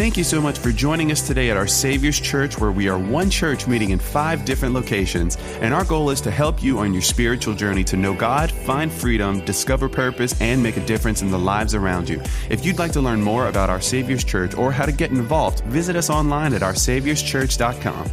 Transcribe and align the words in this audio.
Thank 0.00 0.16
you 0.16 0.24
so 0.24 0.40
much 0.40 0.58
for 0.58 0.72
joining 0.72 1.12
us 1.12 1.26
today 1.26 1.50
at 1.50 1.58
our 1.58 1.66
Savior's 1.66 2.18
Church, 2.18 2.58
where 2.58 2.72
we 2.72 2.88
are 2.88 2.98
one 2.98 3.28
church 3.28 3.66
meeting 3.66 3.90
in 3.90 3.98
five 3.98 4.46
different 4.46 4.72
locations. 4.72 5.36
And 5.60 5.74
our 5.74 5.84
goal 5.84 6.08
is 6.08 6.22
to 6.22 6.30
help 6.30 6.62
you 6.62 6.78
on 6.78 6.94
your 6.94 7.02
spiritual 7.02 7.52
journey 7.52 7.84
to 7.84 7.98
know 7.98 8.14
God, 8.14 8.50
find 8.50 8.90
freedom, 8.90 9.44
discover 9.44 9.90
purpose, 9.90 10.40
and 10.40 10.62
make 10.62 10.78
a 10.78 10.86
difference 10.86 11.20
in 11.20 11.30
the 11.30 11.38
lives 11.38 11.74
around 11.74 12.08
you. 12.08 12.18
If 12.48 12.64
you'd 12.64 12.78
like 12.78 12.92
to 12.92 13.02
learn 13.02 13.20
more 13.20 13.48
about 13.48 13.68
our 13.68 13.82
Savior's 13.82 14.24
Church 14.24 14.54
or 14.54 14.72
how 14.72 14.86
to 14.86 14.92
get 14.92 15.10
involved, 15.10 15.60
visit 15.64 15.96
us 15.96 16.08
online 16.08 16.54
at 16.54 16.62
oursaviorschurch.com. 16.62 18.10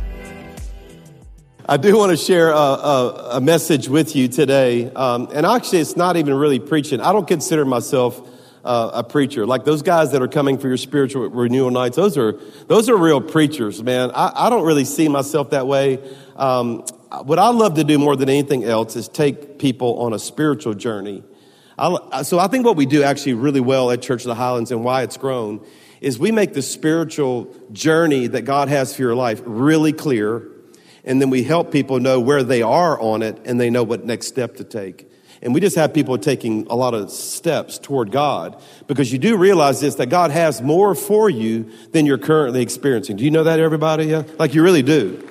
I 1.70 1.78
do 1.78 1.96
want 1.98 2.12
to 2.12 2.18
share 2.18 2.50
a, 2.50 2.54
a, 2.54 3.30
a 3.36 3.40
message 3.40 3.88
with 3.88 4.14
you 4.14 4.28
today. 4.28 4.92
Um, 4.92 5.30
and 5.34 5.46
actually, 5.46 5.80
it's 5.80 5.96
not 5.96 6.18
even 6.18 6.34
really 6.34 6.60
preaching. 6.60 7.00
I 7.00 7.14
don't 7.14 7.30
consider 7.30 7.64
myself 7.64 8.30
uh, 8.68 8.92
a 8.96 9.04
preacher. 9.04 9.46
Like 9.46 9.64
those 9.64 9.82
guys 9.82 10.12
that 10.12 10.22
are 10.22 10.28
coming 10.28 10.58
for 10.58 10.68
your 10.68 10.78
spiritual 10.78 11.30
renewal 11.30 11.72
nights, 11.72 11.96
those 11.96 12.18
are, 12.18 12.34
those 12.68 12.90
are 12.90 12.98
real 12.98 13.22
preachers, 13.22 13.82
man. 13.82 14.12
I, 14.14 14.48
I 14.48 14.50
don't 14.50 14.66
really 14.66 14.86
see 14.86 15.08
myself 15.08 15.52
that 15.52 15.68
way. 15.68 16.00
Um, 16.36 16.84
what 17.24 17.40
I 17.40 17.50
love 17.50 17.76
to 17.76 17.86
do 17.86 17.98
more 17.98 18.18
than 18.18 18.28
anything 18.28 18.66
else 18.66 18.98
is 18.98 19.08
take 19.08 19.58
people 19.58 20.02
on 20.02 20.14
a 20.14 20.20
spiritual 20.20 20.74
journey. 20.74 21.24
I, 21.80 22.24
so 22.24 22.40
I 22.40 22.48
think 22.48 22.66
what 22.66 22.76
we 22.76 22.86
do 22.86 23.04
actually 23.04 23.36
really 23.36 23.62
well 23.62 23.90
at 23.92 24.02
Church 24.02 24.24
of 24.24 24.28
the 24.28 24.36
Highlands 24.36 24.72
and 24.72 24.84
why 24.84 25.04
it's 25.04 25.16
grown 25.16 25.66
is 26.02 26.20
we 26.20 26.32
make 26.32 26.54
the 26.54 26.62
spiritual 26.62 27.56
journey 27.72 28.28
that 28.28 28.42
God 28.42 28.68
has 28.68 28.96
for 28.96 29.02
your 29.02 29.16
life 29.16 29.42
really 29.46 29.94
clear. 29.94 30.52
And 31.06 31.22
then 31.22 31.30
we 31.30 31.44
help 31.44 31.72
people 31.72 32.02
know 32.02 32.20
where 32.20 32.44
they 32.44 32.62
are 32.62 33.00
on 33.00 33.22
it 33.22 33.40
and 33.46 33.62
they 33.62 33.70
know 33.70 33.84
what 33.84 34.04
next 34.04 34.28
step 34.28 34.58
to 34.58 34.66
take. 34.66 35.07
And 35.48 35.54
we 35.54 35.62
just 35.62 35.78
have 35.78 35.94
people 35.94 36.18
taking 36.18 36.68
a 36.70 36.76
lot 36.76 36.94
of 36.94 37.10
steps 37.10 37.80
toward 37.80 38.12
God 38.12 38.62
because 38.86 39.14
you 39.14 39.18
do 39.18 39.38
realize 39.38 39.80
this 39.80 39.96
that 39.96 40.08
God 40.08 40.30
has 40.30 40.62
more 40.62 40.94
for 40.94 41.30
you 41.30 41.72
than 41.94 42.06
you're 42.06 42.18
currently 42.18 42.62
experiencing. 42.62 43.16
Do 43.16 43.24
you 43.24 43.32
know 43.32 43.46
that, 43.46 43.62
everybody? 43.62 44.08
Yeah? 44.08 44.24
Like 44.38 44.54
you 44.54 44.62
really 44.62 44.82
do. 44.82 45.26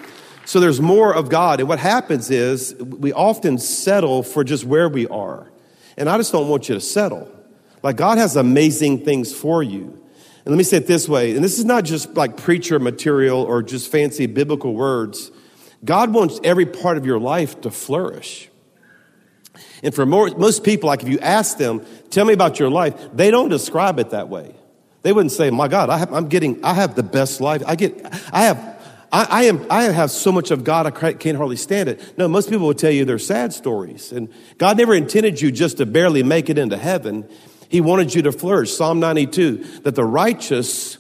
So 0.47 0.59
there's 0.59 0.81
more 0.81 1.15
of 1.15 1.29
God. 1.29 1.61
And 1.61 1.69
what 1.69 1.79
happens 1.79 2.31
is 2.31 2.75
we 2.77 3.13
often 3.13 3.59
settle 3.59 4.23
for 4.23 4.43
just 4.43 4.65
where 4.65 4.89
we 4.89 5.07
are. 5.09 5.53
And 5.99 6.09
I 6.09 6.17
just 6.17 6.33
don't 6.33 6.49
want 6.49 6.71
you 6.71 6.77
to 6.77 6.81
settle. 6.81 7.31
Like 7.83 7.97
God 7.97 8.17
has 8.17 8.37
amazing 8.37 9.05
things 9.05 9.35
for 9.35 9.63
you. 9.63 9.83
And 10.47 10.47
let 10.47 10.57
me 10.57 10.65
say 10.65 10.79
it 10.79 10.87
this 10.87 11.11
way, 11.11 11.37
and 11.37 11.45
this 11.45 11.59
is 11.59 11.67
not 11.67 11.85
just 11.85 12.15
like 12.15 12.39
preacher 12.39 12.79
material 12.79 13.43
or 13.43 13.63
just 13.63 13.93
fancy 13.93 14.25
biblical 14.25 14.73
words. 14.73 15.31
God 15.85 16.15
wants 16.15 16.41
every 16.43 16.65
part 16.65 16.97
of 16.97 17.05
your 17.05 17.21
life 17.21 17.61
to 17.61 17.71
flourish. 17.71 18.49
And 19.87 19.95
for 19.95 20.05
more, 20.05 20.29
most 20.31 20.65
people, 20.65 20.89
like 20.89 21.05
if 21.05 21.09
you 21.09 21.21
ask 21.21 21.59
them, 21.59 21.81
tell 22.11 22.25
me 22.25 22.33
about 22.33 22.59
your 22.59 22.69
life, 22.69 22.95
they 23.15 23.31
don't 23.31 23.49
describe 23.49 24.01
it 24.01 24.11
that 24.11 24.29
way. 24.29 24.53
They 25.03 25.13
wouldn't 25.13 25.31
say, 25.31 25.49
my 25.51 25.69
God, 25.69 25.91
I 25.91 25.99
have, 25.99 26.13
I'm 26.13 26.27
getting, 26.29 26.65
I 26.65 26.75
have 26.75 26.97
the 26.97 27.05
best 27.05 27.41
life. 27.41 27.63
I 27.65 27.77
get, 27.77 28.05
I 28.33 28.47
have, 28.47 28.59
I, 29.13 29.27
I, 29.31 29.43
am, 29.45 29.65
I 29.71 29.85
have 29.85 30.11
so 30.11 30.33
much 30.33 30.51
of 30.51 30.65
God, 30.65 30.87
I 30.87 31.13
can't 31.13 31.37
hardly 31.37 31.55
stand 31.55 31.89
it. 31.89 32.19
No, 32.19 32.27
most 32.27 32.51
people 32.51 32.67
will 32.67 32.75
tell 32.75 32.91
you 32.91 33.05
their 33.05 33.21
sad 33.21 33.53
stories. 33.53 34.11
And 34.11 34.29
God 34.59 34.77
never 34.77 34.93
intended 34.93 35.41
you 35.41 35.53
just 35.53 35.77
to 35.77 35.87
barely 35.87 36.25
make 36.25 36.51
it 36.51 36.59
into 36.59 36.77
heaven. 36.77 37.25
He 37.69 37.81
wanted 37.81 38.13
you 38.13 38.23
to 38.23 38.33
flourish. 38.33 38.75
Psalm 38.75 38.99
92, 38.99 39.83
that 39.85 39.95
the 39.95 40.05
righteous 40.05 40.99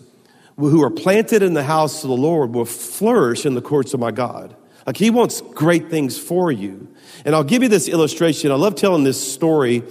who 0.56 0.80
are 0.84 0.90
planted 0.90 1.42
in 1.42 1.54
the 1.54 1.64
house 1.64 2.04
of 2.04 2.08
the 2.08 2.16
Lord 2.16 2.54
will 2.54 2.64
flourish 2.64 3.46
in 3.46 3.54
the 3.54 3.62
courts 3.62 3.94
of 3.94 3.98
my 3.98 4.12
God. 4.12 4.55
Like 4.86 4.96
he 4.96 5.10
wants 5.10 5.40
great 5.40 5.90
things 5.90 6.18
for 6.18 6.52
you. 6.52 6.88
And 7.24 7.34
I'll 7.34 7.44
give 7.44 7.62
you 7.62 7.68
this 7.68 7.88
illustration. 7.88 8.52
I 8.52 8.54
love 8.54 8.76
telling 8.76 9.02
this 9.02 9.20
story 9.32 9.82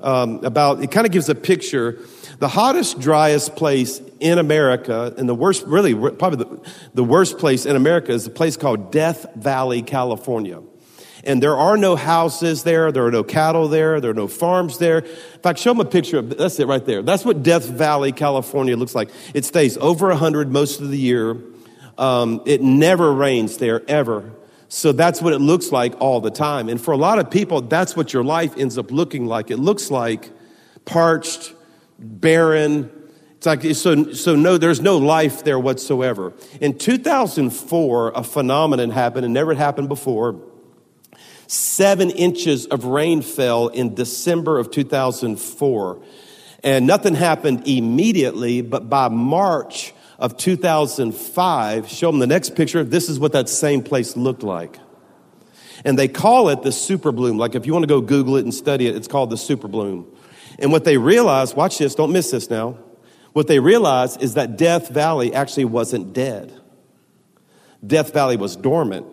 um, 0.00 0.44
about, 0.44 0.82
it 0.82 0.92
kind 0.92 1.06
of 1.06 1.12
gives 1.12 1.28
a 1.28 1.34
picture. 1.34 1.98
The 2.38 2.48
hottest, 2.48 3.00
driest 3.00 3.56
place 3.56 4.00
in 4.20 4.38
America, 4.38 5.12
and 5.16 5.28
the 5.28 5.34
worst, 5.34 5.64
really, 5.66 5.94
probably 5.94 6.44
the, 6.44 6.70
the 6.94 7.04
worst 7.04 7.38
place 7.38 7.66
in 7.66 7.74
America 7.74 8.12
is 8.12 8.26
a 8.26 8.30
place 8.30 8.56
called 8.56 8.92
Death 8.92 9.26
Valley, 9.34 9.82
California. 9.82 10.62
And 11.24 11.42
there 11.42 11.56
are 11.56 11.76
no 11.76 11.96
houses 11.96 12.64
there. 12.64 12.92
There 12.92 13.06
are 13.06 13.10
no 13.10 13.24
cattle 13.24 13.66
there. 13.68 14.00
There 14.00 14.10
are 14.10 14.14
no 14.14 14.28
farms 14.28 14.78
there. 14.78 14.98
In 14.98 15.40
fact, 15.42 15.58
show 15.58 15.70
them 15.70 15.80
a 15.80 15.84
picture 15.86 16.18
of, 16.18 16.36
that's 16.36 16.60
it 16.60 16.66
right 16.66 16.84
there. 16.84 17.02
That's 17.02 17.24
what 17.24 17.42
Death 17.42 17.64
Valley, 17.64 18.12
California 18.12 18.76
looks 18.76 18.94
like. 18.94 19.08
It 19.32 19.44
stays 19.44 19.78
over 19.78 20.08
100 20.08 20.52
most 20.52 20.80
of 20.80 20.90
the 20.90 20.98
year. 20.98 21.38
Um, 21.96 22.42
it 22.44 22.60
never 22.60 23.12
rains 23.12 23.56
there, 23.56 23.82
ever. 23.88 24.32
So 24.68 24.92
that's 24.92 25.22
what 25.22 25.32
it 25.32 25.38
looks 25.38 25.70
like 25.70 25.94
all 26.00 26.20
the 26.20 26.30
time. 26.30 26.68
And 26.68 26.80
for 26.80 26.92
a 26.92 26.96
lot 26.96 27.18
of 27.18 27.30
people, 27.30 27.60
that's 27.60 27.96
what 27.96 28.12
your 28.12 28.24
life 28.24 28.56
ends 28.56 28.78
up 28.78 28.90
looking 28.90 29.26
like. 29.26 29.50
It 29.50 29.58
looks 29.58 29.90
like 29.90 30.30
parched, 30.84 31.52
barren. 31.98 32.90
It's 33.36 33.46
like, 33.46 33.62
so, 33.74 34.12
so 34.12 34.34
no, 34.34 34.58
there's 34.58 34.80
no 34.80 34.98
life 34.98 35.44
there 35.44 35.58
whatsoever. 35.58 36.32
In 36.60 36.78
2004, 36.78 38.12
a 38.14 38.24
phenomenon 38.24 38.90
happened 38.90 39.24
and 39.24 39.34
never 39.34 39.54
happened 39.54 39.88
before. 39.88 40.40
Seven 41.46 42.10
inches 42.10 42.66
of 42.66 42.84
rain 42.84 43.22
fell 43.22 43.68
in 43.68 43.94
December 43.94 44.58
of 44.58 44.70
2004. 44.70 46.02
And 46.62 46.86
nothing 46.86 47.14
happened 47.14 47.68
immediately, 47.68 48.62
but 48.62 48.88
by 48.88 49.08
March 49.08 49.93
of 50.18 50.36
2005, 50.36 51.88
show 51.88 52.10
them 52.10 52.20
the 52.20 52.26
next 52.26 52.54
picture. 52.54 52.84
This 52.84 53.08
is 53.08 53.18
what 53.18 53.32
that 53.32 53.48
same 53.48 53.82
place 53.82 54.16
looked 54.16 54.42
like. 54.42 54.78
And 55.84 55.98
they 55.98 56.08
call 56.08 56.48
it 56.48 56.62
the 56.62 56.72
super 56.72 57.12
bloom. 57.12 57.36
Like 57.36 57.54
if 57.54 57.66
you 57.66 57.72
want 57.72 57.82
to 57.82 57.88
go 57.88 58.00
Google 58.00 58.36
it 58.36 58.44
and 58.44 58.54
study 58.54 58.86
it, 58.86 58.96
it's 58.96 59.08
called 59.08 59.30
the 59.30 59.36
super 59.36 59.68
bloom. 59.68 60.06
And 60.58 60.70
what 60.70 60.84
they 60.84 60.96
realized, 60.96 61.56
watch 61.56 61.78
this, 61.78 61.94
don't 61.94 62.12
miss 62.12 62.30
this 62.30 62.48
now. 62.48 62.78
What 63.32 63.48
they 63.48 63.58
realized 63.58 64.22
is 64.22 64.34
that 64.34 64.56
Death 64.56 64.90
Valley 64.90 65.34
actually 65.34 65.64
wasn't 65.64 66.12
dead. 66.12 66.52
Death 67.84 68.12
Valley 68.12 68.36
was 68.36 68.54
dormant. 68.54 69.06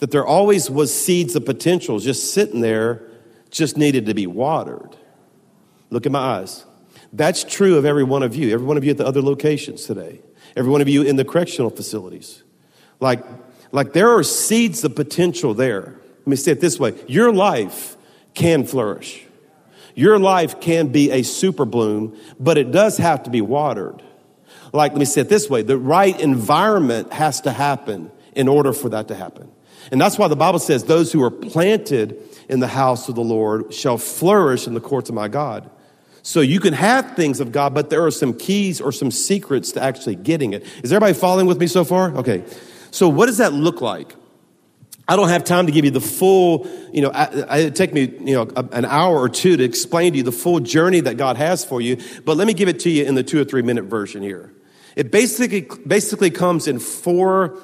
That 0.00 0.10
there 0.10 0.26
always 0.26 0.70
was 0.70 0.94
seeds 0.94 1.34
of 1.36 1.44
potential 1.44 1.98
just 1.98 2.32
sitting 2.32 2.60
there, 2.60 3.02
just 3.50 3.76
needed 3.76 4.06
to 4.06 4.14
be 4.14 4.26
watered. 4.26 4.96
Look 5.88 6.06
at 6.06 6.12
my 6.12 6.38
eyes. 6.38 6.64
That's 7.12 7.44
true 7.44 7.76
of 7.76 7.84
every 7.84 8.04
one 8.04 8.22
of 8.22 8.34
you, 8.34 8.52
every 8.52 8.66
one 8.66 8.76
of 8.76 8.84
you 8.84 8.90
at 8.90 8.96
the 8.96 9.06
other 9.06 9.22
locations 9.22 9.84
today, 9.84 10.20
every 10.56 10.70
one 10.70 10.80
of 10.80 10.88
you 10.88 11.02
in 11.02 11.16
the 11.16 11.24
correctional 11.24 11.70
facilities. 11.70 12.42
Like, 13.00 13.24
like 13.72 13.92
there 13.92 14.10
are 14.10 14.22
seeds 14.22 14.84
of 14.84 14.94
potential 14.94 15.54
there. 15.54 15.96
Let 16.20 16.26
me 16.26 16.36
say 16.36 16.52
it 16.52 16.60
this 16.60 16.78
way 16.78 16.94
your 17.08 17.32
life 17.32 17.96
can 18.34 18.64
flourish. 18.64 19.24
Your 19.94 20.18
life 20.18 20.60
can 20.60 20.88
be 20.88 21.10
a 21.10 21.22
super 21.22 21.64
bloom, 21.64 22.16
but 22.38 22.56
it 22.56 22.70
does 22.70 22.96
have 22.98 23.24
to 23.24 23.30
be 23.30 23.40
watered. 23.40 24.02
Like, 24.72 24.92
let 24.92 24.98
me 24.98 25.04
say 25.04 25.22
it 25.22 25.28
this 25.28 25.50
way 25.50 25.62
the 25.62 25.78
right 25.78 26.18
environment 26.18 27.12
has 27.12 27.40
to 27.42 27.52
happen 27.52 28.10
in 28.34 28.46
order 28.46 28.72
for 28.72 28.90
that 28.90 29.08
to 29.08 29.14
happen. 29.14 29.50
And 29.90 30.00
that's 30.00 30.18
why 30.18 30.28
the 30.28 30.36
Bible 30.36 30.58
says, 30.58 30.84
Those 30.84 31.12
who 31.12 31.22
are 31.22 31.30
planted 31.30 32.20
in 32.48 32.60
the 32.60 32.68
house 32.68 33.08
of 33.08 33.14
the 33.14 33.22
Lord 33.22 33.72
shall 33.74 33.98
flourish 33.98 34.66
in 34.66 34.74
the 34.74 34.80
courts 34.80 35.08
of 35.08 35.14
my 35.14 35.28
God. 35.28 35.68
So 36.22 36.40
you 36.40 36.60
can 36.60 36.74
have 36.74 37.16
things 37.16 37.40
of 37.40 37.52
God, 37.52 37.74
but 37.74 37.90
there 37.90 38.04
are 38.04 38.10
some 38.10 38.34
keys 38.34 38.80
or 38.80 38.92
some 38.92 39.10
secrets 39.10 39.72
to 39.72 39.82
actually 39.82 40.16
getting 40.16 40.52
it. 40.52 40.64
Is 40.82 40.92
everybody 40.92 41.14
following 41.14 41.46
with 41.46 41.58
me 41.58 41.66
so 41.66 41.84
far? 41.84 42.14
Okay. 42.16 42.44
So 42.90 43.08
what 43.08 43.26
does 43.26 43.38
that 43.38 43.52
look 43.52 43.80
like? 43.80 44.14
I 45.08 45.16
don't 45.16 45.28
have 45.28 45.42
time 45.42 45.66
to 45.66 45.72
give 45.72 45.84
you 45.84 45.90
the 45.90 46.00
full, 46.00 46.68
you 46.92 47.02
know, 47.02 47.10
it 47.12 47.74
take 47.74 47.92
me, 47.92 48.02
you 48.02 48.34
know, 48.34 48.42
an 48.70 48.84
hour 48.84 49.18
or 49.18 49.28
two 49.28 49.56
to 49.56 49.64
explain 49.64 50.12
to 50.12 50.18
you 50.18 50.22
the 50.22 50.30
full 50.30 50.60
journey 50.60 51.00
that 51.00 51.16
God 51.16 51.36
has 51.36 51.64
for 51.64 51.80
you, 51.80 51.96
but 52.24 52.36
let 52.36 52.46
me 52.46 52.54
give 52.54 52.68
it 52.68 52.78
to 52.80 52.90
you 52.90 53.04
in 53.04 53.16
the 53.16 53.24
two 53.24 53.40
or 53.40 53.44
three 53.44 53.62
minute 53.62 53.86
version 53.86 54.22
here. 54.22 54.52
It 54.94 55.10
basically, 55.10 55.66
basically 55.84 56.30
comes 56.30 56.68
in 56.68 56.78
four, 56.78 57.58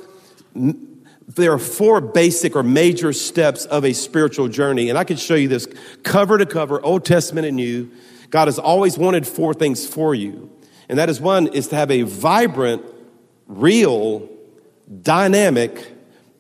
there 0.55 1.53
are 1.53 1.59
four 1.59 2.01
basic 2.01 2.57
or 2.57 2.65
major 2.65 3.13
steps 3.13 3.65
of 3.67 3.85
a 3.85 3.93
spiritual 3.93 4.49
journey, 4.49 4.89
and 4.89 4.99
I 4.99 5.05
could 5.05 5.21
show 5.21 5.37
you 5.37 5.47
this 5.47 5.69
cover 6.03 6.39
to 6.39 6.47
cover, 6.47 6.85
Old 6.85 7.05
Testament 7.05 7.47
and 7.47 7.57
New, 7.57 7.93
God 8.31 8.49
has 8.49 8.59
always 8.59 8.99
wanted 8.99 9.27
four 9.27 9.55
things 9.55 9.87
for 9.87 10.15
you. 10.15 10.51
And 10.89 10.99
that 10.99 11.09
is 11.09 11.21
one 11.21 11.49
is 11.49 11.69
to 11.69 11.77
have 11.77 11.91
a 11.91 12.03
vibrant, 12.03 12.85
real, 13.47 14.29
dynamic, 15.03 15.93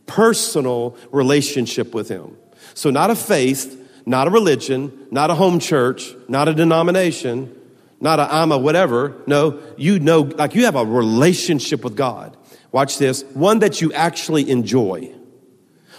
personal 0.06 0.96
relationship 1.10 1.94
with 1.94 2.08
Him. 2.08 2.36
So 2.74 2.90
not 2.90 3.10
a 3.10 3.16
faith, 3.16 3.82
not 4.06 4.28
a 4.28 4.30
religion, 4.30 5.06
not 5.10 5.30
a 5.30 5.34
home 5.34 5.58
church, 5.58 6.14
not 6.28 6.48
a 6.48 6.54
denomination, 6.54 7.52
not 8.00 8.20
a 8.20 8.32
I'm 8.32 8.52
a 8.52 8.58
whatever. 8.58 9.20
No, 9.26 9.60
you 9.76 9.98
know, 9.98 10.20
like 10.20 10.54
you 10.54 10.64
have 10.64 10.76
a 10.76 10.84
relationship 10.84 11.82
with 11.82 11.96
God. 11.96 12.36
Watch 12.70 12.98
this. 12.98 13.24
One 13.34 13.60
that 13.60 13.80
you 13.80 13.92
actually 13.92 14.50
enjoy. 14.50 15.12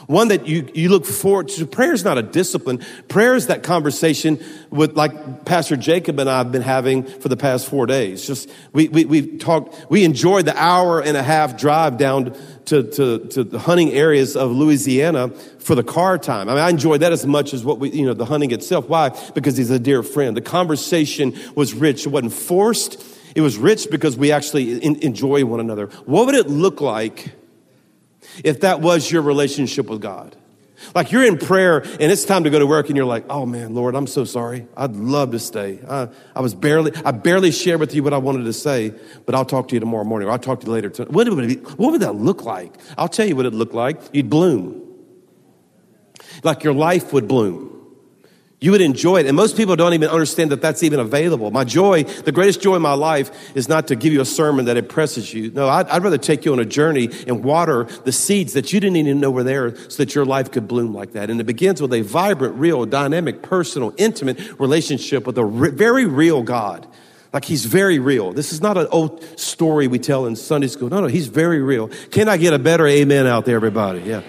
One 0.06 0.30
that 0.30 0.48
you, 0.48 0.70
you 0.74 0.90
look 0.90 1.06
forward 1.06 1.50
to. 1.50 1.66
Prayer 1.66 1.94
is 1.94 2.04
not 2.04 2.18
a 2.18 2.22
discipline. 2.22 2.84
Prayer 3.08 3.36
is 3.36 3.48
that 3.48 3.64
conversation 3.64 4.40
with, 4.70 4.96
like 4.96 5.46
Pastor 5.46 5.76
Jacob 5.76 6.20
and 6.20 6.30
I 6.30 6.38
have 6.38 6.52
been 6.52 6.62
having 6.62 7.04
for 7.04 7.30
the 7.30 7.38
past 7.38 7.68
four 7.68 7.86
days. 7.86 8.26
Just, 8.26 8.50
we, 8.74 8.88
we, 8.88 9.06
we 9.06 9.38
talked, 9.38 9.90
we 9.90 10.04
enjoyed 10.04 10.46
the 10.46 10.56
hour 10.56 11.02
and 11.02 11.18
a 11.18 11.24
half 11.24 11.58
drive 11.58 11.98
down 11.98 12.38
to, 12.66 12.84
to, 12.84 13.20
to 13.28 13.44
the 13.44 13.60
hunting 13.60 13.92
areas 13.92 14.36
of 14.36 14.52
Louisiana 14.52 15.30
for 15.30 15.76
the 15.76 15.84
car 15.84 16.18
time. 16.18 16.50
I 16.50 16.54
mean, 16.54 16.64
I 16.64 16.70
enjoyed 16.70 17.02
that 17.02 17.12
as 17.12 17.26
much 17.26 17.54
as 17.54 17.64
what 17.64 17.80
we, 17.80 17.90
you 17.90 18.06
know, 18.06 18.14
the 18.14 18.26
hunting 18.26 18.52
itself. 18.52 18.88
Why? 18.88 19.10
Because 19.34 19.58
he's 19.58 19.72
a 19.72 19.80
dear 19.80 20.04
friend. 20.04 20.38
The 20.38 20.42
conversation 20.42 21.34
was 21.56 21.74
rich. 21.74 22.06
It 22.06 22.10
wasn't 22.10 22.34
forced. 22.34 23.04
It 23.36 23.42
was 23.42 23.58
rich 23.58 23.88
because 23.92 24.18
we 24.18 24.32
actually 24.32 24.80
in, 24.80 24.96
enjoy 24.98 25.46
one 25.46 25.60
another. 25.60 25.88
What 26.06 26.26
would 26.26 26.36
it 26.36 26.50
look 26.50 26.82
like 26.82 27.34
if 28.44 28.62
that 28.62 28.82
was 28.82 29.12
your 29.12 29.22
relationship 29.22 29.88
with 29.88 30.02
God? 30.02 30.36
Like 30.94 31.12
you're 31.12 31.26
in 31.26 31.38
prayer 31.38 31.80
and 31.80 32.12
it's 32.12 32.24
time 32.24 32.44
to 32.44 32.50
go 32.50 32.60
to 32.60 32.68
work 32.68 32.88
and 32.88 32.96
you're 32.96 33.06
like, 33.06 33.26
oh 33.30 33.46
man, 33.46 33.74
Lord, 33.74 33.96
I'm 33.96 34.08
so 34.08 34.26
sorry. 34.26 34.68
I'd 34.76 34.96
love 34.96 35.32
to 35.32 35.40
stay. 35.40 35.80
I, 35.90 36.10
I 36.36 36.42
was 36.42 36.54
barely, 36.54 36.92
I 37.04 37.12
barely 37.12 37.52
shared 37.52 37.80
with 37.80 37.96
you 37.96 38.04
what 38.04 38.14
I 38.14 38.18
wanted 38.18 38.44
to 38.44 38.54
say, 38.54 38.94
but 39.26 39.34
I'll 39.34 39.46
talk 39.46 39.70
to 39.70 39.76
you 39.76 39.80
tomorrow 39.80 40.04
morning 40.04 40.28
or 40.28 40.32
I'll 40.32 40.40
talk 40.40 40.62
to 40.62 40.68
you 40.68 40.74
later. 40.74 40.90
What 41.06 41.28
would, 41.30 41.52
it, 41.52 41.80
what 41.80 41.92
would 41.92 42.02
that 42.02 42.14
look 42.14 42.44
like? 42.44 42.76
I'll 42.98 43.08
tell 43.08 43.28
you 43.28 43.36
what 43.36 43.46
it 43.46 43.54
looked 43.54 43.74
like. 43.74 44.00
You'd 44.14 44.30
bloom. 44.30 44.84
Like 46.44 46.64
your 46.64 46.74
life 46.74 47.12
would 47.12 47.28
bloom. 47.28 47.77
You 48.60 48.72
would 48.72 48.82
enjoy 48.82 49.18
it. 49.18 49.28
And 49.28 49.36
most 49.36 49.56
people 49.56 49.76
don't 49.76 49.94
even 49.94 50.10
understand 50.10 50.52
that 50.52 50.62
that's 50.62 50.82
even 50.82 51.00
available. 51.00 51.52
My 51.52 51.64
joy, 51.64 52.04
the 52.04 52.32
greatest 52.32 52.60
joy 52.60 52.76
in 52.76 52.82
my 52.82 52.94
life 52.94 53.30
is 53.56 53.70
not 53.70 53.88
to 53.90 53.96
give 53.96 54.14
you 54.14 54.22
a 54.22 54.26
sermon 54.26 54.66
that 54.66 54.78
impresses 54.78 55.32
you. 55.32 55.52
No, 55.52 55.70
I'd, 55.70 55.88
I'd, 55.90 56.04
rather 56.04 56.18
take 56.18 56.44
you 56.44 56.54
on 56.54 56.60
a 56.60 56.66
journey 56.66 57.10
and 57.28 57.44
water 57.44 57.84
the 57.84 58.12
seeds 58.12 58.54
that 58.54 58.74
you 58.74 58.80
didn't 58.80 58.96
even 58.96 59.20
know 59.20 59.30
were 59.30 59.44
there 59.44 59.76
so 59.76 59.98
that 59.98 60.16
your 60.16 60.26
life 60.26 60.50
could 60.50 60.68
bloom 60.68 60.92
like 60.92 61.12
that. 61.12 61.30
And 61.30 61.40
it 61.40 61.44
begins 61.44 61.84
with 61.84 61.94
a 61.94 62.02
vibrant, 62.02 62.56
real, 62.56 62.84
dynamic, 62.88 63.44
personal, 63.44 63.94
intimate 63.96 64.40
relationship 64.60 65.28
with 65.28 65.38
a 65.38 65.46
re- 65.46 65.70
very 65.70 66.06
real 66.06 66.42
God. 66.42 66.88
Like 67.34 67.46
he's 67.46 67.66
very 67.66 68.00
real. 68.00 68.34
This 68.34 68.54
is 68.54 68.62
not 68.62 68.76
an 68.76 68.88
old 68.90 69.24
story 69.40 69.88
we 69.88 70.00
tell 70.00 70.26
in 70.26 70.36
Sunday 70.36 70.68
school. 70.68 70.90
No, 70.90 71.02
no, 71.02 71.08
he's 71.08 71.28
very 71.28 71.62
real. 71.62 71.90
Can 72.10 72.28
I 72.28 72.38
get 72.38 72.54
a 72.54 72.60
better 72.60 72.88
amen 72.88 73.28
out 73.28 73.46
there, 73.46 73.58
everybody? 73.58 74.00
Yeah. 74.00 74.24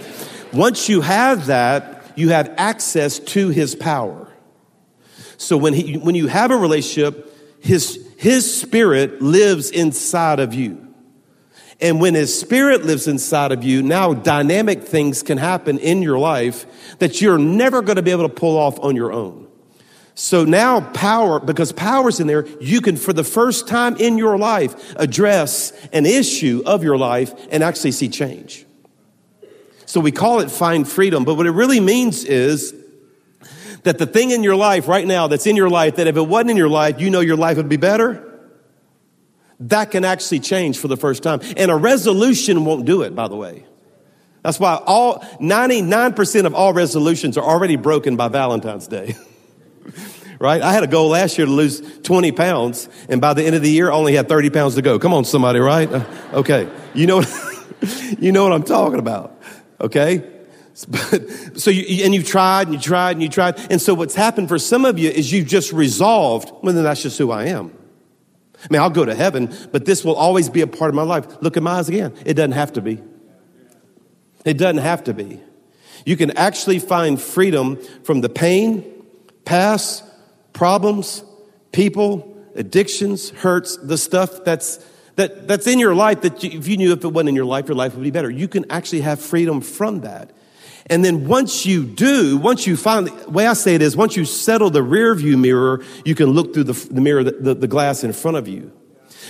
Once 0.53 0.91
you 0.91 1.01
have 1.01 1.47
that, 1.47 1.98
you 2.19 2.31
have 2.31 2.53
access 2.57 3.19
to 3.19 3.49
his 3.49 3.75
power. 3.75 4.31
So 5.37 5.57
when 5.57 5.73
he, 5.73 5.97
when 5.97 6.15
you 6.15 6.27
have 6.27 6.51
a 6.51 6.57
relationship, 6.57 7.33
his, 7.61 8.05
his 8.19 8.61
spirit 8.61 9.23
lives 9.23 9.71
inside 9.71 10.41
of 10.41 10.53
you. 10.53 10.85
And 11.81 12.01
when 12.01 12.15
his 12.15 12.39
spirit 12.39 12.85
lives 12.85 13.07
inside 13.07 13.53
of 13.53 13.63
you, 13.63 13.83
now 13.83 14.15
dynamic 14.15 14.83
things 14.83 15.23
can 15.23 15.39
happen 15.39 15.79
in 15.79 16.03
your 16.03 16.19
life 16.19 16.67
that 16.99 17.21
you're 17.21 17.39
never 17.39 17.83
going 17.83 17.97
to 17.97 18.03
be 18.03 18.11
able 18.11 18.29
to 18.29 18.35
pull 18.35 18.57
off 18.57 18.81
on 18.81 18.97
your 18.97 19.13
own. 19.13 19.47
So 20.17 20.45
now 20.45 20.81
power, 20.81 21.39
because 21.39 21.71
power's 21.71 22.19
in 22.19 22.27
there, 22.27 22.49
you 22.61 22.81
can, 22.81 22.97
for 22.97 23.13
the 23.13 23.23
first 23.23 23.69
time 23.69 23.95
in 23.99 24.19
your 24.19 24.37
life, 24.37 24.97
address 24.97 25.73
an 25.93 26.05
issue 26.05 26.65
of 26.67 26.83
your 26.83 26.99
life 26.99 27.33
and 27.53 27.63
actually 27.63 27.93
see 27.93 28.09
change. 28.09 28.67
So 29.89 30.01
we 30.01 30.13
call 30.13 30.41
it 30.41 30.51
find 30.51 30.87
freedom, 30.87 31.25
but 31.25 31.37
what 31.37 31.47
it 31.47 31.53
really 31.53 31.81
means 31.81 32.23
is 32.23 32.75
that 33.85 33.97
the 33.97 34.05
thing 34.05 34.33
in 34.33 34.43
your 34.43 34.55
life 34.55 34.87
right 34.87 35.07
now 35.07 35.29
that's 35.29 35.47
in 35.47 35.57
your 35.57 35.71
life, 35.71 35.97
that 35.97 36.07
if 36.07 36.15
it 36.19 36.21
wasn't 36.21 36.51
in 36.51 36.59
your 36.59 36.69
life, 36.69 37.01
you 37.01 37.09
know 37.09 37.21
your 37.21 37.39
life 37.39 37.57
would 37.57 37.71
be 37.71 37.79
better. 37.79 38.23
That 39.61 39.91
can 39.91 40.05
actually 40.05 40.41
change 40.41 40.77
for 40.77 40.89
the 40.89 40.99
first 40.99 41.23
time. 41.23 41.41
And 41.57 41.71
a 41.71 41.75
resolution 41.75 42.67
won't 42.67 42.85
do 42.85 43.01
it, 43.01 43.15
by 43.15 43.29
the 43.29 43.37
way. 43.37 43.65
That's 44.43 44.61
why 44.61 44.79
all 44.85 45.21
99% 45.41 46.45
of 46.45 46.55
all 46.55 46.75
resolutions 46.75 47.39
are 47.39 47.45
already 47.45 47.77
broken 47.77 48.15
by 48.17 48.29
Valentine's 48.29 48.89
Day. 48.89 49.17
right? 50.39 50.61
I 50.61 50.75
had 50.75 50.83
a 50.83 50.87
goal 50.87 51.09
last 51.09 51.39
year 51.39 51.47
to 51.47 51.53
lose 51.53 51.81
20 52.03 52.33
pounds, 52.33 52.91
and 53.09 53.23
by 53.23 53.33
the 53.33 53.43
end 53.43 53.57
of 53.57 53.63
the 53.63 53.71
year, 53.71 53.91
I 53.91 53.95
only 53.95 54.13
had 54.13 54.29
30 54.29 54.51
pounds 54.51 54.75
to 54.75 54.83
go. 54.83 54.99
Come 54.99 55.15
on, 55.15 55.25
somebody, 55.25 55.61
right? 55.61 55.91
Uh, 55.91 56.05
okay. 56.35 56.69
You 56.93 57.07
know, 57.07 57.23
you 58.19 58.33
know 58.33 58.43
what 58.43 58.53
I'm 58.53 58.65
talking 58.65 58.99
about. 58.99 59.37
Okay? 59.81 60.25
But, 60.89 61.29
so 61.59 61.71
you, 61.71 62.05
and 62.05 62.15
you've 62.15 62.27
tried 62.27 62.69
and 62.69 62.75
you 62.75 62.81
tried 62.81 63.13
and 63.13 63.23
you 63.23 63.29
tried. 63.29 63.59
And 63.71 63.81
so 63.81 63.95
what's 63.95 64.15
happened 64.15 64.49
for 64.49 64.59
some 64.59 64.85
of 64.85 64.99
you 64.99 65.11
is 65.11 65.33
you've 65.33 65.49
just 65.49 65.73
resolved, 65.73 66.51
well, 66.63 66.73
then 66.73 66.85
that's 66.85 67.03
just 67.03 67.19
who 67.19 67.31
I 67.31 67.47
am. 67.47 67.73
I 68.65 68.67
mean, 68.71 68.83
I'll 68.83 68.91
go 68.91 69.05
to 69.05 69.15
heaven, 69.15 69.55
but 69.71 69.85
this 69.85 70.05
will 70.05 70.17
always 70.17 70.49
be 70.49 70.63
a 70.63 70.67
part 70.67 70.89
of 70.89 70.95
my 70.95 71.03
life. 71.03 71.27
Look 71.41 71.57
at 71.57 71.63
my 71.63 71.73
eyes 71.73 71.89
again. 71.89 72.15
It 72.25 72.35
doesn't 72.35 72.53
have 72.53 72.73
to 72.75 72.81
be. 72.81 73.01
It 74.45 74.59
doesn't 74.59 74.83
have 74.83 75.05
to 75.05 75.15
be. 75.15 75.41
You 76.05 76.17
can 76.17 76.37
actually 76.37 76.79
find 76.79 77.21
freedom 77.21 77.77
from 78.03 78.21
the 78.21 78.29
pain, 78.29 78.85
past, 79.45 80.05
problems, 80.53 81.23
people, 81.73 82.37
addictions, 82.55 83.31
hurts, 83.31 83.77
the 83.77 83.99
stuff 83.99 84.45
that's 84.45 84.85
that, 85.19 85.49
that's 85.49 85.67
in 85.67 85.81
your 85.81 85.97
life 85.97 86.21
that 86.21 86.45
you, 86.45 86.59
if 86.59 86.69
you 86.69 86.77
knew 86.77 86.93
if 86.93 87.03
it 87.03 87.09
wasn't 87.09 87.31
in 87.31 87.35
your 87.35 87.45
life, 87.45 87.67
your 87.67 87.75
life 87.75 87.95
would 87.95 88.05
be 88.05 88.13
better. 88.13 88.31
You 88.31 88.47
can 88.47 88.71
actually 88.71 89.01
have 89.01 89.21
freedom 89.21 89.61
from 89.61 90.03
that. 90.03 90.31
And 90.87 91.05
then 91.05 91.27
once 91.27 91.67
you 91.67 91.85
do, 91.85 92.39
once 92.39 92.69
you 92.69 92.77
finally, 92.77 93.11
the 93.25 93.31
way 93.31 93.47
I 93.47 93.55
say 93.55 93.75
it 93.75 93.83
is, 93.83 93.97
once 93.97 94.17
you 94.17 94.25
settle 94.25 94.71
the 94.71 94.83
rear 94.83 95.13
view 95.17 95.37
mirror, 95.37 95.85
you 96.05 96.15
can 96.15 96.27
look 96.27 96.55
through 96.55 96.65
the, 96.65 96.73
the 96.73 97.01
mirror, 97.01 97.25
the, 97.25 97.33
the, 97.33 97.55
the 97.55 97.67
glass 97.67 98.05
in 98.05 98.13
front 98.13 98.37
of 98.37 98.47
you. 98.47 98.73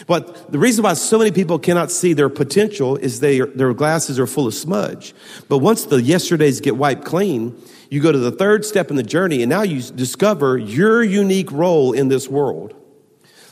But 0.06 0.52
the 0.52 0.58
reason 0.58 0.84
why 0.84 0.92
so 0.92 1.18
many 1.18 1.32
people 1.32 1.58
cannot 1.58 1.90
see 1.90 2.12
their 2.12 2.28
potential 2.28 2.96
is 2.96 3.20
they, 3.20 3.40
their 3.40 3.72
glasses 3.72 4.18
are 4.18 4.26
full 4.26 4.46
of 4.46 4.52
smudge. 4.52 5.14
But 5.48 5.58
once 5.58 5.86
the 5.86 6.02
yesterdays 6.02 6.60
get 6.60 6.76
wiped 6.76 7.06
clean, 7.06 7.60
you 7.88 8.02
go 8.02 8.12
to 8.12 8.18
the 8.18 8.30
third 8.30 8.66
step 8.66 8.90
in 8.90 8.96
the 8.96 9.02
journey 9.02 9.42
and 9.42 9.48
now 9.48 9.62
you 9.62 9.80
discover 9.80 10.58
your 10.58 11.02
unique 11.02 11.50
role 11.50 11.92
in 11.92 12.08
this 12.08 12.28
world. 12.28 12.74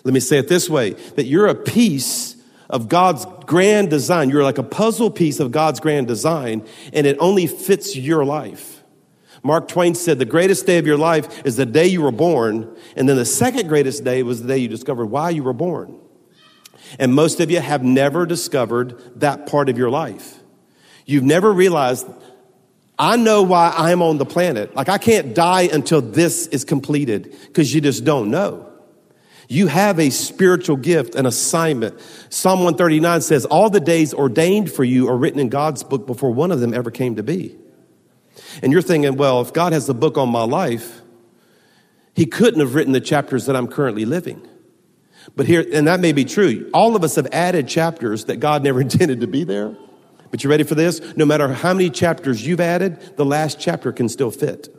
Let 0.06 0.14
me 0.14 0.20
say 0.20 0.38
it 0.38 0.46
this 0.46 0.70
way 0.70 0.90
that 1.16 1.24
you're 1.24 1.48
a 1.48 1.54
piece 1.56 2.36
of 2.70 2.88
God's 2.88 3.26
grand 3.44 3.90
design. 3.90 4.30
You're 4.30 4.44
like 4.44 4.56
a 4.56 4.62
puzzle 4.62 5.10
piece 5.10 5.40
of 5.40 5.50
God's 5.50 5.80
grand 5.80 6.06
design, 6.06 6.64
and 6.92 7.08
it 7.08 7.16
only 7.18 7.48
fits 7.48 7.96
your 7.96 8.24
life. 8.24 8.84
Mark 9.42 9.66
Twain 9.66 9.96
said, 9.96 10.20
The 10.20 10.24
greatest 10.24 10.64
day 10.64 10.78
of 10.78 10.86
your 10.86 10.96
life 10.96 11.44
is 11.44 11.56
the 11.56 11.66
day 11.66 11.88
you 11.88 12.02
were 12.02 12.12
born, 12.12 12.72
and 12.94 13.08
then 13.08 13.16
the 13.16 13.24
second 13.24 13.66
greatest 13.66 14.04
day 14.04 14.22
was 14.22 14.42
the 14.42 14.46
day 14.46 14.58
you 14.58 14.68
discovered 14.68 15.06
why 15.06 15.30
you 15.30 15.42
were 15.42 15.52
born. 15.52 15.98
And 17.00 17.12
most 17.12 17.40
of 17.40 17.50
you 17.50 17.58
have 17.58 17.82
never 17.82 18.26
discovered 18.26 19.18
that 19.18 19.48
part 19.48 19.68
of 19.68 19.76
your 19.76 19.90
life. 19.90 20.38
You've 21.04 21.24
never 21.24 21.52
realized, 21.52 22.06
I 22.96 23.16
know 23.16 23.42
why 23.42 23.74
I'm 23.76 24.02
on 24.02 24.18
the 24.18 24.24
planet. 24.24 24.76
Like, 24.76 24.88
I 24.88 24.98
can't 24.98 25.34
die 25.34 25.62
until 25.62 26.00
this 26.00 26.46
is 26.46 26.64
completed 26.64 27.34
because 27.46 27.74
you 27.74 27.80
just 27.80 28.04
don't 28.04 28.30
know. 28.30 28.72
You 29.48 29.68
have 29.68 30.00
a 30.00 30.10
spiritual 30.10 30.76
gift, 30.76 31.14
an 31.14 31.26
assignment. 31.26 32.00
Psalm 32.30 32.60
139 32.60 33.20
says, 33.20 33.44
All 33.44 33.70
the 33.70 33.80
days 33.80 34.12
ordained 34.12 34.72
for 34.72 34.82
you 34.82 35.08
are 35.08 35.16
written 35.16 35.38
in 35.38 35.48
God's 35.48 35.84
book 35.84 36.06
before 36.06 36.32
one 36.32 36.50
of 36.50 36.60
them 36.60 36.74
ever 36.74 36.90
came 36.90 37.16
to 37.16 37.22
be. 37.22 37.56
And 38.62 38.72
you're 38.72 38.82
thinking, 38.82 39.16
well, 39.16 39.40
if 39.40 39.52
God 39.52 39.72
has 39.72 39.86
the 39.86 39.94
book 39.94 40.18
on 40.18 40.28
my 40.30 40.42
life, 40.42 41.00
He 42.14 42.26
couldn't 42.26 42.60
have 42.60 42.74
written 42.74 42.92
the 42.92 43.00
chapters 43.00 43.46
that 43.46 43.54
I'm 43.54 43.68
currently 43.68 44.04
living. 44.04 44.46
But 45.34 45.46
here, 45.46 45.64
and 45.72 45.86
that 45.86 46.00
may 46.00 46.12
be 46.12 46.24
true. 46.24 46.70
All 46.72 46.96
of 46.96 47.04
us 47.04 47.16
have 47.16 47.26
added 47.32 47.68
chapters 47.68 48.24
that 48.26 48.36
God 48.36 48.62
never 48.64 48.80
intended 48.80 49.20
to 49.20 49.26
be 49.26 49.44
there. 49.44 49.76
But 50.30 50.42
you 50.42 50.50
ready 50.50 50.64
for 50.64 50.74
this? 50.74 51.00
No 51.16 51.24
matter 51.24 51.48
how 51.52 51.72
many 51.72 51.88
chapters 51.88 52.44
you've 52.44 52.60
added, 52.60 53.16
the 53.16 53.24
last 53.24 53.60
chapter 53.60 53.92
can 53.92 54.08
still 54.08 54.32
fit. 54.32 54.74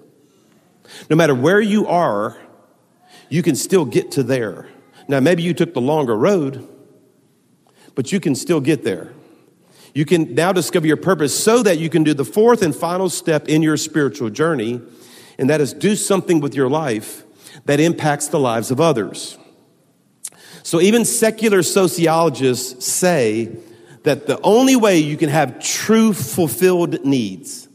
No 1.10 1.16
matter 1.16 1.34
where 1.34 1.62
you 1.62 1.88
are, 1.88 2.38
you 3.30 3.44
can 3.44 3.56
still 3.56 3.86
get 3.86 4.12
to 4.12 4.24
there. 4.24 4.68
Now, 5.08 5.20
maybe 5.20 5.44
you 5.44 5.54
took 5.54 5.74
the 5.74 5.82
longer 5.82 6.16
road, 6.16 6.68
but 7.96 8.12
you 8.12 8.20
can 8.20 8.36
still 8.36 8.60
get 8.62 8.84
there. 8.84 9.14
You 9.94 10.06
can 10.06 10.36
now 10.36 10.52
discover 10.52 10.86
your 10.86 10.98
purpose 10.98 11.38
so 11.38 11.64
that 11.64 11.80
you 11.80 11.90
can 11.90 12.04
do 12.04 12.14
the 12.14 12.26
fourth 12.26 12.62
and 12.62 12.76
final 12.76 13.10
step 13.10 13.48
in 13.48 13.62
your 13.62 13.78
spiritual 13.78 14.30
journey, 14.30 14.82
and 15.40 15.50
that 15.50 15.62
is 15.62 15.74
do 15.74 15.96
something 15.96 16.40
with 16.40 16.54
your 16.54 16.70
life 16.70 17.24
that 17.66 17.80
impacts 17.80 18.28
the 18.28 18.40
lives 18.40 18.70
of 18.70 18.80
others. 18.80 19.38
So, 20.64 20.82
even 20.82 21.06
secular 21.06 21.64
sociologists 21.64 22.86
say 22.86 23.56
that 24.04 24.28
the 24.28 24.40
only 24.42 24.76
way 24.76 25.00
you 25.00 25.18
can 25.18 25.30
have 25.30 25.60
true 25.60 26.14
fulfilled 26.14 27.06
needs 27.06 27.68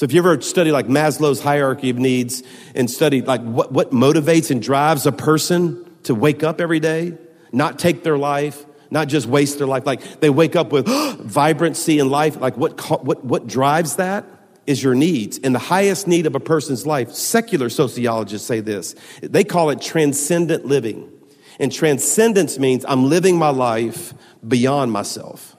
so 0.00 0.04
if 0.04 0.12
you 0.12 0.20
ever 0.20 0.40
study 0.40 0.72
like 0.72 0.86
Maslow's 0.86 1.42
hierarchy 1.42 1.90
of 1.90 1.98
needs 1.98 2.42
and 2.74 2.90
study 2.90 3.20
like 3.20 3.42
what, 3.42 3.70
what 3.70 3.90
motivates 3.90 4.50
and 4.50 4.62
drives 4.62 5.04
a 5.04 5.12
person 5.12 5.94
to 6.04 6.14
wake 6.14 6.42
up 6.42 6.58
every 6.58 6.80
day, 6.80 7.18
not 7.52 7.78
take 7.78 8.02
their 8.02 8.16
life, 8.16 8.64
not 8.90 9.08
just 9.08 9.26
waste 9.26 9.58
their 9.58 9.66
life, 9.66 9.84
like 9.84 10.20
they 10.20 10.30
wake 10.30 10.56
up 10.56 10.72
with 10.72 10.86
vibrancy 11.20 11.98
in 11.98 12.08
life, 12.08 12.40
like 12.40 12.56
what, 12.56 12.80
what, 13.04 13.22
what 13.26 13.46
drives 13.46 13.96
that 13.96 14.24
is 14.66 14.82
your 14.82 14.94
needs. 14.94 15.38
And 15.44 15.54
the 15.54 15.58
highest 15.58 16.08
need 16.08 16.24
of 16.24 16.34
a 16.34 16.40
person's 16.40 16.86
life, 16.86 17.12
secular 17.12 17.68
sociologists 17.68 18.48
say 18.48 18.60
this, 18.60 18.94
they 19.20 19.44
call 19.44 19.68
it 19.68 19.82
transcendent 19.82 20.64
living. 20.64 21.12
And 21.58 21.70
transcendence 21.70 22.58
means 22.58 22.86
I'm 22.88 23.10
living 23.10 23.36
my 23.36 23.50
life 23.50 24.14
beyond 24.48 24.92
myself. 24.92 25.58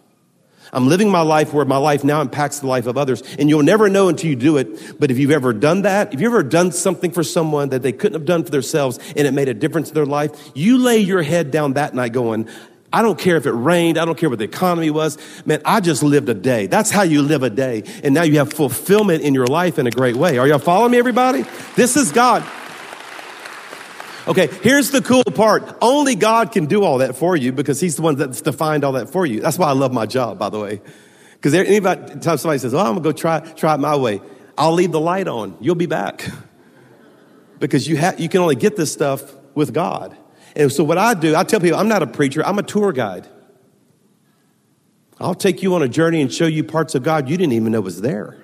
I'm 0.73 0.87
living 0.87 1.09
my 1.09 1.21
life 1.21 1.53
where 1.53 1.65
my 1.65 1.77
life 1.77 2.03
now 2.03 2.21
impacts 2.21 2.59
the 2.59 2.67
life 2.67 2.87
of 2.87 2.97
others. 2.97 3.21
And 3.37 3.49
you'll 3.49 3.63
never 3.63 3.89
know 3.89 4.07
until 4.07 4.29
you 4.29 4.35
do 4.35 4.57
it. 4.57 4.99
But 4.99 5.11
if 5.11 5.19
you've 5.19 5.31
ever 5.31 5.53
done 5.53 5.81
that, 5.81 6.13
if 6.13 6.21
you've 6.21 6.31
ever 6.31 6.43
done 6.43 6.71
something 6.71 7.11
for 7.11 7.23
someone 7.23 7.69
that 7.69 7.81
they 7.81 7.91
couldn't 7.91 8.19
have 8.19 8.25
done 8.25 8.43
for 8.43 8.51
themselves 8.51 8.99
and 9.15 9.27
it 9.27 9.33
made 9.33 9.49
a 9.49 9.53
difference 9.53 9.89
in 9.89 9.95
their 9.95 10.05
life, 10.05 10.31
you 10.55 10.77
lay 10.77 10.99
your 10.99 11.21
head 11.21 11.51
down 11.51 11.73
that 11.73 11.93
night 11.93 12.13
going, 12.13 12.47
I 12.93 13.01
don't 13.01 13.17
care 13.17 13.37
if 13.37 13.45
it 13.45 13.51
rained. 13.51 13.97
I 13.97 14.05
don't 14.05 14.17
care 14.17 14.29
what 14.29 14.39
the 14.39 14.45
economy 14.45 14.89
was. 14.89 15.17
Man, 15.45 15.61
I 15.63 15.79
just 15.79 16.03
lived 16.03 16.27
a 16.29 16.33
day. 16.33 16.67
That's 16.67 16.91
how 16.91 17.03
you 17.03 17.21
live 17.21 17.43
a 17.43 17.49
day. 17.49 17.83
And 18.03 18.13
now 18.13 18.23
you 18.23 18.39
have 18.39 18.51
fulfillment 18.51 19.23
in 19.23 19.33
your 19.33 19.47
life 19.47 19.79
in 19.79 19.87
a 19.87 19.91
great 19.91 20.15
way. 20.15 20.37
Are 20.37 20.47
y'all 20.47 20.59
following 20.59 20.91
me, 20.91 20.99
everybody? 20.99 21.45
This 21.75 21.95
is 21.95 22.11
God. 22.11 22.43
Okay, 24.27 24.47
here's 24.61 24.91
the 24.91 25.01
cool 25.01 25.23
part. 25.23 25.77
Only 25.81 26.15
God 26.15 26.51
can 26.51 26.67
do 26.67 26.83
all 26.83 26.99
that 26.99 27.15
for 27.15 27.35
you 27.35 27.51
because 27.51 27.79
He's 27.79 27.95
the 27.95 28.03
one 28.03 28.15
that's 28.15 28.41
defined 28.41 28.83
all 28.83 28.93
that 28.93 29.09
for 29.09 29.25
you. 29.25 29.39
That's 29.39 29.57
why 29.57 29.67
I 29.67 29.73
love 29.73 29.93
my 29.93 30.05
job, 30.05 30.37
by 30.37 30.49
the 30.49 30.59
way. 30.59 30.81
Because 31.33 31.55
anybody 31.55 32.19
time 32.19 32.37
somebody 32.37 32.59
says, 32.59 32.73
"Oh, 32.73 32.79
I'm 32.79 32.93
gonna 32.93 33.01
go 33.01 33.11
try 33.11 33.39
try 33.39 33.73
it 33.73 33.79
my 33.79 33.95
way," 33.95 34.21
I'll 34.57 34.73
leave 34.73 34.91
the 34.91 34.99
light 34.99 35.27
on. 35.27 35.57
You'll 35.59 35.75
be 35.75 35.87
back 35.87 36.29
because 37.59 37.87
you 37.87 37.99
you 38.17 38.29
can 38.29 38.41
only 38.41 38.55
get 38.55 38.75
this 38.75 38.93
stuff 38.93 39.23
with 39.55 39.73
God. 39.73 40.15
And 40.55 40.71
so 40.71 40.83
what 40.83 40.97
I 40.97 41.13
do, 41.13 41.35
I 41.35 41.43
tell 41.43 41.59
people, 41.59 41.79
I'm 41.79 41.87
not 41.87 42.03
a 42.03 42.07
preacher. 42.07 42.45
I'm 42.45 42.59
a 42.59 42.63
tour 42.63 42.91
guide. 42.91 43.27
I'll 45.19 45.35
take 45.35 45.63
you 45.63 45.73
on 45.75 45.81
a 45.81 45.87
journey 45.87 46.21
and 46.21 46.31
show 46.31 46.45
you 46.45 46.63
parts 46.63 46.93
of 46.93 47.03
God 47.03 47.29
you 47.29 47.37
didn't 47.37 47.53
even 47.53 47.71
know 47.71 47.81
was 47.81 48.01
there. 48.01 48.37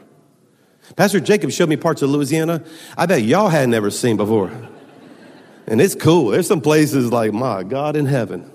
Pastor 0.95 1.19
Jacob 1.19 1.51
showed 1.51 1.69
me 1.69 1.75
parts 1.75 2.01
of 2.01 2.09
Louisiana 2.09 2.63
I 2.97 3.05
bet 3.05 3.23
y'all 3.23 3.49
had 3.49 3.69
never 3.69 3.91
seen 3.91 4.17
before. 4.17 4.51
And 5.67 5.81
it's 5.81 5.95
cool. 5.95 6.29
There's 6.29 6.47
some 6.47 6.61
places 6.61 7.11
like, 7.11 7.33
my 7.33 7.63
God 7.63 7.95
in 7.95 8.05
heaven. 8.05 8.49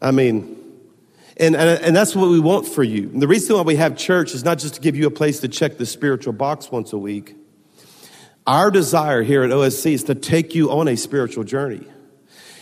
I 0.00 0.12
mean, 0.12 0.54
and, 1.36 1.56
and, 1.56 1.82
and 1.82 1.96
that's 1.96 2.14
what 2.14 2.28
we 2.28 2.38
want 2.38 2.68
for 2.68 2.84
you. 2.84 3.08
And 3.08 3.20
the 3.20 3.26
reason 3.26 3.56
why 3.56 3.62
we 3.62 3.76
have 3.76 3.96
church 3.96 4.34
is 4.34 4.44
not 4.44 4.58
just 4.58 4.74
to 4.74 4.80
give 4.80 4.94
you 4.94 5.06
a 5.06 5.10
place 5.10 5.40
to 5.40 5.48
check 5.48 5.78
the 5.78 5.86
spiritual 5.86 6.32
box 6.32 6.70
once 6.70 6.92
a 6.92 6.98
week. 6.98 7.36
Our 8.46 8.70
desire 8.70 9.22
here 9.22 9.42
at 9.42 9.50
OSC 9.50 9.92
is 9.92 10.04
to 10.04 10.14
take 10.14 10.54
you 10.54 10.70
on 10.70 10.86
a 10.86 10.96
spiritual 10.96 11.44
journey. 11.44 11.86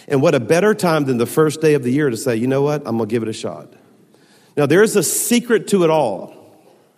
And 0.08 0.22
what 0.22 0.34
a 0.34 0.40
better 0.40 0.74
time 0.74 1.04
than 1.04 1.18
the 1.18 1.26
first 1.26 1.60
day 1.60 1.74
of 1.74 1.82
the 1.82 1.90
year 1.90 2.08
to 2.08 2.16
say, 2.16 2.36
you 2.36 2.46
know 2.46 2.62
what, 2.62 2.82
I'm 2.86 2.96
going 2.96 3.08
to 3.08 3.12
give 3.12 3.22
it 3.22 3.28
a 3.28 3.32
shot. 3.32 3.72
Now, 4.56 4.66
there 4.66 4.82
is 4.82 4.96
a 4.96 5.02
secret 5.02 5.68
to 5.68 5.84
it 5.84 5.90
all, 5.90 6.34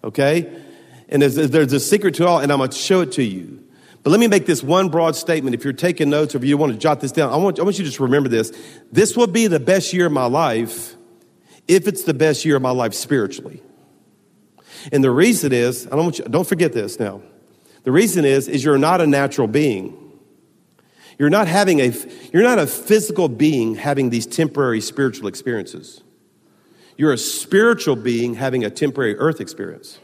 okay? 0.03 0.63
And 1.09 1.23
there's, 1.23 1.35
there's 1.35 1.73
a 1.73 1.81
secret 1.81 2.15
to 2.17 2.25
it 2.25 2.27
all, 2.27 2.39
and 2.41 2.53
I'm 2.53 2.59
going 2.59 2.71
to 2.71 2.77
show 2.77 3.01
it 3.01 3.13
to 3.13 3.23
you. 3.23 3.64
But 4.05 4.11
let 4.11 4.21
me 4.21 4.29
make 4.29 4.45
this 4.45 4.63
one 4.63 4.91
broad 4.91 5.17
statement. 5.17 5.55
If 5.55 5.65
you're 5.65 5.73
taking 5.73 6.11
notes 6.11 6.35
or 6.35 6.39
if 6.39 6.45
you 6.45 6.59
want 6.59 6.73
to 6.73 6.79
jot 6.79 7.01
this 7.01 7.11
down, 7.11 7.33
I 7.33 7.37
want, 7.37 7.59
I 7.59 7.63
want 7.63 7.79
you 7.79 7.85
to 7.85 7.89
just 7.89 8.01
remember 8.01 8.29
this. 8.29 8.53
This 8.93 9.17
will 9.17 9.27
be 9.27 9.47
the 9.47 9.59
best 9.59 9.95
year 9.95 10.07
of 10.07 10.13
my 10.13 10.27
life 10.27 10.95
if 11.67 11.89
it's 11.89 12.05
the 12.05 12.13
best 12.13 12.45
year 12.45 12.57
of 12.57 12.63
my 12.63 12.71
life 12.71 12.93
spiritually. 12.93 13.63
And 14.93 15.03
the 15.03 15.11
reason 15.11 15.55
is, 15.55 15.87
I 15.87 15.91
don't 15.91 16.05
want 16.05 16.19
you, 16.19 16.27
don't 16.27 16.47
forget 16.47 16.75
this 16.75 17.01
now. 17.01 17.23
The 17.85 17.93
reason 17.93 18.27
is, 18.27 18.47
is 18.47 18.63
you're 18.63 18.77
not 18.77 19.01
a 19.01 19.07
natural 19.07 19.49
being. 19.49 19.99
You're 21.19 21.31
not 21.31 21.49
having 21.49 21.81
a, 21.81 21.93
you're 22.31 22.43
not 22.43 22.59
a 22.59 22.67
physical 22.67 23.31
being 23.31 23.75
having 23.75 24.11
these 24.11 24.27
temporary 24.27 24.83
spiritual 24.83 25.29
experiences. 25.29 26.03
You're 26.99 27.15
a 27.15 27.19
spiritual 27.19 27.97
being 27.97 28.35
having 28.35 28.65
a 28.65 28.71
temporary 28.71 29.17
earth 29.17 29.41
experience. 29.41 29.99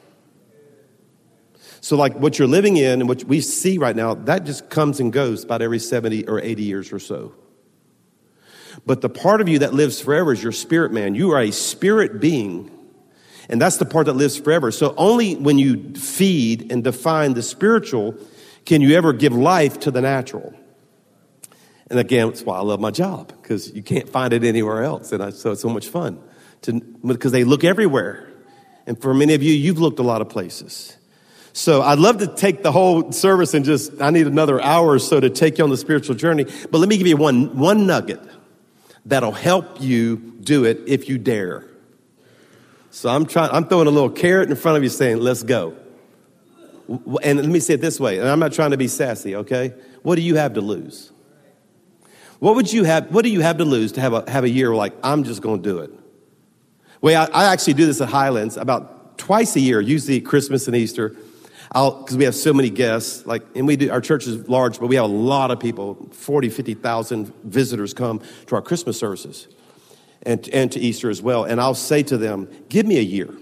So, 1.81 1.97
like 1.97 2.15
what 2.15 2.39
you're 2.39 2.49
living 2.49 2.77
in 2.77 3.01
and 3.01 3.09
what 3.09 3.25
we 3.25 3.41
see 3.41 3.79
right 3.79 3.97
now, 3.97 4.15
that 4.15 4.45
just 4.45 4.69
comes 4.69 5.01
and 5.01 5.13
goes 5.13 5.45
about 5.45 5.63
every 5.63 5.79
70 5.79 6.29
or 6.29 6.41
80 6.41 6.63
years 6.63 6.93
or 6.93 6.99
so. 6.99 7.35
But 8.85 9.01
the 9.01 9.09
part 9.09 9.41
of 9.41 9.49
you 9.49 9.61
that 9.61 9.75
lives 9.75 10.01
forever 10.01 10.33
is 10.33 10.43
your 10.43 10.53
spirit 10.53 10.93
man. 10.93 11.15
You 11.15 11.31
are 11.33 11.41
a 11.41 11.51
spirit 11.51 12.21
being. 12.21 12.71
And 13.49 13.61
that's 13.61 13.79
the 13.79 13.85
part 13.85 14.07
that 14.07 14.13
lives 14.13 14.37
forever. 14.37 14.71
So, 14.71 14.95
only 14.97 15.37
when 15.37 15.59
you 15.59 15.95
feed 15.95 16.71
and 16.71 16.85
define 16.85 17.35
the 17.35 17.43
spiritual 17.43 18.15
can 18.67 18.83
you 18.83 18.95
ever 18.95 19.13
give 19.13 19.33
life 19.33 19.81
to 19.81 19.91
the 19.91 20.01
natural. 20.03 20.55
And 21.89 21.99
again, 21.99 22.29
that's 22.29 22.43
why 22.43 22.59
I 22.59 22.61
love 22.61 22.79
my 22.79 22.93
job, 22.93 23.33
because 23.43 23.73
you 23.75 23.83
can't 23.83 24.09
find 24.09 24.33
it 24.33 24.45
anywhere 24.45 24.85
else. 24.85 25.11
And 25.13 25.23
I, 25.23 25.31
so 25.31 25.53
it's 25.53 25.63
so 25.63 25.69
much 25.69 25.89
fun 25.89 26.23
to, 26.63 26.81
because 27.05 27.33
they 27.33 27.43
look 27.43 27.65
everywhere. 27.65 28.29
And 28.87 29.01
for 29.01 29.13
many 29.13 29.35
of 29.35 29.43
you, 29.43 29.53
you've 29.53 29.81
looked 29.81 29.99
a 29.99 30.05
lot 30.05 30.21
of 30.21 30.29
places. 30.29 30.97
So 31.53 31.83
I'd 31.83 31.99
love 31.99 32.19
to 32.19 32.27
take 32.27 32.63
the 32.63 32.73
whole 32.73 33.13
service 33.13 33.55
and 33.55 33.65
just, 33.65 34.01
I 34.01 34.11
need 34.11 34.27
another 34.27 34.61
hour 34.61 34.89
or 34.89 34.99
so 34.99 35.19
to 35.19 35.31
take 35.31 35.59
you 35.59 35.65
on 35.65 35.71
the 35.71 35.77
spiritual 35.77 36.15
journey. 36.15 36.45
But 36.45 36.79
let 36.79 36.89
me 36.89 36.97
give 36.97 37.07
you 37.07 37.17
one, 37.17 37.59
one 37.59 37.87
nugget 37.87 38.21
that'll 39.07 39.33
help 39.33 39.81
you 39.81 40.17
do 40.17 40.65
it 40.65 40.81
if 40.87 41.09
you 41.09 41.19
dare. 41.19 41.67
So 42.91 43.09
I'm 43.09 43.27
trying, 43.27 43.51
I'm 43.51 43.67
throwing 43.67 43.87
a 43.87 43.91
little 43.91 44.11
carrot 44.11 44.51
in 44.51 44.57
front 44.57 44.77
of 44.77 44.83
you 44.83 44.89
saying, 44.89 45.19
let's 45.19 45.43
go. 45.43 45.77
And 47.23 47.39
let 47.39 47.49
me 47.49 47.61
say 47.61 47.75
it 47.75 47.81
this 47.81 48.01
way, 48.01 48.19
and 48.19 48.29
I'm 48.29 48.41
not 48.41 48.53
trying 48.53 48.73
to 48.73 48.77
be 48.77 48.89
sassy, 48.89 49.37
okay? 49.37 49.75
What 50.03 50.17
do 50.17 50.23
you 50.23 50.37
have 50.37 50.55
to 50.55 50.61
lose? 50.61 51.13
What 52.41 52.57
would 52.57 52.73
you 52.73 52.85
have, 52.85 53.13
what 53.13 53.23
do 53.23 53.31
you 53.31 53.43
have 53.43 53.59
to 53.59 53.65
lose 53.65 53.93
to 53.93 54.01
have 54.01 54.13
a, 54.13 54.29
have 54.29 54.45
a 54.45 54.49
year 54.49 54.75
like, 54.75 54.93
I'm 55.03 55.23
just 55.23 55.41
going 55.41 55.63
to 55.63 55.69
do 55.69 55.79
it? 55.81 55.93
Well, 57.01 57.29
I, 57.33 57.45
I 57.45 57.53
actually 57.53 57.75
do 57.75 57.87
this 57.87 58.01
at 58.01 58.09
Highlands 58.09 58.57
about 58.57 59.19
twice 59.19 59.55
a 59.55 59.61
year, 59.61 59.81
usually 59.81 60.21
Christmas 60.21 60.67
and 60.67 60.75
Easter 60.75 61.17
because 61.73 62.17
we 62.17 62.25
have 62.25 62.35
so 62.35 62.53
many 62.53 62.69
guests. 62.69 63.25
Like, 63.27 63.43
and 63.55 63.67
we 63.67 63.77
do, 63.77 63.91
our 63.91 64.01
church 64.01 64.27
is 64.27 64.49
large, 64.49 64.81
but 64.81 64.89
we 64.89 64.97
have 64.97 65.05
a 65.05 65.09
lot 65.09 65.51
of 65.51 65.61
people 65.61 66.09
40, 66.13 66.49
50,000 66.49 67.33
visitors 67.45 67.95
come 67.95 68.21
to 68.47 68.57
our 68.57 68.63
Christmas 68.63 68.99
services 68.99 69.47
and, 70.23 70.49
and 70.49 70.73
to 70.73 70.81
Easter 70.81 71.11
as 71.11 71.23
well. 71.23 71.45
And 71.45 71.61
I'll 71.61 71.75
say 71.75 72.03
to 72.05 72.19
them, 72.19 72.49
give 72.69 72.87
me 72.87 72.99
a 72.99 73.03
year. 73.03 73.33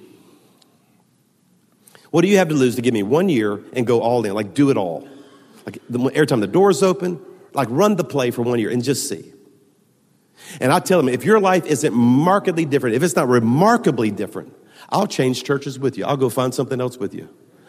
What 2.10 2.22
do 2.22 2.28
you 2.28 2.38
have 2.38 2.48
to 2.48 2.54
lose 2.54 2.76
to 2.76 2.82
give 2.82 2.94
me 2.94 3.02
one 3.02 3.28
year 3.28 3.62
and 3.72 3.86
go 3.86 4.00
all 4.00 4.24
in? 4.24 4.34
Like, 4.34 4.54
do 4.54 4.70
it 4.70 4.76
all. 4.76 5.08
Like, 5.66 5.78
the, 5.88 5.98
every 6.14 6.26
time 6.26 6.40
the 6.40 6.46
door's 6.46 6.82
open, 6.82 7.20
like, 7.52 7.68
run 7.70 7.96
the 7.96 8.04
play 8.04 8.30
for 8.30 8.42
one 8.42 8.58
year 8.58 8.70
and 8.70 8.82
just 8.82 9.08
see. 9.08 9.32
And 10.60 10.72
I 10.72 10.80
tell 10.80 10.98
them, 10.98 11.08
if 11.08 11.24
your 11.24 11.40
life 11.40 11.66
isn't 11.66 11.92
markedly 11.92 12.64
different, 12.64 12.96
if 12.96 13.02
it's 13.02 13.16
not 13.16 13.28
remarkably 13.28 14.10
different, 14.10 14.54
I'll 14.88 15.06
change 15.06 15.44
churches 15.44 15.78
with 15.78 15.98
you. 15.98 16.06
I'll 16.06 16.16
go 16.16 16.30
find 16.30 16.54
something 16.54 16.80
else 16.80 16.96
with 16.96 17.14
you. 17.14 17.28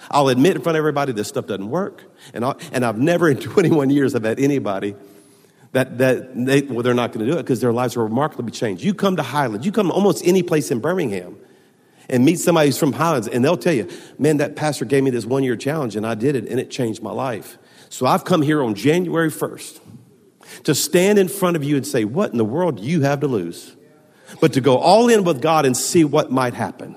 I'll 0.10 0.30
admit 0.30 0.56
in 0.56 0.62
front 0.62 0.76
of 0.76 0.80
everybody 0.80 1.12
this 1.12 1.28
stuff 1.28 1.48
doesn't 1.48 1.70
work. 1.70 2.04
And, 2.34 2.46
i 2.46 2.56
and 2.72 2.86
I've 2.86 2.98
never 2.98 3.30
in 3.30 3.38
21 3.40 3.90
years 3.90 4.14
have 4.14 4.24
had 4.24 4.40
anybody 4.40 4.96
that, 5.72 5.98
that 6.00 6.46
they, 6.46 6.62
well, 6.62 6.84
they're 6.84 6.94
not 6.94 7.12
going 7.12 7.26
to 7.26 7.32
do 7.32 7.38
it 7.38 7.44
because 7.44 7.62
their 7.62 7.74
lives 7.74 7.96
are 7.96 8.04
remarkably 8.04 8.52
changed. 8.52 8.84
You 8.84 8.94
come 8.94 9.18
to 9.18 9.24
Highlands, 9.24 9.66
you 9.66 9.72
come 9.72 9.88
to 9.88 9.94
almost 9.94 10.26
any 10.26 10.44
place 10.44 10.72
in 10.72 10.80
Birmingham 10.80 11.38
and 12.10 12.26
meet 12.26 12.40
somebody 12.40 12.70
who's 12.70 12.78
from 12.78 12.94
Highlands, 12.94 13.28
and 13.28 13.46
they'll 13.46 13.58
tell 13.58 13.74
you, 13.74 13.88
man, 14.18 14.38
that 14.38 14.56
pastor 14.56 14.86
gave 14.86 15.04
me 15.04 15.12
this 15.12 15.26
one 15.26 15.44
year 15.44 15.56
challenge 15.56 15.96
and 15.96 16.06
I 16.08 16.16
did 16.16 16.36
it 16.36 16.48
and 16.48 16.60
it 16.60 16.72
changed 16.72 17.04
my 17.04 17.12
life. 17.12 17.58
So 17.90 18.06
I've 18.06 18.26
come 18.26 18.42
here 18.42 18.64
on 18.64 18.76
January 18.76 19.30
1st 19.30 19.80
to 20.64 20.74
stand 20.74 21.20
in 21.20 21.28
front 21.28 21.56
of 21.56 21.64
you 21.64 21.76
and 21.76 21.86
say, 21.86 22.04
what 22.04 22.32
in 22.32 22.38
the 22.38 22.46
world 22.46 22.78
do 22.78 22.84
you 22.84 23.02
have 23.02 23.20
to 23.20 23.28
lose? 23.28 23.76
But 24.42 24.54
to 24.54 24.62
go 24.62 24.78
all 24.78 25.10
in 25.10 25.24
with 25.24 25.42
God 25.42 25.66
and 25.66 25.76
see 25.76 26.04
what 26.04 26.32
might 26.32 26.54
happen. 26.54 26.96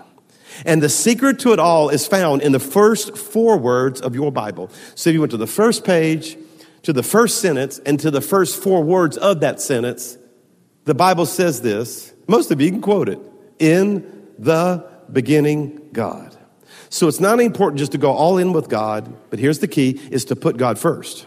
And 0.64 0.82
the 0.82 0.88
secret 0.88 1.38
to 1.40 1.52
it 1.52 1.58
all 1.58 1.88
is 1.88 2.06
found 2.06 2.42
in 2.42 2.52
the 2.52 2.60
first 2.60 3.16
four 3.16 3.56
words 3.56 4.00
of 4.00 4.14
your 4.14 4.30
Bible. 4.32 4.70
So 4.94 5.10
if 5.10 5.14
you 5.14 5.20
went 5.20 5.32
to 5.32 5.36
the 5.36 5.46
first 5.46 5.84
page, 5.84 6.36
to 6.82 6.92
the 6.92 7.02
first 7.02 7.40
sentence, 7.40 7.78
and 7.80 7.98
to 8.00 8.10
the 8.10 8.20
first 8.20 8.62
four 8.62 8.82
words 8.82 9.16
of 9.16 9.40
that 9.40 9.60
sentence, 9.60 10.18
the 10.84 10.94
Bible 10.94 11.26
says 11.26 11.62
this. 11.62 12.12
Most 12.26 12.50
of 12.50 12.60
you 12.60 12.70
can 12.70 12.80
quote 12.80 13.08
it. 13.08 13.20
In 13.58 14.28
the 14.38 14.88
beginning, 15.10 15.88
God. 15.92 16.36
So 16.88 17.08
it's 17.08 17.20
not 17.20 17.40
important 17.40 17.78
just 17.78 17.92
to 17.92 17.98
go 17.98 18.12
all 18.12 18.38
in 18.38 18.52
with 18.52 18.68
God, 18.68 19.14
but 19.30 19.38
here's 19.38 19.60
the 19.60 19.68
key 19.68 20.00
is 20.10 20.26
to 20.26 20.36
put 20.36 20.56
God 20.56 20.78
first. 20.78 21.26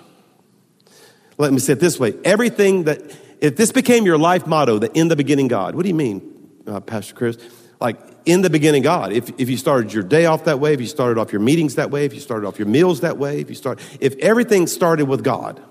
Let 1.37 1.51
me 1.51 1.59
say 1.59 1.73
it 1.73 1.79
this 1.79 1.99
way. 1.99 2.13
Everything 2.23 2.83
that, 2.83 3.01
if 3.41 3.55
this 3.55 3.71
became 3.71 4.05
your 4.05 4.17
life 4.17 4.45
motto, 4.45 4.79
the 4.79 4.91
in 4.97 5.07
the 5.07 5.15
beginning 5.15 5.47
God, 5.47 5.75
what 5.75 5.83
do 5.83 5.89
you 5.89 5.95
mean, 5.95 6.49
uh, 6.67 6.79
Pastor 6.79 7.15
Chris? 7.15 7.37
Like, 7.85 7.99
in 8.25 8.41
the 8.41 8.49
beginning, 8.49 8.81
God. 8.81 9.13
If, 9.13 9.29
if 9.39 9.47
you 9.47 9.57
started 9.57 9.93
your 9.93 10.01
day 10.01 10.25
off 10.25 10.45
that 10.45 10.59
way, 10.59 10.73
if 10.73 10.81
you 10.81 10.87
started 10.87 11.21
off 11.21 11.31
your 11.31 11.39
meetings 11.39 11.75
that 11.75 11.91
way, 11.91 12.03
if 12.05 12.15
you 12.15 12.19
started 12.19 12.47
off 12.47 12.57
your 12.57 12.67
meals 12.67 13.01
that 13.01 13.19
way, 13.19 13.41
if 13.41 13.47
you 13.47 13.55
start, 13.55 13.79
if 13.99 14.15
everything 14.17 14.65
started 14.65 15.07
with 15.07 15.23
God, 15.23 15.61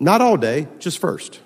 not 0.00 0.20
all 0.20 0.36
day, 0.36 0.66
just 0.80 0.98
first. 0.98 1.38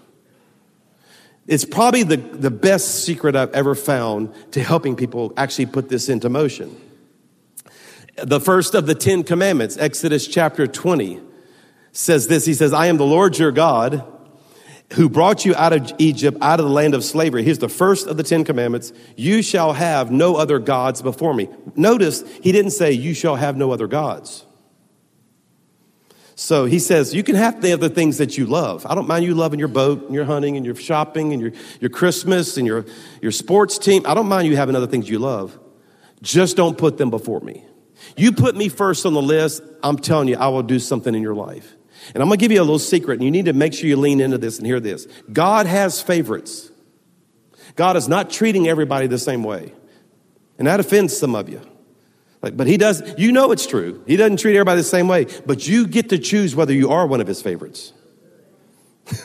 It's 1.47 1.67
probably 1.67 2.05
the, 2.05 2.17
the 2.17 2.51
best 2.51 3.05
secret 3.05 3.37
I've 3.37 3.53
ever 3.53 3.75
found 3.75 4.33
to 4.53 4.63
helping 4.63 4.97
people 4.97 5.35
actually 5.37 5.67
put 5.67 5.91
this 5.91 6.09
into 6.09 6.31
motion. 6.31 6.75
The 8.17 8.41
first 8.41 8.75
of 8.75 8.87
the 8.87 8.95
Ten 8.95 9.25
Commandments, 9.25 9.77
Exodus 9.77 10.27
chapter 10.27 10.67
20, 10.67 11.21
says 11.93 12.29
this 12.29 12.47
He 12.47 12.55
says, 12.55 12.73
I 12.73 12.87
am 12.87 12.97
the 12.97 13.05
Lord 13.05 13.37
your 13.37 13.53
God 13.53 14.09
who 14.95 15.09
brought 15.09 15.45
you 15.45 15.55
out 15.55 15.73
of 15.73 15.93
Egypt, 15.99 16.39
out 16.41 16.61
of 16.61 16.67
the 16.67 16.73
land 16.73 16.95
of 16.95 17.05
slavery. 17.05 17.43
Here's 17.43 17.59
the 17.59 17.69
first 17.69 18.07
of 18.07 18.17
the 18.17 18.23
Ten 18.23 18.45
Commandments. 18.45 18.93
You 19.17 19.43
shall 19.43 19.73
have 19.73 20.11
no 20.11 20.37
other 20.37 20.59
gods 20.59 21.03
before 21.03 21.35
me. 21.35 21.49
Notice 21.77 22.23
he 22.43 22.53
didn't 22.53 22.73
say, 22.73 22.93
You 22.93 23.15
shall 23.15 23.37
have 23.37 23.57
no 23.57 23.73
other 23.73 23.87
gods. 23.87 24.45
So 26.35 26.65
he 26.65 26.79
says, 26.79 27.15
You 27.15 27.23
can 27.23 27.37
have 27.37 27.63
the 27.63 27.73
other 27.73 27.89
things 27.89 28.19
that 28.19 28.37
you 28.37 28.47
love. 28.47 28.85
I 28.87 28.95
don't 28.95 29.07
mind 29.07 29.25
you 29.25 29.35
loving 29.35 29.59
your 29.59 29.69
boat 29.69 30.05
and 30.05 30.15
your 30.15 30.25
hunting 30.25 30.57
and 30.57 30.67
your 30.67 30.75
shopping 30.75 31.33
and 31.33 31.41
your, 31.41 31.53
your 31.81 31.91
Christmas 31.91 32.57
and 32.57 32.67
your, 32.67 32.85
your 33.21 33.33
sports 33.33 33.79
team. 33.79 34.03
I 34.07 34.15
don't 34.15 34.29
mind 34.29 34.49
you 34.49 34.57
having 34.57 34.77
other 34.77 34.87
things 34.87 35.09
you 35.09 35.19
love. 35.19 35.59
Just 36.21 36.57
don't 36.57 36.77
put 36.77 36.99
them 36.99 37.11
before 37.11 37.41
me. 37.41 37.65
You 38.17 38.33
put 38.33 38.57
me 38.57 38.69
first 38.69 39.07
on 39.07 39.15
the 39.15 39.23
list, 39.23 39.63
I'm 39.83 39.97
telling 39.97 40.29
you, 40.29 40.37
I 40.37 40.49
will 40.49 40.63
do 40.63 40.79
something 40.79 41.15
in 41.15 41.23
your 41.23 41.35
life. 41.35 41.77
And 42.15 42.23
I'm 42.23 42.29
going 42.29 42.39
to 42.39 42.43
give 42.43 42.53
you 42.53 42.61
a 42.61 42.63
little 42.63 42.79
secret, 42.79 43.15
and 43.15 43.25
you 43.25 43.31
need 43.31 43.47
to 43.47 43.53
make 43.53 43.75
sure 43.75 43.89
you 43.89 43.97
lean 43.97 44.21
into 44.21 44.39
this 44.39 44.59
and 44.59 44.67
hear 44.67 44.81
this. 44.81 45.07
God 45.33 45.67
has 45.67 46.03
favorites. 46.03 46.71
God 47.77 47.97
is 47.97 48.09
not 48.09 48.31
treating 48.31 48.69
everybody 48.69 49.07
the 49.07 49.19
same 49.19 49.45
way. 49.45 49.73
And 50.59 50.67
that 50.67 50.81
offends 50.81 51.17
some 51.17 51.35
of 51.35 51.49
you. 51.49 51.61
Like, 52.43 52.57
but 52.57 52.67
he 52.67 52.77
does, 52.77 53.03
you 53.17 53.31
know 53.31 53.53
it's 53.53 53.67
true. 53.67 54.03
He 54.07 54.17
doesn't 54.17 54.39
treat 54.39 54.57
everybody 54.57 54.81
the 54.81 54.85
same 54.85 55.07
way, 55.07 55.27
but 55.47 55.67
you 55.67 55.87
get 55.87 56.09
to 56.11 56.19
choose 56.19 56.57
whether 56.57 56.73
you 56.73 56.91
are 56.91 57.07
one 57.07 57.21
of 57.21 57.27
his 57.27 57.41
favorites. 57.43 57.93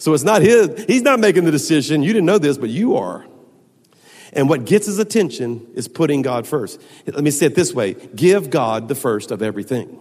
So 0.00 0.14
it's 0.14 0.24
not 0.24 0.42
his, 0.42 0.84
he's 0.86 1.02
not 1.02 1.20
making 1.20 1.44
the 1.44 1.52
decision. 1.52 2.02
You 2.02 2.12
didn't 2.12 2.26
know 2.26 2.38
this, 2.38 2.58
but 2.58 2.70
you 2.70 2.96
are. 2.96 3.24
And 4.32 4.48
what 4.48 4.64
gets 4.64 4.86
his 4.86 4.98
attention 4.98 5.64
is 5.74 5.86
putting 5.86 6.22
God 6.22 6.44
first. 6.48 6.80
Let 7.06 7.22
me 7.22 7.30
say 7.30 7.46
it 7.46 7.54
this 7.54 7.72
way 7.72 7.94
give 7.94 8.50
God 8.50 8.88
the 8.88 8.96
first 8.96 9.30
of 9.30 9.42
everything. 9.42 10.00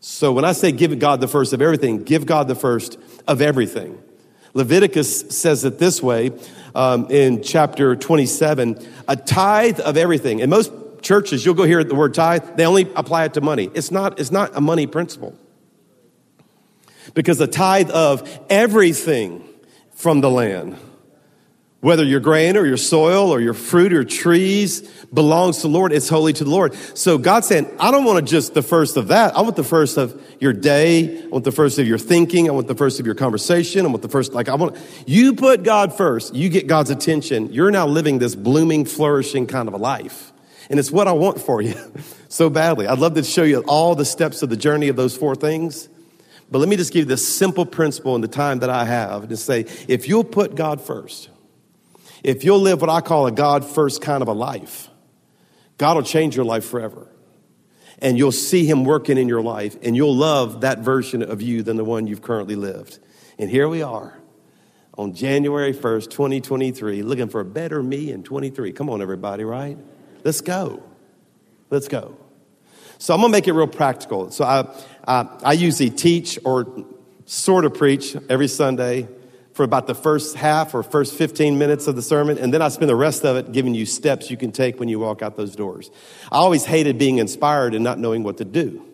So 0.00 0.32
when 0.32 0.44
I 0.44 0.52
say 0.52 0.72
give 0.72 0.96
God 0.98 1.20
the 1.20 1.28
first 1.28 1.52
of 1.52 1.60
everything, 1.60 2.04
give 2.04 2.26
God 2.26 2.48
the 2.48 2.54
first 2.54 2.98
of 3.26 3.42
everything. 3.42 4.02
Leviticus 4.54 5.36
says 5.36 5.64
it 5.64 5.78
this 5.78 6.02
way 6.02 6.32
um, 6.74 7.10
in 7.10 7.42
chapter 7.42 7.96
27 7.96 8.78
a 9.06 9.16
tithe 9.16 9.80
of 9.80 9.96
everything. 9.96 10.40
In 10.40 10.50
most 10.50 10.72
churches, 11.02 11.44
you'll 11.44 11.54
go 11.54 11.64
hear 11.64 11.82
the 11.84 11.94
word 11.94 12.14
tithe, 12.14 12.56
they 12.56 12.66
only 12.66 12.90
apply 12.94 13.24
it 13.24 13.34
to 13.34 13.40
money. 13.40 13.70
It's 13.74 13.90
not, 13.90 14.18
it's 14.18 14.30
not 14.30 14.56
a 14.56 14.60
money 14.60 14.86
principle. 14.86 15.36
Because 17.14 17.40
a 17.40 17.46
tithe 17.46 17.90
of 17.90 18.28
everything 18.50 19.44
from 19.92 20.20
the 20.20 20.30
land 20.30 20.76
whether 21.80 22.02
your 22.02 22.18
grain 22.18 22.56
or 22.56 22.66
your 22.66 22.76
soil 22.76 23.30
or 23.30 23.40
your 23.40 23.54
fruit 23.54 23.92
or 23.92 24.02
trees 24.02 24.80
belongs 25.12 25.58
to 25.58 25.62
the 25.62 25.68
Lord, 25.68 25.92
it's 25.92 26.08
holy 26.08 26.32
to 26.32 26.42
the 26.42 26.50
Lord. 26.50 26.74
So 26.94 27.18
God's 27.18 27.46
saying, 27.46 27.70
I 27.78 27.92
don't 27.92 28.04
want 28.04 28.18
to 28.18 28.28
just 28.28 28.52
the 28.54 28.62
first 28.62 28.96
of 28.96 29.08
that. 29.08 29.36
I 29.36 29.42
want 29.42 29.54
the 29.54 29.62
first 29.62 29.96
of 29.96 30.20
your 30.40 30.52
day. 30.52 31.22
I 31.22 31.26
want 31.28 31.44
the 31.44 31.52
first 31.52 31.78
of 31.78 31.86
your 31.86 31.98
thinking. 31.98 32.48
I 32.48 32.52
want 32.52 32.66
the 32.66 32.74
first 32.74 32.98
of 32.98 33.06
your 33.06 33.14
conversation. 33.14 33.86
I 33.86 33.88
want 33.90 34.02
the 34.02 34.08
first, 34.08 34.32
like, 34.32 34.48
I 34.48 34.56
want, 34.56 34.76
you 35.06 35.34
put 35.34 35.62
God 35.62 35.96
first. 35.96 36.34
You 36.34 36.48
get 36.48 36.66
God's 36.66 36.90
attention. 36.90 37.52
You're 37.52 37.70
now 37.70 37.86
living 37.86 38.18
this 38.18 38.34
blooming, 38.34 38.84
flourishing 38.84 39.46
kind 39.46 39.68
of 39.68 39.74
a 39.74 39.78
life. 39.78 40.32
And 40.70 40.80
it's 40.80 40.90
what 40.90 41.06
I 41.06 41.12
want 41.12 41.40
for 41.40 41.62
you 41.62 41.74
so 42.28 42.50
badly. 42.50 42.88
I'd 42.88 42.98
love 42.98 43.14
to 43.14 43.22
show 43.22 43.44
you 43.44 43.60
all 43.68 43.94
the 43.94 44.04
steps 44.04 44.42
of 44.42 44.50
the 44.50 44.56
journey 44.56 44.88
of 44.88 44.96
those 44.96 45.16
four 45.16 45.36
things. 45.36 45.88
But 46.50 46.58
let 46.58 46.68
me 46.68 46.76
just 46.76 46.92
give 46.92 47.00
you 47.00 47.04
this 47.04 47.26
simple 47.26 47.66
principle 47.66 48.16
in 48.16 48.20
the 48.20 48.28
time 48.28 48.60
that 48.60 48.70
I 48.70 48.84
have 48.84 49.28
to 49.28 49.36
say, 49.36 49.66
if 49.86 50.08
you'll 50.08 50.24
put 50.24 50.56
God 50.56 50.80
first, 50.80 51.28
if 52.22 52.44
you'll 52.44 52.60
live 52.60 52.80
what 52.80 52.90
I 52.90 53.00
call 53.00 53.26
a 53.26 53.32
God 53.32 53.64
first 53.64 54.02
kind 54.02 54.22
of 54.22 54.28
a 54.28 54.32
life, 54.32 54.88
God 55.78 55.96
will 55.96 56.02
change 56.02 56.36
your 56.36 56.44
life 56.44 56.64
forever. 56.64 57.08
And 58.00 58.16
you'll 58.16 58.32
see 58.32 58.64
Him 58.64 58.84
working 58.84 59.18
in 59.18 59.28
your 59.28 59.42
life, 59.42 59.76
and 59.82 59.96
you'll 59.96 60.14
love 60.14 60.60
that 60.60 60.80
version 60.80 61.22
of 61.22 61.42
you 61.42 61.62
than 61.62 61.76
the 61.76 61.84
one 61.84 62.06
you've 62.06 62.22
currently 62.22 62.54
lived. 62.54 62.98
And 63.38 63.50
here 63.50 63.68
we 63.68 63.82
are 63.82 64.18
on 64.94 65.14
January 65.14 65.72
1st, 65.72 66.10
2023, 66.10 67.02
looking 67.02 67.28
for 67.28 67.40
a 67.40 67.44
better 67.44 67.82
me 67.82 68.10
in 68.10 68.22
23. 68.22 68.72
Come 68.72 68.90
on, 68.90 69.02
everybody, 69.02 69.44
right? 69.44 69.78
Let's 70.24 70.40
go. 70.40 70.82
Let's 71.70 71.88
go. 71.88 72.16
So 72.98 73.14
I'm 73.14 73.20
gonna 73.20 73.30
make 73.30 73.46
it 73.46 73.52
real 73.52 73.68
practical. 73.68 74.30
So 74.30 74.44
I, 74.44 74.68
I, 75.06 75.28
I 75.44 75.52
usually 75.52 75.90
teach 75.90 76.38
or 76.44 76.84
sort 77.26 77.64
of 77.64 77.74
preach 77.74 78.16
every 78.28 78.48
Sunday 78.48 79.08
for 79.58 79.64
about 79.64 79.88
the 79.88 79.94
first 79.94 80.36
half 80.36 80.72
or 80.72 80.84
first 80.84 81.16
15 81.16 81.58
minutes 81.58 81.88
of 81.88 81.96
the 81.96 82.00
sermon, 82.00 82.38
and 82.38 82.54
then 82.54 82.62
I 82.62 82.68
spend 82.68 82.88
the 82.88 82.94
rest 82.94 83.24
of 83.24 83.36
it 83.36 83.50
giving 83.50 83.74
you 83.74 83.86
steps 83.86 84.30
you 84.30 84.36
can 84.36 84.52
take 84.52 84.78
when 84.78 84.88
you 84.88 85.00
walk 85.00 85.20
out 85.20 85.36
those 85.36 85.56
doors. 85.56 85.90
I 86.30 86.36
always 86.36 86.64
hated 86.64 86.96
being 86.96 87.18
inspired 87.18 87.74
and 87.74 87.82
not 87.82 87.98
knowing 87.98 88.22
what 88.22 88.36
to 88.36 88.44
do. 88.44 88.86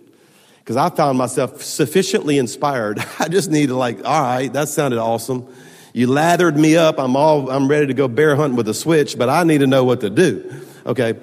Because 0.61 0.79
I 0.79 0.89
found 0.89 1.19
myself 1.19 1.63
sufficiently 1.63 2.39
inspired. 2.39 2.99
I 3.19 3.29
just 3.29 3.51
needed 3.51 3.75
like, 3.75 3.99
all 4.07 4.23
right, 4.23 4.51
that 4.55 4.71
sounded 4.71 4.99
awesome. 4.99 5.47
You 5.93 6.07
lathered 6.07 6.57
me 6.57 6.79
up. 6.79 6.99
I'm 6.99 7.15
all, 7.15 7.51
I'm 7.51 7.69
ready 7.69 7.89
to 7.89 7.95
go 7.95 8.09
bear 8.09 8.35
hunting 8.35 8.57
with 8.57 8.67
a 8.71 8.75
switch, 8.75 9.19
but 9.19 9.29
I 9.29 9.45
need 9.45 9.59
to 9.59 9.67
know 9.67 9.85
what 9.85 10.01
to 10.01 10.09
do. 10.09 10.63
Okay. 10.87 11.19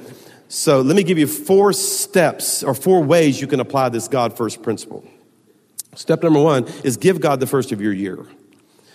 So 0.50 0.82
let 0.82 0.96
me 0.96 1.02
give 1.02 1.18
you 1.18 1.26
four 1.26 1.74
steps 1.74 2.62
or 2.62 2.76
four 2.76 3.02
ways 3.04 3.42
you 3.42 3.48
can 3.48 3.60
apply 3.60 3.90
this 3.90 4.08
God 4.08 4.38
first 4.38 4.62
principle. 4.62 5.04
Step 5.96 6.22
number 6.22 6.40
one 6.40 6.68
is 6.84 6.96
give 6.96 7.20
God 7.20 7.40
the 7.40 7.48
first 7.48 7.72
of 7.72 7.82
your 7.82 7.92
year. 7.92 8.28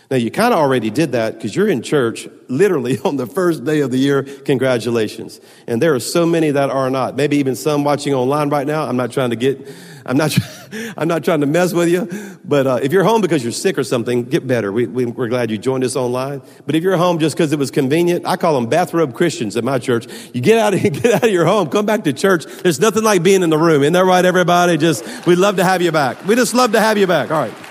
Now, 0.08 0.16
you 0.16 0.30
kind 0.30 0.54
of 0.54 0.60
already 0.60 0.90
did 0.90 1.12
that 1.12 1.34
because 1.34 1.56
you're 1.56 1.68
in 1.68 1.82
church 1.82 2.28
literally 2.48 2.98
on 3.04 3.16
the 3.16 3.26
first 3.26 3.64
day 3.64 3.80
of 3.80 3.90
the 3.90 3.98
year. 3.98 4.22
Congratulations. 4.22 5.40
And 5.66 5.82
there 5.82 5.94
are 5.94 6.00
so 6.00 6.24
many 6.24 6.52
that 6.52 6.70
are 6.70 6.90
not. 6.90 7.16
Maybe 7.16 7.38
even 7.38 7.56
some 7.56 7.82
watching 7.82 8.14
online 8.14 8.48
right 8.48 8.66
now. 8.66 8.84
I'm 8.84 8.96
not 8.96 9.10
trying 9.10 9.30
to 9.30 9.36
get, 9.36 9.68
I'm 10.04 10.16
not, 10.16 10.38
I'm 10.96 11.08
not 11.08 11.24
trying 11.24 11.40
to 11.40 11.46
mess 11.46 11.72
with 11.72 11.88
you. 11.88 12.08
But 12.44 12.66
uh, 12.68 12.78
if 12.80 12.92
you're 12.92 13.02
home 13.02 13.20
because 13.20 13.42
you're 13.42 13.50
sick 13.50 13.78
or 13.78 13.82
something, 13.82 14.22
get 14.22 14.46
better. 14.46 14.70
We, 14.70 14.86
we, 14.86 15.06
we're 15.06 15.26
glad 15.26 15.50
you 15.50 15.58
joined 15.58 15.82
us 15.82 15.96
online. 15.96 16.40
But 16.66 16.76
if 16.76 16.84
you're 16.84 16.96
home 16.96 17.18
just 17.18 17.36
because 17.36 17.52
it 17.52 17.58
was 17.58 17.72
convenient, 17.72 18.26
I 18.26 18.36
call 18.36 18.54
them 18.54 18.68
bathrobe 18.68 19.12
Christians 19.12 19.56
at 19.56 19.64
my 19.64 19.80
church. 19.80 20.06
You 20.32 20.40
get 20.40 20.58
out, 20.58 20.72
of, 20.72 20.82
get 21.02 21.14
out 21.14 21.24
of 21.24 21.30
your 21.30 21.46
home, 21.46 21.68
come 21.68 21.84
back 21.84 22.04
to 22.04 22.12
church. 22.12 22.44
There's 22.44 22.78
nothing 22.78 23.02
like 23.02 23.24
being 23.24 23.42
in 23.42 23.50
the 23.50 23.58
room. 23.58 23.82
Isn't 23.82 23.94
that 23.94 24.04
right, 24.04 24.24
everybody? 24.24 24.76
Just, 24.76 25.26
we'd 25.26 25.38
love 25.38 25.56
to 25.56 25.64
have 25.64 25.82
you 25.82 25.90
back. 25.90 26.24
We 26.26 26.36
just 26.36 26.54
love 26.54 26.70
to 26.72 26.80
have 26.80 26.96
you 26.96 27.08
back. 27.08 27.32
All 27.32 27.40
right. 27.40 27.65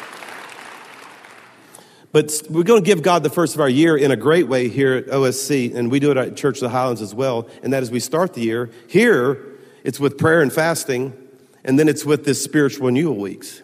But 2.15 2.43
we're 2.49 2.63
going 2.63 2.82
to 2.82 2.86
give 2.86 3.01
God 3.01 3.23
the 3.23 3.30
first 3.30 3.56
of 3.56 3.60
our 3.60 3.67
year 3.67 3.97
in 3.97 4.10
a 4.10 4.15
great 4.15 4.47
way 4.47 4.69
here 4.69 4.93
at 4.93 5.08
OSC, 5.08 5.75
and 5.75 5.91
we 5.91 5.99
do 5.99 6.12
it 6.12 6.17
at 6.17 6.38
Church 6.38 6.60
of 6.60 6.62
the 6.62 6.69
Highlands 6.69 7.01
as 7.01 7.13
well. 7.13 7.49
And 7.62 7.73
that 7.73 7.84
is 7.84 7.91
we 7.91 7.99
start 7.99 8.36
the 8.36 8.39
year. 8.39 8.71
Here, 8.88 9.58
it's 9.84 9.99
with 9.99 10.17
prayer 10.17 10.39
and 10.39 10.54
fasting, 10.54 11.12
and 11.65 11.78
then 11.78 11.89
it's 11.89 12.06
with 12.06 12.23
this 12.23 12.41
spiritual 12.41 12.86
renewal 12.86 13.17
weeks. 13.17 13.63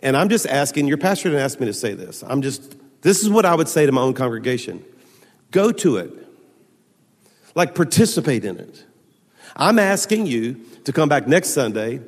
And 0.00 0.16
I'm 0.16 0.30
just 0.30 0.46
asking, 0.46 0.86
your 0.86 0.96
pastor 0.96 1.28
didn't 1.28 1.44
ask 1.44 1.60
me 1.60 1.66
to 1.66 1.74
say 1.74 1.92
this. 1.92 2.24
I'm 2.26 2.40
just, 2.40 2.78
this 3.02 3.20
is 3.20 3.28
what 3.28 3.44
I 3.44 3.54
would 3.54 3.68
say 3.68 3.84
to 3.84 3.92
my 3.92 4.00
own 4.00 4.14
congregation 4.14 4.82
go 5.50 5.70
to 5.70 5.98
it, 5.98 6.14
like 7.54 7.74
participate 7.74 8.46
in 8.46 8.56
it. 8.56 8.86
I'm 9.54 9.78
asking 9.78 10.24
you 10.24 10.62
to 10.84 10.94
come 10.94 11.10
back 11.10 11.28
next 11.28 11.50
Sunday, 11.50 12.00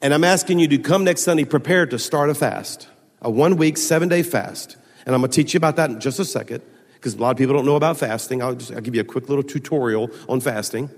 and 0.00 0.12
I'm 0.12 0.24
asking 0.24 0.58
you 0.58 0.66
to 0.66 0.78
come 0.78 1.04
next 1.04 1.20
Sunday 1.20 1.44
prepared 1.44 1.90
to 1.90 1.98
start 2.00 2.28
a 2.28 2.34
fast, 2.34 2.88
a 3.20 3.30
one 3.30 3.56
week, 3.56 3.78
seven 3.78 4.08
day 4.08 4.24
fast. 4.24 4.78
And 5.06 5.14
I'm 5.14 5.20
going 5.20 5.30
to 5.30 5.34
teach 5.34 5.54
you 5.54 5.58
about 5.58 5.76
that 5.76 5.90
in 5.90 6.00
just 6.00 6.18
a 6.18 6.24
second 6.24 6.62
because 6.94 7.14
a 7.14 7.18
lot 7.18 7.30
of 7.30 7.36
people 7.36 7.54
don't 7.54 7.66
know 7.66 7.76
about 7.76 7.98
fasting. 7.98 8.42
I'll, 8.42 8.54
just, 8.54 8.72
I'll 8.72 8.80
give 8.80 8.94
you 8.94 9.00
a 9.00 9.04
quick 9.04 9.28
little 9.28 9.42
tutorial 9.42 10.10
on 10.28 10.40
fasting. 10.40 10.88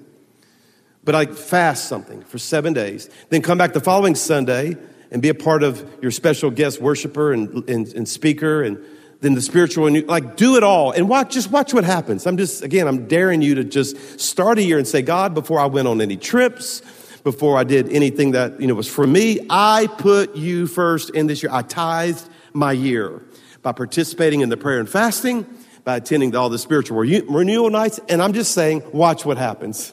But 1.03 1.15
I 1.15 1.27
fast 1.27 1.89
something 1.89 2.23
for 2.23 2.39
seven 2.39 2.73
days, 2.73 3.09
then 3.31 3.43
come 3.43 3.59
back 3.59 3.73
the 3.73 3.81
following 3.81 4.15
Sunday 4.15 4.77
and 5.11 5.23
be 5.23 5.29
a 5.29 5.35
part 5.35 5.63
of 5.63 5.99
your 6.03 6.11
special 6.11 6.51
guest 6.51 6.81
worshiper 6.81 7.33
and, 7.33 7.69
and, 7.69 7.87
and 7.89 8.09
speaker 8.09 8.63
and 8.63 8.85
then 9.21 9.35
the 9.35 9.41
spiritual 9.41 9.87
and 9.87 10.07
like 10.07 10.37
do 10.37 10.57
it 10.57 10.63
all 10.63 10.91
and 10.91 11.09
watch 11.09 11.33
just 11.33 11.51
watch 11.51 11.73
what 11.73 11.85
happens 11.85 12.27
i'm 12.27 12.37
just 12.37 12.63
again 12.63 12.87
i'm 12.87 13.07
daring 13.07 13.41
you 13.41 13.55
to 13.55 13.65
just 13.65 14.21
start 14.21 14.59
a 14.59 14.63
year 14.63 14.77
and 14.77 14.87
say 14.87 15.01
god 15.01 15.33
before 15.33 15.59
i 15.59 15.65
went 15.65 15.89
on 15.89 16.03
any 16.03 16.17
trips 16.17 16.83
before 17.23 17.57
i 17.57 17.65
did 17.65 17.91
anything 17.91 18.33
that 18.33 18.61
you 18.61 18.67
know 18.67 18.75
was 18.75 18.89
for 18.89 19.07
me 19.07 19.41
i 19.49 19.87
put 19.99 20.37
you 20.37 20.67
first 20.67 21.09
in 21.11 21.27
this 21.27 21.43
year 21.43 21.51
i 21.53 21.63
tithed 21.63 22.29
my 22.53 22.73
year 22.73 23.23
by 23.65 23.73
participating 23.73 24.43
in 24.43 24.51
the 24.51 24.57
prayer 24.59 24.79
and 24.79 24.89
fasting, 24.89 25.47
by 25.85 25.97
attending 25.97 26.33
to 26.33 26.39
all 26.39 26.51
the 26.51 26.59
spiritual 26.59 26.99
renewal 26.99 27.71
nights. 27.71 27.99
And 28.09 28.23
I'm 28.23 28.35
just 28.35 28.53
saying, 28.53 28.83
watch 28.93 29.25
what 29.25 29.39
happens. 29.39 29.93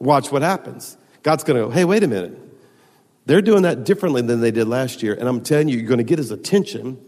Watch 0.00 0.32
what 0.32 0.42
happens. 0.42 0.96
God's 1.22 1.44
going 1.44 1.60
to 1.60 1.68
go, 1.68 1.70
hey, 1.70 1.84
wait 1.84 2.02
a 2.02 2.08
minute. 2.08 2.36
They're 3.26 3.42
doing 3.42 3.62
that 3.62 3.84
differently 3.84 4.22
than 4.22 4.40
they 4.40 4.50
did 4.50 4.66
last 4.66 5.02
year. 5.02 5.14
And 5.14 5.28
I'm 5.28 5.42
telling 5.42 5.68
you, 5.68 5.78
you're 5.78 5.88
going 5.88 5.98
to 5.98 6.04
get 6.04 6.18
his 6.18 6.30
attention. 6.30 6.98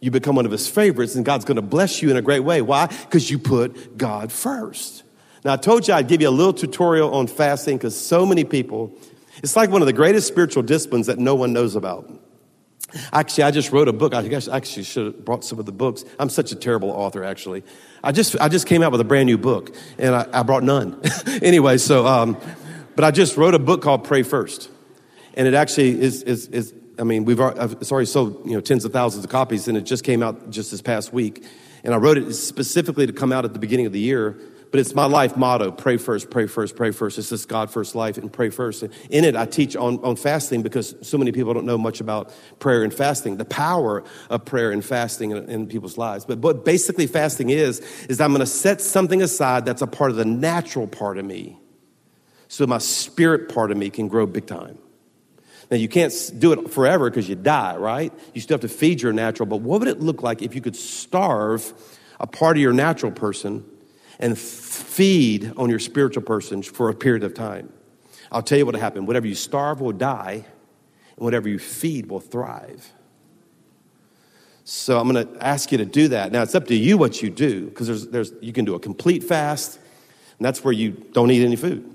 You 0.00 0.10
become 0.10 0.34
one 0.34 0.46
of 0.46 0.52
his 0.52 0.66
favorites, 0.66 1.14
and 1.14 1.24
God's 1.24 1.44
going 1.44 1.56
to 1.56 1.62
bless 1.62 2.02
you 2.02 2.10
in 2.10 2.16
a 2.16 2.22
great 2.22 2.40
way. 2.40 2.62
Why? 2.62 2.86
Because 2.86 3.30
you 3.30 3.38
put 3.38 3.96
God 3.96 4.32
first. 4.32 5.02
Now, 5.44 5.52
I 5.52 5.56
told 5.56 5.86
you 5.86 5.94
I'd 5.94 6.08
give 6.08 6.22
you 6.22 6.28
a 6.28 6.30
little 6.30 6.52
tutorial 6.54 7.14
on 7.14 7.26
fasting 7.26 7.76
because 7.76 7.98
so 7.98 8.24
many 8.24 8.44
people, 8.44 8.92
it's 9.42 9.56
like 9.56 9.70
one 9.70 9.82
of 9.82 9.86
the 9.86 9.92
greatest 9.92 10.26
spiritual 10.26 10.62
disciplines 10.62 11.06
that 11.06 11.18
no 11.18 11.34
one 11.34 11.52
knows 11.52 11.76
about. 11.76 12.10
Actually, 13.12 13.44
I 13.44 13.50
just 13.50 13.72
wrote 13.72 13.88
a 13.88 13.92
book. 13.92 14.14
I 14.14 14.26
guess 14.26 14.48
I 14.48 14.56
actually 14.56 14.84
should 14.84 15.06
have 15.06 15.24
brought 15.24 15.44
some 15.44 15.58
of 15.58 15.66
the 15.66 15.72
books. 15.72 16.04
I'm 16.18 16.28
such 16.28 16.52
a 16.52 16.56
terrible 16.56 16.90
author, 16.90 17.24
actually. 17.24 17.62
I 18.02 18.12
just, 18.12 18.36
I 18.40 18.48
just 18.48 18.66
came 18.66 18.82
out 18.82 18.92
with 18.92 19.00
a 19.00 19.04
brand 19.04 19.26
new 19.26 19.38
book, 19.38 19.74
and 19.98 20.14
I, 20.14 20.26
I 20.32 20.42
brought 20.42 20.62
none. 20.62 21.00
anyway, 21.42 21.78
so, 21.78 22.06
um, 22.06 22.36
but 22.94 23.04
I 23.04 23.10
just 23.10 23.36
wrote 23.36 23.54
a 23.54 23.58
book 23.58 23.82
called 23.82 24.04
Pray 24.04 24.22
First. 24.22 24.70
And 25.34 25.48
it 25.48 25.54
actually 25.54 26.00
is, 26.00 26.22
is, 26.22 26.48
is 26.48 26.74
I 26.98 27.04
mean, 27.04 27.24
we've 27.24 27.40
it's 27.40 27.90
already 27.90 28.06
sold, 28.06 28.46
you 28.46 28.52
know, 28.52 28.60
tens 28.60 28.84
of 28.84 28.92
thousands 28.92 29.24
of 29.24 29.30
copies, 29.30 29.68
and 29.68 29.78
it 29.78 29.82
just 29.82 30.04
came 30.04 30.22
out 30.22 30.50
just 30.50 30.70
this 30.70 30.82
past 30.82 31.12
week. 31.12 31.44
And 31.84 31.94
I 31.94 31.96
wrote 31.96 32.18
it 32.18 32.32
specifically 32.34 33.06
to 33.06 33.12
come 33.12 33.32
out 33.32 33.44
at 33.44 33.52
the 33.52 33.58
beginning 33.58 33.86
of 33.86 33.92
the 33.92 34.00
year 34.00 34.38
but 34.72 34.80
it's 34.80 34.94
my 34.94 35.04
life 35.04 35.36
motto 35.36 35.70
pray 35.70 35.98
first, 35.98 36.30
pray 36.30 36.46
first, 36.46 36.74
pray 36.74 36.90
first. 36.90 37.18
It's 37.18 37.28
this 37.28 37.44
God 37.44 37.70
first 37.70 37.94
life 37.94 38.16
and 38.16 38.32
pray 38.32 38.48
first. 38.48 38.82
In 38.82 39.24
it, 39.24 39.36
I 39.36 39.44
teach 39.44 39.76
on, 39.76 40.02
on 40.02 40.16
fasting 40.16 40.62
because 40.62 40.96
so 41.02 41.18
many 41.18 41.30
people 41.30 41.52
don't 41.52 41.66
know 41.66 41.78
much 41.78 42.00
about 42.00 42.32
prayer 42.58 42.82
and 42.82 42.92
fasting, 42.92 43.36
the 43.36 43.44
power 43.44 44.02
of 44.30 44.44
prayer 44.46 44.72
and 44.72 44.82
fasting 44.82 45.30
in, 45.32 45.48
in 45.50 45.66
people's 45.66 45.98
lives. 45.98 46.24
But 46.24 46.38
what 46.38 46.64
basically 46.64 47.06
fasting 47.06 47.50
is, 47.50 47.80
is 48.08 48.18
I'm 48.18 48.30
going 48.30 48.40
to 48.40 48.46
set 48.46 48.80
something 48.80 49.20
aside 49.20 49.66
that's 49.66 49.82
a 49.82 49.86
part 49.86 50.10
of 50.10 50.16
the 50.16 50.24
natural 50.24 50.88
part 50.88 51.18
of 51.18 51.26
me 51.26 51.58
so 52.48 52.66
my 52.66 52.78
spirit 52.78 53.48
part 53.48 53.70
of 53.70 53.76
me 53.78 53.88
can 53.88 54.08
grow 54.08 54.26
big 54.26 54.46
time. 54.46 54.78
Now, 55.70 55.78
you 55.78 55.88
can't 55.88 56.12
do 56.38 56.52
it 56.52 56.70
forever 56.70 57.08
because 57.08 57.26
you 57.26 57.34
die, 57.34 57.76
right? 57.76 58.12
You 58.34 58.42
still 58.42 58.56
have 58.56 58.60
to 58.60 58.68
feed 58.68 59.00
your 59.00 59.14
natural, 59.14 59.46
but 59.46 59.62
what 59.62 59.80
would 59.80 59.88
it 59.88 60.00
look 60.00 60.22
like 60.22 60.42
if 60.42 60.54
you 60.54 60.60
could 60.60 60.76
starve 60.76 61.72
a 62.20 62.26
part 62.26 62.58
of 62.58 62.62
your 62.62 62.74
natural 62.74 63.10
person 63.10 63.64
and 64.22 64.38
feed 64.38 65.52
on 65.56 65.68
your 65.68 65.80
spiritual 65.80 66.22
person 66.22 66.62
for 66.62 66.88
a 66.88 66.94
period 66.94 67.24
of 67.24 67.34
time. 67.34 67.70
I'll 68.30 68.42
tell 68.42 68.56
you 68.56 68.64
what 68.64 68.74
will 68.74 68.80
happen. 68.80 69.04
Whatever 69.04 69.26
you 69.26 69.34
starve 69.34 69.80
will 69.80 69.92
die, 69.92 70.46
and 71.16 71.24
whatever 71.24 71.48
you 71.48 71.58
feed 71.58 72.08
will 72.08 72.20
thrive. 72.20 72.92
So 74.64 74.98
I'm 74.98 75.12
going 75.12 75.26
to 75.26 75.44
ask 75.44 75.72
you 75.72 75.78
to 75.78 75.84
do 75.84 76.08
that. 76.08 76.30
Now 76.30 76.42
it's 76.42 76.54
up 76.54 76.68
to 76.68 76.74
you 76.74 76.96
what 76.96 77.20
you 77.20 77.30
do 77.30 77.66
because 77.66 77.88
there's, 77.88 78.06
there's, 78.08 78.32
you 78.40 78.52
can 78.52 78.64
do 78.64 78.74
a 78.74 78.78
complete 78.78 79.24
fast, 79.24 79.76
and 80.38 80.46
that's 80.46 80.64
where 80.64 80.72
you 80.72 80.92
don't 81.12 81.30
eat 81.30 81.44
any 81.44 81.56
food. 81.56 81.88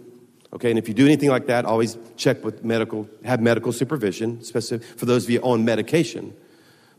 Okay, 0.53 0.69
and 0.69 0.77
if 0.77 0.87
you 0.87 0.93
do 0.93 1.05
anything 1.05 1.29
like 1.29 1.47
that, 1.47 1.65
always 1.65 1.97
check 2.17 2.43
with 2.43 2.63
medical, 2.63 3.09
have 3.23 3.41
medical 3.41 3.71
supervision, 3.71 4.37
especially 4.41 4.79
for 4.79 5.05
those 5.05 5.23
of 5.23 5.29
you 5.29 5.39
on 5.41 5.63
medication. 5.63 6.35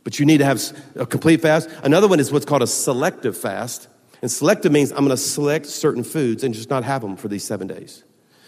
But 0.05 0.19
you 0.19 0.27
need 0.27 0.38
to 0.38 0.45
have 0.45 0.62
a 0.97 1.05
complete 1.05 1.43
fast. 1.43 1.69
Another 1.83 2.09
one 2.09 2.19
is 2.19 2.33
what's 2.33 2.47
called 2.47 2.62
a 2.62 2.67
selective 2.67 3.37
fast. 3.37 3.88
And 4.20 4.31
selective 4.31 4.72
means 4.72 4.90
I'm 4.90 4.98
going 4.98 5.11
to 5.11 5.16
select 5.16 5.66
certain 5.66 6.04
foods 6.04 6.42
and 6.44 6.52
just 6.54 6.70
not 6.70 6.85
have 6.85 7.02
them 7.02 7.16
for 7.16 7.28
these 7.28 7.44
seven 7.44 7.66
days. 7.66 8.04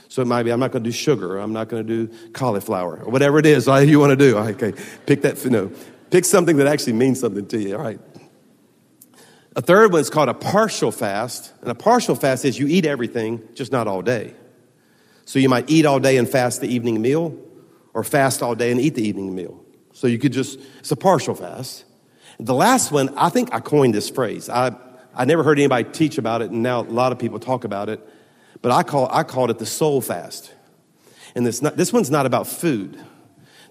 So 0.09 0.23
it 0.23 0.25
might 0.25 0.43
be 0.43 0.51
I'm 0.51 0.59
not 0.59 0.73
going 0.73 0.83
to 0.83 0.91
do 0.91 0.93
sugar, 0.93 1.39
I'm 1.39 1.53
not 1.53 1.69
going 1.69 1.87
to 1.87 2.07
do 2.07 2.31
cauliflower, 2.33 3.03
or 3.05 3.11
whatever 3.11 3.39
it 3.39 3.47
is 3.47 3.67
you 3.87 4.01
want 4.01 4.11
to 4.11 4.17
do. 4.17 4.37
Okay, 4.37 4.73
pick 5.07 5.23
that. 5.23 5.45
No, 5.47 5.71
pick 6.11 6.25
something 6.25 6.57
that 6.57 6.67
actually 6.67 6.95
means 6.95 7.21
something 7.21 7.47
to 7.47 7.59
you. 7.59 7.77
All 7.77 7.83
right. 7.83 8.01
A 9.57 9.63
third 9.63 9.93
one 9.93 10.01
is 10.01 10.11
called 10.11 10.29
a 10.29 10.35
partial 10.35 10.91
fast, 10.91 11.53
and 11.61 11.71
a 11.71 11.75
partial 11.75 12.15
fast 12.15 12.45
is 12.45 12.59
you 12.59 12.67
eat 12.67 12.87
everything, 12.87 13.41
just 13.55 13.73
not 13.73 13.87
all 13.87 14.03
day. 14.03 14.35
So 15.25 15.39
you 15.39 15.49
might 15.49 15.71
eat 15.71 15.87
all 15.87 16.01
day 16.01 16.17
and 16.17 16.29
fast 16.29 16.61
the 16.61 16.69
evening 16.69 17.01
meal, 17.01 17.37
or 17.95 18.03
fast 18.03 18.43
all 18.43 18.55
day 18.55 18.71
and 18.73 18.81
eat 18.81 18.95
the 18.97 19.07
evening 19.07 19.35
meal. 19.35 19.65
So 19.93 20.07
you 20.07 20.19
could 20.19 20.33
just, 20.33 20.59
it's 20.79 20.91
a 20.91 20.97
partial 20.97 21.35
fast. 21.35 21.85
The 22.39 22.55
last 22.55 22.91
one, 22.91 23.17
I 23.17 23.29
think 23.29 23.53
I 23.53 23.61
coined 23.61 23.95
this 23.95 24.09
phrase. 24.09 24.49
I, 24.49 24.75
I 25.15 25.25
never 25.25 25.43
heard 25.43 25.59
anybody 25.59 25.89
teach 25.91 26.19
about 26.19 26.43
it, 26.43 26.51
and 26.51 26.63
now 26.63 26.81
a 26.81 26.83
lot 26.83 27.13
of 27.13 27.19
people 27.19 27.39
talk 27.39 27.65
about 27.65 27.89
it. 27.89 28.07
But 28.63 28.73
I, 28.73 28.83
call, 28.83 29.09
I 29.11 29.23
called 29.23 29.51
it 29.51 29.59
the 29.59 29.67
soul 29.67 30.01
fast. 30.01 30.53
And 31.35 31.47
this, 31.47 31.61
this 31.61 31.93
one's 31.93 32.11
not 32.11 32.27
about 32.27 32.47
food. 32.47 33.03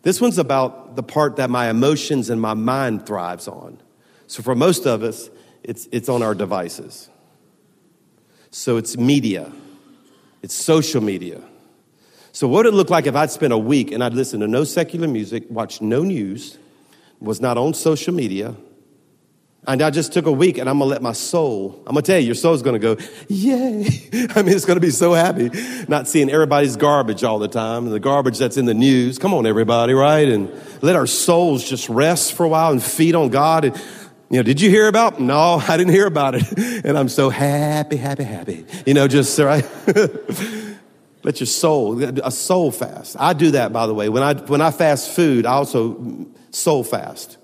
This 0.02 0.22
one's 0.22 0.38
about 0.38 0.96
the 0.96 1.04
part 1.04 1.36
that 1.36 1.50
my 1.50 1.70
emotions 1.70 2.30
and 2.30 2.42
my 2.42 2.54
mind 2.54 3.06
thrives 3.06 3.48
on. 3.48 3.82
So 4.28 4.42
for 4.42 4.56
most 4.56 4.86
of 4.86 5.04
us, 5.04 5.30
it's, 5.64 5.88
it's 5.92 6.10
on 6.10 6.24
our 6.24 6.34
devices. 6.34 7.10
So 8.52 8.78
it's 8.78 8.98
media, 8.98 9.52
it's 10.42 10.56
social 10.56 11.02
media. 11.02 11.42
So 12.32 12.48
what 12.48 12.66
would 12.66 12.74
it 12.74 12.78
look 12.78 12.90
like 12.90 13.06
if 13.06 13.16
I'd 13.16 13.32
spent 13.32 13.54
a 13.54 13.58
week 13.58 13.92
and 13.92 14.04
I'd 14.04 14.14
listen 14.14 14.40
to 14.40 14.48
no 14.48 14.64
secular 14.64 15.08
music, 15.08 15.44
watch 15.50 15.82
no 15.82 16.04
news, 16.04 16.58
was 17.20 17.42
not 17.42 17.58
on 17.58 17.74
social 17.74 18.14
media, 18.14 18.56
and 19.74 19.82
I 19.84 19.92
just 19.92 20.14
took 20.14 20.26
a 20.26 20.32
week 20.32 20.58
and 20.58 20.68
I'm 20.68 20.80
gonna 20.80 20.90
let 20.90 21.02
my 21.02 21.12
soul, 21.12 21.76
I'm 21.86 21.94
gonna 21.94 22.02
tell 22.02 22.20
you, 22.20 22.26
your 22.26 22.36
soul's 22.36 22.64
gonna 22.64 22.80
go, 22.80 22.98
yay. 23.28 23.86
I 24.36 24.42
mean, 24.42 24.56
it's 24.56 24.66
gonna 24.66 24.80
be 24.80 24.90
so 24.90 25.14
happy 25.14 25.52
not 25.88 26.08
seeing 26.08 26.30
everybody's 26.30 26.76
garbage 26.76 27.24
all 27.24 27.38
the 27.38 27.48
time 27.48 27.86
and 27.86 27.94
the 27.94 28.00
garbage 28.00 28.40
that's 28.40 28.58
in 28.58 28.66
the 28.66 28.74
news. 28.74 29.20
Come 29.20 29.34
on, 29.34 29.46
everybody, 29.46 29.94
right? 29.94 30.28
And 30.28 30.52
let 30.82 30.96
our 30.96 31.06
souls 31.06 31.68
just 31.68 31.88
rest 31.88 32.34
for 32.34 32.46
a 32.46 32.50
while 32.50 32.72
and 32.72 32.82
feed 32.82 33.14
on 33.14 33.30
God. 33.30 33.66
And, 33.66 33.76
you 34.32 34.38
know, 34.38 34.44
did 34.44 34.60
you 34.60 34.70
hear 34.70 34.88
about? 34.88 35.20
No, 35.20 35.62
I 35.68 35.78
didn't 35.78 35.94
hear 35.94 36.08
about 36.08 36.36
it. 36.36 36.44
And 36.86 36.98
I'm 36.98 37.10
so 37.10 37.30
happy, 37.30 37.98
happy, 37.98 38.24
happy. 38.24 38.66
You 38.86 38.94
know, 38.94 39.08
just, 39.08 39.38
right? 39.38 39.66
let 41.24 41.40
your 41.40 41.48
soul, 41.48 42.02
a 42.02 42.32
soul 42.32 42.72
fast. 42.72 43.18
I 43.20 43.34
do 43.34 43.52
that, 43.52 43.74
by 43.74 43.86
the 43.86 43.94
way. 43.94 44.08
When 44.08 44.24
I, 44.24 44.34
when 44.34 44.62
I 44.62 44.72
fast 44.72 45.12
food, 45.12 45.46
I 45.46 45.54
also 45.54 46.26
soul 46.52 46.86
fast. 46.86 47.39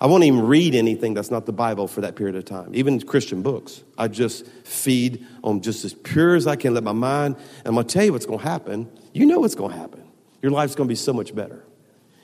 I 0.00 0.06
won't 0.06 0.24
even 0.24 0.46
read 0.46 0.74
anything 0.74 1.14
that's 1.14 1.30
not 1.30 1.46
the 1.46 1.52
Bible 1.52 1.88
for 1.88 2.02
that 2.02 2.16
period 2.16 2.36
of 2.36 2.44
time, 2.44 2.70
even 2.74 3.00
Christian 3.00 3.42
books. 3.42 3.82
I 3.96 4.08
just 4.08 4.46
feed 4.64 5.26
on 5.42 5.62
just 5.62 5.84
as 5.84 5.94
pure 5.94 6.34
as 6.34 6.46
I 6.46 6.56
can, 6.56 6.74
let 6.74 6.82
my 6.82 6.92
mind, 6.92 7.36
and 7.36 7.66
I'm 7.66 7.74
gonna 7.74 7.84
tell 7.84 8.04
you 8.04 8.12
what's 8.12 8.26
gonna 8.26 8.42
happen. 8.42 8.90
You 9.14 9.24
know 9.24 9.40
what's 9.40 9.54
gonna 9.54 9.74
happen. 9.74 10.04
Your 10.42 10.52
life's 10.52 10.74
gonna 10.74 10.88
be 10.88 10.96
so 10.96 11.14
much 11.14 11.34
better 11.34 11.64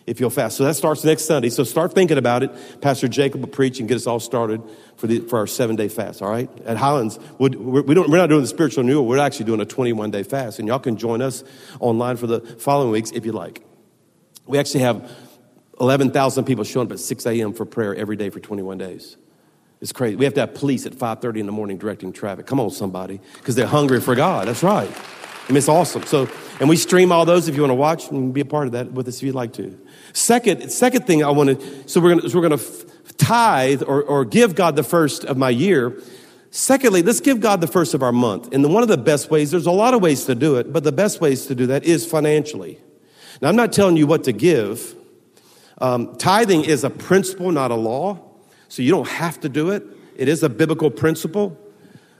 if 0.06 0.20
you'll 0.20 0.30
fast. 0.30 0.56
So 0.56 0.64
that 0.64 0.74
starts 0.74 1.04
next 1.04 1.24
Sunday. 1.24 1.48
So 1.48 1.64
start 1.64 1.94
thinking 1.94 2.18
about 2.18 2.42
it. 2.42 2.50
Pastor 2.80 3.08
Jacob 3.08 3.40
will 3.40 3.48
preach 3.48 3.78
and 3.80 3.88
get 3.88 3.96
us 3.96 4.06
all 4.06 4.20
started 4.20 4.62
for, 4.96 5.06
the, 5.06 5.20
for 5.20 5.38
our 5.38 5.46
seven 5.46 5.76
day 5.76 5.88
fast, 5.88 6.22
all 6.22 6.30
right? 6.30 6.50
At 6.64 6.76
Highlands, 6.76 7.18
we're, 7.38 7.50
we 7.82 7.94
don't, 7.94 8.10
we're 8.10 8.18
not 8.18 8.28
doing 8.28 8.42
the 8.42 8.48
spiritual 8.48 8.84
renewal, 8.84 9.06
we're 9.06 9.18
actually 9.18 9.46
doing 9.46 9.60
a 9.60 9.64
21 9.64 10.10
day 10.10 10.24
fast. 10.24 10.58
And 10.58 10.68
y'all 10.68 10.78
can 10.78 10.96
join 10.96 11.22
us 11.22 11.44
online 11.80 12.16
for 12.16 12.26
the 12.26 12.40
following 12.40 12.90
weeks 12.90 13.12
if 13.12 13.24
you 13.24 13.32
like. 13.32 13.64
We 14.46 14.58
actually 14.58 14.80
have 14.80 15.10
11,000 15.80 16.44
people 16.44 16.64
showing 16.64 16.88
up 16.88 16.92
at 16.92 17.00
6 17.00 17.26
a.m. 17.26 17.52
for 17.52 17.64
prayer 17.64 17.94
every 17.94 18.16
day 18.16 18.30
for 18.30 18.40
21 18.40 18.78
days. 18.78 19.16
It's 19.80 19.92
crazy. 19.92 20.14
We 20.14 20.24
have 20.24 20.34
to 20.34 20.40
have 20.40 20.54
police 20.54 20.86
at 20.86 20.92
5:30 20.92 21.40
in 21.40 21.46
the 21.46 21.52
morning 21.52 21.76
directing 21.76 22.12
traffic. 22.12 22.46
Come 22.46 22.60
on, 22.60 22.70
somebody, 22.70 23.20
because 23.34 23.56
they're 23.56 23.66
hungry 23.66 24.00
for 24.00 24.14
God. 24.14 24.46
That's 24.46 24.62
right. 24.62 24.88
I 24.88 25.50
mean, 25.50 25.56
it's 25.56 25.68
awesome. 25.68 26.04
So, 26.04 26.28
and 26.60 26.68
we 26.68 26.76
stream 26.76 27.10
all 27.10 27.24
those 27.24 27.48
if 27.48 27.56
you 27.56 27.62
want 27.62 27.72
to 27.72 27.74
watch 27.74 28.08
and 28.10 28.32
be 28.32 28.40
a 28.40 28.44
part 28.44 28.66
of 28.66 28.72
that 28.72 28.92
with 28.92 29.08
us 29.08 29.16
if 29.16 29.24
you'd 29.24 29.34
like 29.34 29.54
to. 29.54 29.76
Second, 30.12 30.70
second 30.70 31.04
thing 31.04 31.24
I 31.24 31.30
want 31.30 31.60
to. 31.60 31.88
So 31.88 32.00
we're 32.00 32.10
going 32.10 32.20
to 32.20 32.30
so 32.30 32.38
we're 32.38 32.48
going 32.48 32.60
to 32.60 33.14
tithe 33.18 33.82
or, 33.82 34.04
or 34.04 34.24
give 34.24 34.54
God 34.54 34.76
the 34.76 34.84
first 34.84 35.24
of 35.24 35.36
my 35.36 35.50
year. 35.50 36.00
Secondly, 36.52 37.02
let's 37.02 37.20
give 37.20 37.40
God 37.40 37.60
the 37.60 37.66
first 37.66 37.92
of 37.94 38.02
our 38.02 38.12
month. 38.12 38.52
And 38.52 38.72
one 38.72 38.84
of 38.84 38.88
the 38.88 38.98
best 38.98 39.30
ways, 39.30 39.50
there's 39.50 39.66
a 39.66 39.72
lot 39.72 39.94
of 39.94 40.02
ways 40.02 40.26
to 40.26 40.34
do 40.36 40.56
it, 40.56 40.72
but 40.72 40.84
the 40.84 40.92
best 40.92 41.20
ways 41.20 41.46
to 41.46 41.54
do 41.54 41.66
that 41.66 41.84
is 41.84 42.06
financially. 42.06 42.78
Now, 43.40 43.48
I'm 43.48 43.56
not 43.56 43.72
telling 43.72 43.96
you 43.96 44.06
what 44.06 44.24
to 44.24 44.32
give. 44.32 44.94
Um, 45.82 46.14
tithing 46.14 46.64
is 46.64 46.84
a 46.84 46.90
principle, 46.90 47.50
not 47.50 47.72
a 47.72 47.74
law. 47.74 48.20
So 48.68 48.82
you 48.82 48.92
don't 48.92 49.08
have 49.08 49.40
to 49.40 49.48
do 49.48 49.70
it. 49.70 49.84
It 50.16 50.28
is 50.28 50.44
a 50.44 50.48
biblical 50.48 50.90
principle. 50.90 51.58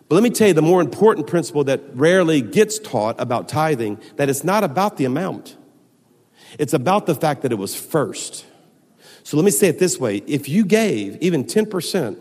But 0.09 0.17
let 0.17 0.25
me 0.25 0.31
tell 0.31 0.49
you 0.49 0.55
the 0.55 0.63
more 0.63 0.81
important 0.81 1.29
principle 1.29 1.63
that 1.65 1.81
rarely 1.95 2.43
gets 2.43 2.81
taught 2.81 3.21
about 3.21 3.49
tithing 3.49 4.01
that 4.17 4.29
it's 4.29 4.43
not 4.43 4.65
about 4.65 4.97
the 4.97 5.05
amount. 5.05 5.57
It's 6.59 6.75
about 6.75 7.07
the 7.07 7.15
fact 7.15 7.43
that 7.43 7.53
it 7.53 7.55
was 7.55 7.75
first. 7.75 8.45
So 9.23 9.37
let 9.37 9.45
me 9.45 9.53
say 9.53 9.69
it 9.69 9.79
this 9.79 9.97
way. 9.97 10.17
If 10.27 10.49
you 10.49 10.65
gave 10.65 11.17
even 11.23 11.45
10%, 11.45 12.19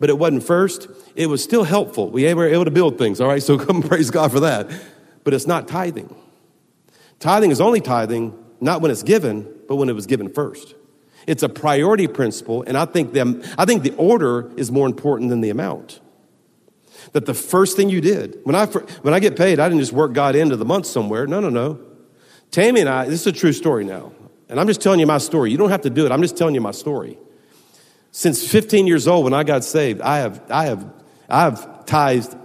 but 0.00 0.10
it 0.10 0.18
wasn't 0.18 0.42
first, 0.42 0.88
it 1.14 1.28
was 1.28 1.44
still 1.44 1.62
helpful. 1.62 2.10
We 2.10 2.34
were 2.34 2.48
able 2.48 2.64
to 2.64 2.72
build 2.72 2.98
things, 2.98 3.20
all 3.20 3.28
right? 3.28 3.42
So 3.42 3.56
come 3.66 3.82
praise 3.82 4.10
God 4.10 4.32
for 4.32 4.40
that. 4.40 4.68
But 5.22 5.32
it's 5.32 5.46
not 5.46 5.68
tithing. 5.68 6.12
Tithing 7.20 7.52
is 7.52 7.60
only 7.60 7.80
tithing 7.80 8.36
not 8.60 8.80
when 8.80 8.90
it's 8.90 9.02
given, 9.02 9.48
but 9.68 9.76
when 9.76 9.88
it 9.88 9.94
was 9.94 10.06
given 10.06 10.28
first. 10.28 10.74
It's 11.26 11.42
a 11.42 11.48
priority 11.48 12.08
principle, 12.08 12.62
and 12.66 12.76
I 12.76 12.84
think, 12.84 13.12
the, 13.12 13.54
I 13.56 13.64
think 13.64 13.82
the 13.82 13.94
order 13.94 14.50
is 14.56 14.72
more 14.72 14.86
important 14.86 15.30
than 15.30 15.40
the 15.40 15.50
amount. 15.50 16.00
That 17.12 17.26
the 17.26 17.34
first 17.34 17.76
thing 17.76 17.88
you 17.90 18.00
did, 18.00 18.38
when 18.44 18.54
I, 18.54 18.66
when 18.66 19.14
I 19.14 19.20
get 19.20 19.36
paid, 19.36 19.60
I 19.60 19.68
didn't 19.68 19.80
just 19.80 19.92
work 19.92 20.12
God 20.12 20.34
into 20.34 20.56
the 20.56 20.64
month 20.64 20.86
somewhere. 20.86 21.26
No, 21.26 21.40
no, 21.40 21.48
no. 21.48 21.78
Tammy 22.50 22.80
and 22.80 22.88
I, 22.88 23.04
this 23.06 23.20
is 23.20 23.26
a 23.26 23.32
true 23.32 23.52
story 23.52 23.84
now, 23.84 24.12
and 24.48 24.58
I'm 24.58 24.66
just 24.66 24.80
telling 24.80 25.00
you 25.00 25.06
my 25.06 25.18
story. 25.18 25.50
You 25.50 25.58
don't 25.58 25.70
have 25.70 25.82
to 25.82 25.90
do 25.90 26.06
it, 26.06 26.12
I'm 26.12 26.22
just 26.22 26.36
telling 26.36 26.54
you 26.54 26.60
my 26.60 26.72
story. 26.72 27.18
Since 28.10 28.46
15 28.46 28.86
years 28.86 29.08
old, 29.08 29.24
when 29.24 29.32
I 29.32 29.42
got 29.42 29.64
saved, 29.64 30.00
I 30.02 30.18
have, 30.18 30.42
I 30.50 30.66
have, 30.66 30.92
I 31.28 31.42
have 31.42 31.86
tithed. 31.86 32.36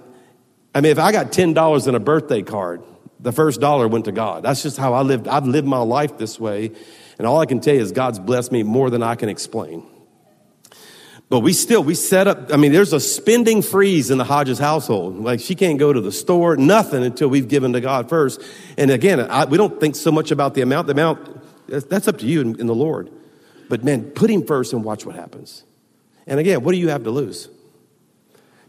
I 0.73 0.81
mean, 0.81 0.91
if 0.91 0.99
I 0.99 1.11
got 1.11 1.31
$10 1.31 1.87
in 1.87 1.95
a 1.95 1.99
birthday 1.99 2.41
card, 2.41 2.83
the 3.19 3.31
first 3.31 3.59
dollar 3.59 3.87
went 3.87 4.05
to 4.05 4.11
God. 4.11 4.43
That's 4.43 4.63
just 4.63 4.77
how 4.77 4.93
I 4.93 5.01
lived. 5.01 5.27
I've 5.27 5.45
lived 5.45 5.67
my 5.67 5.79
life 5.79 6.17
this 6.17 6.39
way. 6.39 6.71
And 7.17 7.25
all 7.25 7.39
I 7.39 7.45
can 7.45 7.59
tell 7.59 7.73
you 7.73 7.81
is 7.81 7.91
God's 7.91 8.19
blessed 8.19 8.51
me 8.51 8.63
more 8.63 8.89
than 8.89 9.01
I 9.01 9.15
can 9.15 9.29
explain. 9.29 9.85
But 11.29 11.41
we 11.41 11.51
still, 11.51 11.83
we 11.83 11.93
set 11.93 12.27
up, 12.27 12.53
I 12.53 12.57
mean, 12.57 12.71
there's 12.71 12.93
a 12.93 13.01
spending 13.01 13.61
freeze 13.61 14.11
in 14.11 14.17
the 14.17 14.23
Hodges 14.23 14.59
household. 14.59 15.17
Like 15.17 15.41
she 15.41 15.55
can't 15.55 15.77
go 15.77 15.91
to 15.91 15.99
the 15.99 16.11
store, 16.11 16.55
nothing 16.55 17.03
until 17.03 17.27
we've 17.27 17.49
given 17.49 17.73
to 17.73 17.81
God 17.81 18.07
first. 18.07 18.41
And 18.77 18.91
again, 18.91 19.19
I, 19.19 19.43
we 19.43 19.57
don't 19.57 19.79
think 19.79 19.95
so 19.95 20.11
much 20.11 20.31
about 20.31 20.53
the 20.53 20.61
amount. 20.61 20.87
The 20.87 20.93
amount, 20.93 21.67
that's 21.67 22.07
up 22.07 22.19
to 22.19 22.25
you 22.25 22.41
and, 22.41 22.59
in 22.59 22.67
the 22.67 22.75
Lord. 22.75 23.11
But 23.67 23.83
man, 23.83 24.11
put 24.11 24.29
him 24.29 24.45
first 24.45 24.71
and 24.71 24.85
watch 24.85 25.05
what 25.05 25.15
happens. 25.15 25.65
And 26.25 26.39
again, 26.39 26.63
what 26.63 26.71
do 26.71 26.77
you 26.77 26.89
have 26.89 27.03
to 27.03 27.11
lose? 27.11 27.49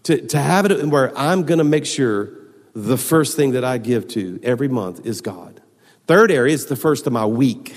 To, 0.05 0.27
to 0.27 0.39
have 0.39 0.69
it 0.69 0.85
where 0.87 1.17
I'm 1.17 1.45
going 1.45 1.59
to 1.59 1.65
make 1.65 1.87
sure 1.87 2.31
the 2.75 2.97
first 2.97 3.37
thing 3.37 3.53
that 3.53 3.65
I 3.65 3.79
give 3.79 4.09
to 4.09 4.41
every 4.43 4.69
month 4.69 5.07
is 5.07 5.21
God. 5.21 5.61
Third 6.09 6.33
area 6.33 6.55
is 6.55 6.67
the 6.67 6.77
first 6.77 7.07
of 7.07 7.13
my 7.13 7.27
week. 7.27 7.77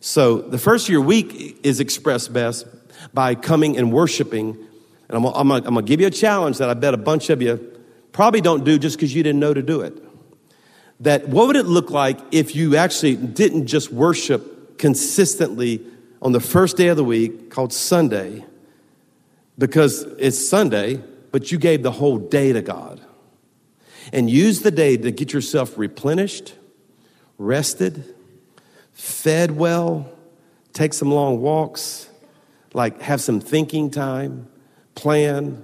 So 0.00 0.38
the 0.38 0.58
first 0.58 0.86
of 0.86 0.92
your 0.92 1.00
week 1.00 1.60
is 1.62 1.80
expressed 1.80 2.32
best 2.32 2.66
by 3.12 3.34
coming 3.34 3.76
and 3.76 3.92
worshiping. 3.92 4.56
And 5.08 5.16
I'm, 5.16 5.24
I'm, 5.24 5.50
I'm 5.50 5.62
going 5.62 5.76
to 5.76 5.82
give 5.82 6.00
you 6.00 6.06
a 6.06 6.10
challenge 6.10 6.58
that 6.58 6.68
I 6.68 6.74
bet 6.74 6.94
a 6.94 6.98
bunch 6.98 7.30
of 7.30 7.42
you 7.42 7.74
probably 8.12 8.40
don't 8.40 8.64
do 8.64 8.78
just 8.78 8.96
because 8.96 9.14
you 9.14 9.22
didn't 9.22 9.40
know 9.40 9.54
to 9.54 9.62
do 9.62 9.80
it. 9.80 9.96
That 11.00 11.28
what 11.28 11.46
would 11.46 11.56
it 11.56 11.66
look 11.66 11.90
like 11.90 12.18
if 12.32 12.56
you 12.56 12.76
actually 12.76 13.16
didn't 13.16 13.66
just 13.66 13.92
worship 13.92 14.78
consistently 14.78 15.84
on 16.20 16.32
the 16.32 16.40
first 16.40 16.76
day 16.76 16.88
of 16.88 16.96
the 16.96 17.04
week 17.04 17.50
called 17.50 17.72
Sunday 17.72 18.44
because 19.56 20.02
it's 20.18 20.48
Sunday, 20.48 21.02
but 21.30 21.52
you 21.52 21.58
gave 21.58 21.82
the 21.82 21.92
whole 21.92 22.18
day 22.18 22.52
to 22.52 22.62
God? 22.62 23.00
and 24.12 24.30
use 24.30 24.60
the 24.60 24.70
day 24.70 24.96
to 24.96 25.10
get 25.10 25.32
yourself 25.32 25.76
replenished, 25.76 26.54
rested, 27.36 28.14
fed 28.98 29.52
well, 29.52 30.10
take 30.72 30.92
some 30.92 31.12
long 31.12 31.40
walks, 31.40 32.10
like 32.74 33.00
have 33.00 33.20
some 33.20 33.40
thinking 33.40 33.90
time, 33.90 34.48
plan, 34.96 35.62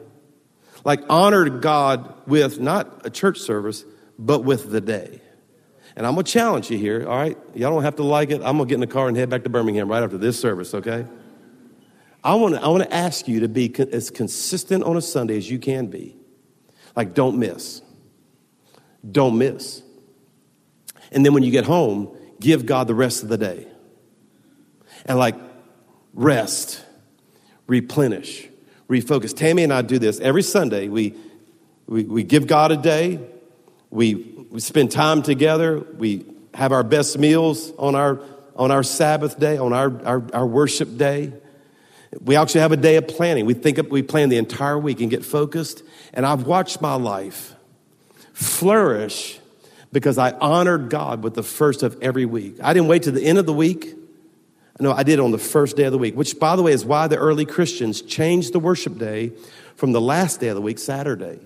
like 0.84 1.00
honor 1.10 1.50
God 1.50 2.14
with 2.28 2.60
not 2.60 3.04
a 3.04 3.10
church 3.10 3.40
service, 3.40 3.84
but 4.18 4.44
with 4.44 4.70
the 4.70 4.80
day. 4.80 5.20
And 5.96 6.06
I'm 6.06 6.14
gonna 6.14 6.22
challenge 6.22 6.70
you 6.70 6.78
here, 6.78 7.06
all 7.08 7.16
right? 7.16 7.36
Y'all 7.54 7.72
don't 7.72 7.82
have 7.82 7.96
to 7.96 8.04
like 8.04 8.30
it. 8.30 8.36
I'm 8.36 8.56
gonna 8.56 8.66
get 8.66 8.74
in 8.74 8.80
the 8.80 8.86
car 8.86 9.08
and 9.08 9.16
head 9.16 9.30
back 9.30 9.42
to 9.42 9.50
Birmingham 9.50 9.88
right 9.88 10.02
after 10.02 10.16
this 10.16 10.38
service, 10.38 10.72
okay? 10.72 11.04
I 12.22 12.36
want 12.36 12.54
to 12.54 12.62
I 12.62 12.68
want 12.68 12.84
to 12.84 12.94
ask 12.94 13.26
you 13.26 13.40
to 13.40 13.48
be 13.48 13.68
co- 13.68 13.88
as 13.90 14.10
consistent 14.10 14.84
on 14.84 14.96
a 14.96 15.02
Sunday 15.02 15.36
as 15.36 15.50
you 15.50 15.58
can 15.58 15.88
be. 15.88 16.16
Like, 16.94 17.14
don't 17.14 17.38
miss. 17.38 17.82
Don't 19.10 19.38
miss. 19.38 19.82
And 21.10 21.26
then 21.26 21.34
when 21.34 21.42
you 21.42 21.50
get 21.50 21.64
home, 21.64 22.16
give 22.44 22.66
God 22.66 22.86
the 22.86 22.94
rest 22.94 23.22
of 23.22 23.30
the 23.30 23.38
day. 23.38 23.66
And 25.06 25.18
like, 25.18 25.34
rest, 26.12 26.84
replenish, 27.66 28.46
refocus. 28.88 29.34
Tammy 29.34 29.64
and 29.64 29.72
I 29.72 29.80
do 29.80 29.98
this 29.98 30.20
every 30.20 30.42
Sunday. 30.42 30.88
We, 30.88 31.14
we, 31.86 32.04
we 32.04 32.22
give 32.22 32.46
God 32.46 32.70
a 32.70 32.76
day, 32.76 33.18
we, 33.90 34.14
we 34.50 34.60
spend 34.60 34.92
time 34.92 35.22
together, 35.22 35.80
we 35.80 36.26
have 36.52 36.70
our 36.70 36.84
best 36.84 37.18
meals 37.18 37.72
on 37.78 37.94
our, 37.94 38.20
on 38.56 38.70
our 38.70 38.82
Sabbath 38.82 39.38
day, 39.40 39.56
on 39.56 39.72
our, 39.72 40.04
our, 40.04 40.22
our 40.34 40.46
worship 40.46 40.98
day. 40.98 41.32
We 42.20 42.36
actually 42.36 42.60
have 42.60 42.72
a 42.72 42.76
day 42.76 42.96
of 42.96 43.08
planning. 43.08 43.46
We 43.46 43.54
think 43.54 43.78
of, 43.78 43.90
we 43.90 44.02
plan 44.02 44.28
the 44.28 44.36
entire 44.36 44.78
week 44.78 45.00
and 45.00 45.10
get 45.10 45.24
focused. 45.24 45.82
And 46.12 46.24
I've 46.24 46.46
watched 46.46 46.80
my 46.80 46.94
life 46.94 47.54
flourish 48.32 49.40
because 49.94 50.18
I 50.18 50.32
honored 50.32 50.90
God 50.90 51.22
with 51.22 51.34
the 51.34 51.44
first 51.44 51.84
of 51.84 51.96
every 52.02 52.26
week. 52.26 52.56
I 52.60 52.72
didn't 52.74 52.88
wait 52.88 53.04
to 53.04 53.12
the 53.12 53.24
end 53.24 53.38
of 53.38 53.46
the 53.46 53.52
week. 53.52 53.94
No, 54.80 54.90
I 54.90 55.04
did 55.04 55.20
on 55.20 55.30
the 55.30 55.38
first 55.38 55.76
day 55.76 55.84
of 55.84 55.92
the 55.92 55.98
week, 55.98 56.16
which, 56.16 56.36
by 56.40 56.56
the 56.56 56.64
way, 56.64 56.72
is 56.72 56.84
why 56.84 57.06
the 57.06 57.16
early 57.16 57.46
Christians 57.46 58.02
changed 58.02 58.52
the 58.52 58.58
worship 58.58 58.98
day 58.98 59.30
from 59.76 59.92
the 59.92 60.00
last 60.00 60.40
day 60.40 60.48
of 60.48 60.56
the 60.56 60.60
week, 60.60 60.80
Saturday, 60.80 61.38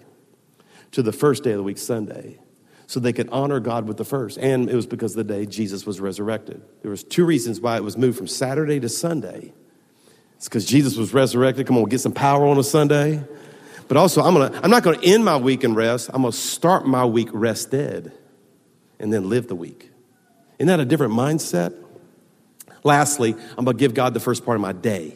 to 0.92 1.02
the 1.02 1.12
first 1.12 1.44
day 1.44 1.50
of 1.50 1.58
the 1.58 1.62
week, 1.62 1.76
Sunday, 1.76 2.38
so 2.86 2.98
they 2.98 3.12
could 3.12 3.28
honor 3.28 3.60
God 3.60 3.86
with 3.86 3.98
the 3.98 4.04
first. 4.04 4.38
And 4.38 4.70
it 4.70 4.74
was 4.74 4.86
because 4.86 5.14
the 5.14 5.24
day 5.24 5.44
Jesus 5.44 5.84
was 5.84 6.00
resurrected. 6.00 6.62
There 6.80 6.90
was 6.90 7.04
two 7.04 7.26
reasons 7.26 7.60
why 7.60 7.76
it 7.76 7.84
was 7.84 7.98
moved 7.98 8.16
from 8.16 8.28
Saturday 8.28 8.80
to 8.80 8.88
Sunday. 8.88 9.52
It's 10.36 10.48
because 10.48 10.64
Jesus 10.64 10.96
was 10.96 11.12
resurrected. 11.12 11.66
Come 11.66 11.76
on, 11.76 11.84
get 11.84 12.00
some 12.00 12.12
power 12.12 12.46
on 12.46 12.56
a 12.56 12.64
Sunday. 12.64 13.22
But 13.88 13.98
also, 13.98 14.22
I'm, 14.22 14.32
gonna, 14.32 14.58
I'm 14.62 14.70
not 14.70 14.84
going 14.84 14.98
to 14.98 15.06
end 15.06 15.22
my 15.22 15.36
week 15.36 15.64
in 15.64 15.74
rest. 15.74 16.08
I'm 16.14 16.22
going 16.22 16.32
to 16.32 16.38
start 16.38 16.86
my 16.86 17.04
week 17.04 17.28
rested 17.34 18.10
and 18.98 19.12
then 19.12 19.28
live 19.28 19.48
the 19.48 19.54
week. 19.54 19.90
Isn't 20.58 20.68
that 20.68 20.80
a 20.80 20.84
different 20.84 21.12
mindset? 21.12 21.74
Lastly, 22.84 23.34
I'm 23.56 23.64
going 23.64 23.76
to 23.76 23.80
give 23.80 23.94
God 23.94 24.14
the 24.14 24.20
first 24.20 24.44
part 24.44 24.56
of 24.56 24.60
my 24.60 24.72
day. 24.72 25.14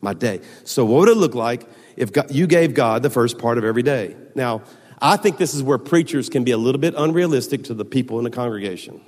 My 0.00 0.14
day. 0.14 0.40
So, 0.64 0.84
what 0.84 1.00
would 1.00 1.08
it 1.08 1.16
look 1.16 1.34
like 1.34 1.66
if 1.96 2.12
God, 2.12 2.30
you 2.30 2.46
gave 2.46 2.74
God 2.74 3.02
the 3.02 3.10
first 3.10 3.38
part 3.38 3.58
of 3.58 3.64
every 3.64 3.82
day? 3.82 4.16
Now, 4.34 4.62
I 5.00 5.16
think 5.16 5.38
this 5.38 5.54
is 5.54 5.62
where 5.62 5.78
preachers 5.78 6.28
can 6.28 6.44
be 6.44 6.50
a 6.50 6.58
little 6.58 6.80
bit 6.80 6.94
unrealistic 6.96 7.64
to 7.64 7.74
the 7.74 7.84
people 7.84 8.18
in 8.18 8.24
the 8.24 8.30
congregation. 8.30 9.00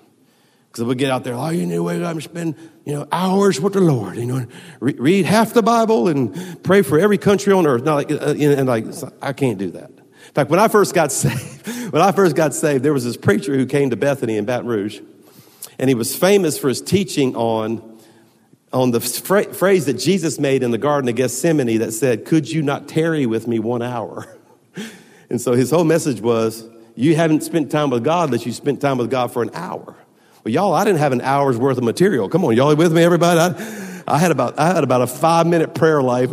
Because 0.77 0.85
we 0.85 0.95
get 0.95 1.11
out 1.11 1.25
there, 1.25 1.35
oh, 1.35 1.49
you 1.49 1.67
going 1.67 2.01
to 2.03 2.21
spend, 2.21 2.55
you 2.85 2.93
know, 2.93 3.09
hours 3.11 3.59
with 3.61 3.73
the 3.73 3.81
Lord, 3.81 4.17
you 4.17 4.27
know, 4.27 4.47
re- 4.81 4.95
read 4.99 5.25
half 5.25 5.55
the 5.55 5.63
Bible 5.63 6.09
and 6.09 6.63
pray 6.63 6.83
for 6.83 6.99
every 6.99 7.17
country 7.17 7.53
on 7.53 7.67
earth. 7.67 7.83
Now, 7.83 7.95
like, 7.95 8.11
uh, 8.11 8.35
and 8.39 8.69
like, 8.69 8.85
I 9.23 9.33
can't 9.33 9.57
do 9.57 9.71
that. 9.71 9.91
In 10.37 10.43
fact, 10.43 10.51
when 10.51 10.61
I 10.61 10.69
first 10.69 10.93
got 10.93 11.11
saved, 11.13 11.67
when 11.95 12.03
I 12.03 12.13
first 12.13 12.37
got 12.37 12.53
saved, 12.53 12.85
there 12.85 12.93
was 12.93 13.05
this 13.05 13.17
preacher 13.17 13.57
who 13.57 13.65
came 13.65 13.89
to 13.89 13.97
Bethany 13.97 14.37
in 14.37 14.45
Baton 14.45 14.67
Rouge, 14.67 15.01
and 15.79 15.89
he 15.89 15.95
was 15.95 16.15
famous 16.15 16.59
for 16.59 16.69
his 16.69 16.83
teaching 16.83 17.35
on, 17.35 17.99
on 18.71 18.91
the 18.91 19.01
fra- 19.01 19.55
phrase 19.55 19.87
that 19.87 19.95
Jesus 19.95 20.39
made 20.39 20.63
in 20.63 20.73
the 20.73 20.79
Garden 20.79 21.09
of 21.09 21.15
Gethsemane 21.15 21.79
that 21.79 21.93
said, 21.93 22.27
Could 22.27 22.51
you 22.51 22.61
not 22.61 22.87
tarry 22.87 23.25
with 23.25 23.49
me 23.49 23.59
one 23.59 23.81
hour? 23.81 24.37
and 25.31 25.41
so 25.41 25.55
his 25.55 25.71
whole 25.71 25.85
message 25.85 26.21
was, 26.21 26.69
You 26.95 27.17
haven't 27.17 27.43
spent 27.43 27.71
time 27.71 27.89
with 27.89 28.05
God 28.05 28.29
unless 28.29 28.45
you 28.45 28.53
spent 28.53 28.83
time 28.83 28.99
with 28.99 29.11
God 29.11 29.33
for 29.33 29.43
an 29.43 29.49
hour. 29.55 29.97
Well, 30.45 30.53
y'all, 30.53 30.75
I 30.75 30.85
didn't 30.85 30.99
have 30.99 31.13
an 31.13 31.23
hour's 31.23 31.57
worth 31.57 31.79
of 31.79 31.85
material. 31.85 32.29
Come 32.29 32.45
on, 32.45 32.55
y'all 32.55 32.77
with 32.77 32.93
me, 32.93 33.03
everybody? 33.03 33.41
I, 33.41 33.96
I 34.09 34.19
had 34.19 34.31
about 34.31 34.59
I 34.59 34.69
had 34.75 34.85
about 34.85 35.03
a 35.03 35.07
five 35.07 35.47
minute 35.47 35.75
prayer 35.75 36.01
life. 36.03 36.33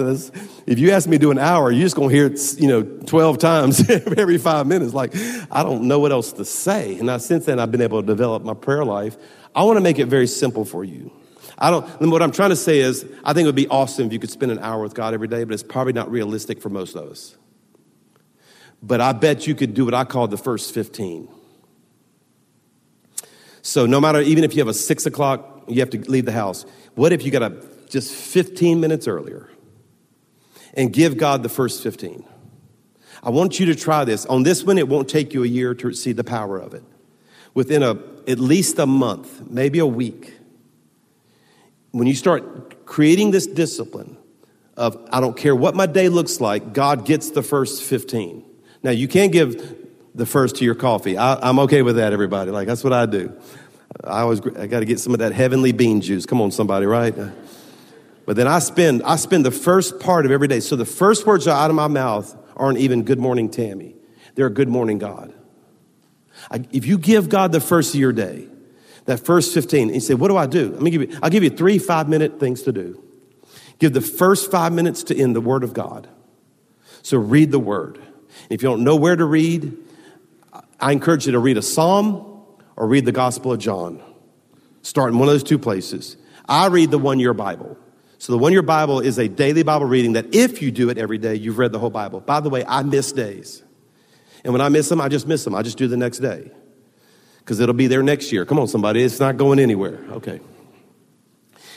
If 0.68 0.80
you 0.80 0.92
ask 0.92 1.08
me 1.08 1.18
to 1.18 1.22
do 1.22 1.32
an 1.32 1.40
hour, 1.40 1.72
you're 1.72 1.82
just 1.84 1.96
gonna 1.96 2.14
hear 2.14 2.28
it, 2.28 2.40
you 2.60 2.68
know, 2.68 2.84
twelve 2.84 3.40
times 3.40 3.90
every 4.18 4.38
five 4.38 4.68
minutes. 4.68 4.94
Like 4.94 5.16
I 5.52 5.64
don't 5.64 5.84
know 5.84 6.00
what 6.00 6.12
else 6.12 6.34
to 6.34 6.46
say. 6.46 6.96
And 6.98 7.08
now, 7.08 7.18
since 7.18 7.46
then, 7.46 7.60
I've 7.60 7.72
been 7.72 7.82
able 7.82 8.02
to 8.02 8.06
develop 8.06 8.44
my 8.44 8.54
prayer 8.54 8.86
life. 8.86 9.18
I 9.56 9.64
want 9.64 9.78
to 9.78 9.82
make 9.82 10.00
it 10.00 10.06
very 10.06 10.28
simple 10.28 10.66
for 10.66 10.84
you. 10.84 11.12
I 11.58 11.72
don't. 11.72 12.12
What 12.12 12.22
I'm 12.22 12.32
trying 12.32 12.52
to 12.52 12.56
say 12.56 12.80
is, 12.80 13.06
I 13.24 13.34
think 13.34 13.46
it 13.46 13.48
would 13.48 13.56
be 13.56 13.68
awesome 13.68 14.08
if 14.08 14.14
you 14.14 14.20
could 14.20 14.32
spend 14.32 14.52
an 14.52 14.60
hour 14.60 14.82
with 14.82 14.94
God 14.94 15.14
every 15.14 15.28
day, 15.28 15.44
but 15.44 15.54
it's 15.54 15.64
probably 15.64 15.94
not 15.94 16.12
realistic 16.12 16.62
for 16.62 16.70
most 16.70 16.96
of 16.96 17.10
us. 17.10 17.36
But 18.84 19.02
I 19.02 19.14
bet 19.14 19.48
you 19.48 19.56
could 19.56 19.74
do 19.74 19.86
what 19.86 19.94
I 19.94 20.04
call 20.04 20.28
the 20.28 20.38
first 20.38 20.74
15. 20.74 21.30
So 23.62 23.86
no 23.86 24.02
matter, 24.02 24.20
even 24.20 24.44
if 24.44 24.54
you 24.54 24.60
have 24.60 24.68
a 24.68 24.74
six 24.74 25.06
o'clock, 25.06 25.53
you 25.68 25.80
have 25.80 25.90
to 25.92 26.00
leave 26.00 26.26
the 26.26 26.32
house. 26.32 26.66
What 26.96 27.14
if 27.14 27.24
you 27.24 27.32
got 27.32 27.44
a 27.44 27.66
just 27.90 28.14
15 28.14 28.80
minutes 28.80 29.08
earlier 29.08 29.50
and 30.74 30.92
give 30.92 31.18
God 31.18 31.44
the 31.44 31.50
first 31.50 31.84
15? 31.84 32.26
I 33.24 33.30
want 33.30 33.60
you 33.60 33.68
to 33.68 33.76
try 33.76 34.04
this. 34.04 34.26
On 34.26 34.44
this 34.44 34.64
one, 34.64 34.78
it 34.78 34.88
won't 34.88 35.10
take 35.10 35.34
you 35.34 35.44
a 35.44 35.48
year 35.48 35.74
to 35.76 35.94
see 35.94 36.12
the 36.12 36.24
power 36.24 36.58
of 36.58 36.74
it. 36.74 36.84
Within 37.54 37.84
a, 37.84 37.92
at 38.28 38.40
least 38.40 38.80
a 38.80 38.86
month, 38.86 39.50
maybe 39.50 39.80
a 39.80 39.86
week, 39.86 40.34
when 41.92 42.08
you 42.08 42.16
start 42.16 42.86
creating 42.86 43.32
this 43.32 43.46
discipline 43.46 44.18
of, 44.76 44.98
I 45.12 45.22
don't 45.22 45.38
care 45.38 45.56
what 45.56 45.76
my 45.76 45.86
day 45.86 46.10
looks 46.10 46.42
like, 46.42 46.74
God 46.74 47.06
gets 47.06 47.32
the 47.32 47.44
first 47.44 47.84
15. 47.84 48.44
Now, 48.82 48.92
you 48.92 49.08
can't 49.08 49.32
give 49.32 49.78
the 50.16 50.26
first 50.26 50.58
to 50.58 50.66
your 50.66 50.76
coffee. 50.76 51.18
I, 51.18 51.50
am 51.50 51.60
okay 51.60 51.82
with 51.82 51.96
that, 51.96 52.12
everybody. 52.12 52.52
Like, 52.52 52.68
that's 52.68 52.84
what 52.84 52.94
I 52.94 53.06
do. 53.06 53.34
I 54.04 54.22
always, 54.22 54.42
I 54.58 54.68
got 54.68 54.80
to 54.80 54.86
get 54.86 55.00
some 55.00 55.14
of 55.14 55.20
that 55.20 55.34
heavenly 55.34 55.72
bean 55.72 56.02
juice. 56.02 56.26
Come 56.26 56.42
on, 56.42 56.52
somebody, 56.52 56.86
right? 56.86 57.16
But 58.26 58.36
then 58.36 58.48
I 58.48 58.60
spend, 58.60 59.04
I 59.04 59.18
spend 59.18 59.46
the 59.46 59.52
first 59.52 60.00
part 60.00 60.26
of 60.26 60.32
every 60.32 60.48
day. 60.48 60.60
So 60.60 60.76
the 60.76 60.86
first 60.86 61.26
words 61.26 61.48
out 61.48 61.70
of 61.70 61.76
my 61.76 61.88
mouth 61.88 62.36
aren't 62.56 62.80
even 62.80 63.04
good 63.04 63.20
morning, 63.20 63.50
Tammy. 63.50 63.96
They're 64.36 64.50
good 64.50 64.70
morning, 64.70 64.98
God. 64.98 65.34
I, 66.50 66.66
if 66.72 66.86
you 66.86 66.98
give 66.98 67.30
God 67.30 67.52
the 67.52 67.60
first 67.60 67.94
of 67.94 68.00
your 68.00 68.14
day, 68.14 68.48
that 69.06 69.20
first 69.20 69.54
15, 69.54 69.88
and 69.88 69.96
you 69.96 70.02
say, 70.02 70.14
what 70.14 70.30
do 70.30 70.38
I 70.38 70.46
do? 70.46 70.72
Let 70.72 70.82
me 70.82 70.92
give 70.92 71.02
you, 71.02 71.20
I'll 71.22 71.30
give 71.30 71.44
you 71.44 71.50
three 71.50 71.78
five 71.78 72.08
minute 72.08 72.40
things 72.40 72.64
to 72.64 72.72
do. 72.72 73.04
Give 73.80 73.92
the 73.92 74.02
first 74.02 74.50
five 74.50 74.72
minutes 74.72 75.04
to 75.06 75.18
end 75.18 75.36
the 75.36 75.42
Word 75.42 75.64
of 75.64 75.74
God. 75.74 76.08
So 77.02 77.18
read 77.18 77.52
the 77.52 77.60
Word. 77.60 78.00
If 78.50 78.64
you 78.64 78.70
don't 78.70 78.84
know 78.84 78.96
where 78.96 79.16
to 79.16 79.26
read, 79.26 79.78
I 80.80 80.94
encourage 80.94 81.26
you 81.26 81.34
to 81.34 81.40
read 81.40 81.58
a 81.58 81.62
Psalm 81.62 82.33
or 82.76 82.88
read 82.88 83.06
the 83.06 83.12
Gospel 83.12 83.54
of 83.54 83.60
John. 83.60 84.02
Start 84.82 85.12
in 85.12 85.20
one 85.20 85.28
of 85.28 85.34
those 85.34 85.44
two 85.44 85.60
places. 85.60 86.18
I 86.48 86.68
read 86.68 86.92
the 86.92 86.98
one 86.98 87.20
year 87.20 87.34
Bible. 87.34 87.78
So 88.18 88.32
the 88.32 88.38
one 88.38 88.52
year 88.52 88.62
Bible 88.62 89.00
is 89.00 89.18
a 89.18 89.28
daily 89.28 89.64
Bible 89.64 89.86
reading 89.86 90.14
that 90.14 90.34
if 90.34 90.62
you 90.62 90.72
do 90.72 90.90
it 90.90 90.98
every 90.98 91.18
day, 91.18 91.36
you've 91.36 91.58
read 91.58 91.72
the 91.72 91.80
whole 91.80 91.90
Bible. 91.90 92.20
By 92.20 92.40
the 92.40 92.50
way, 92.50 92.64
I 92.66 92.84
miss 92.84 93.12
days. 93.12 93.64
And 94.44 94.54
when 94.54 94.62
I 94.62 94.70
miss 94.70 94.90
them, 94.90 95.02
I 95.02 95.08
just 95.10 95.28
miss 95.28 95.44
them. 95.44 95.56
I 95.56 95.62
just 95.62 95.78
do 95.78 95.88
the 95.88 95.98
next 95.98 96.20
day. 96.20 96.52
Because 97.40 97.60
it'll 97.60 97.74
be 97.74 97.88
there 97.88 98.04
next 98.04 98.32
year. 98.32 98.46
Come 98.46 98.60
on, 98.60 98.68
somebody. 98.68 99.04
It's 99.04 99.20
not 99.20 99.38
going 99.38 99.60
anywhere. 99.60 100.00
Okay. 100.12 100.40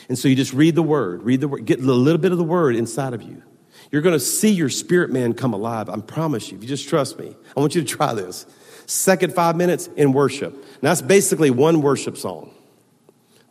And 0.09 0.17
so 0.17 0.27
you 0.27 0.35
just 0.35 0.53
read 0.53 0.75
the 0.75 0.83
word, 0.83 1.23
read 1.23 1.41
the 1.41 1.47
word, 1.47 1.65
get 1.65 1.79
a 1.79 1.83
little 1.83 2.19
bit 2.19 2.31
of 2.31 2.37
the 2.37 2.43
word 2.43 2.75
inside 2.75 3.13
of 3.13 3.21
you. 3.21 3.43
You're 3.91 4.01
going 4.01 4.15
to 4.15 4.19
see 4.19 4.51
your 4.51 4.69
spirit 4.69 5.11
man 5.11 5.33
come 5.33 5.53
alive. 5.53 5.89
I 5.89 5.97
promise 5.99 6.49
you. 6.49 6.57
If 6.57 6.63
you 6.63 6.69
just 6.69 6.87
trust 6.87 7.19
me, 7.19 7.35
I 7.55 7.59
want 7.59 7.75
you 7.75 7.81
to 7.81 7.87
try 7.87 8.13
this. 8.13 8.45
Second 8.87 9.33
five 9.33 9.57
minutes 9.57 9.87
in 9.97 10.13
worship. 10.13 10.55
Now 10.81 10.89
that's 10.89 11.01
basically 11.01 11.51
one 11.51 11.81
worship 11.81 12.17
song. 12.17 12.53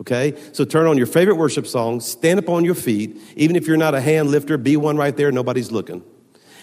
Okay? 0.00 0.34
So 0.52 0.64
turn 0.64 0.86
on 0.86 0.96
your 0.96 1.06
favorite 1.06 1.36
worship 1.36 1.66
song, 1.66 2.00
stand 2.00 2.38
up 2.38 2.48
on 2.48 2.64
your 2.64 2.74
feet. 2.74 3.18
Even 3.36 3.54
if 3.54 3.66
you're 3.66 3.76
not 3.76 3.94
a 3.94 4.00
hand 4.00 4.30
lifter, 4.30 4.56
be 4.56 4.78
one 4.78 4.96
right 4.96 5.14
there, 5.14 5.30
nobody's 5.30 5.70
looking. 5.70 6.02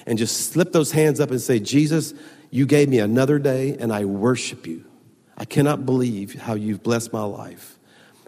And 0.08 0.18
just 0.18 0.52
slip 0.52 0.72
those 0.72 0.92
hands 0.92 1.20
up 1.20 1.30
and 1.30 1.40
say, 1.40 1.60
Jesus, 1.60 2.16
you 2.50 2.66
gave 2.66 2.90
me 2.90 2.98
another 2.98 3.38
day 3.38 3.78
and 3.80 3.94
I 3.94 4.06
worship 4.06 4.66
you. 4.66 4.86
I 5.38 5.46
cannot 5.46 5.86
believe 5.86 6.42
how 6.42 6.56
you've 6.56 6.82
blessed 6.82 7.14
my 7.14 7.24
life. 7.24 7.78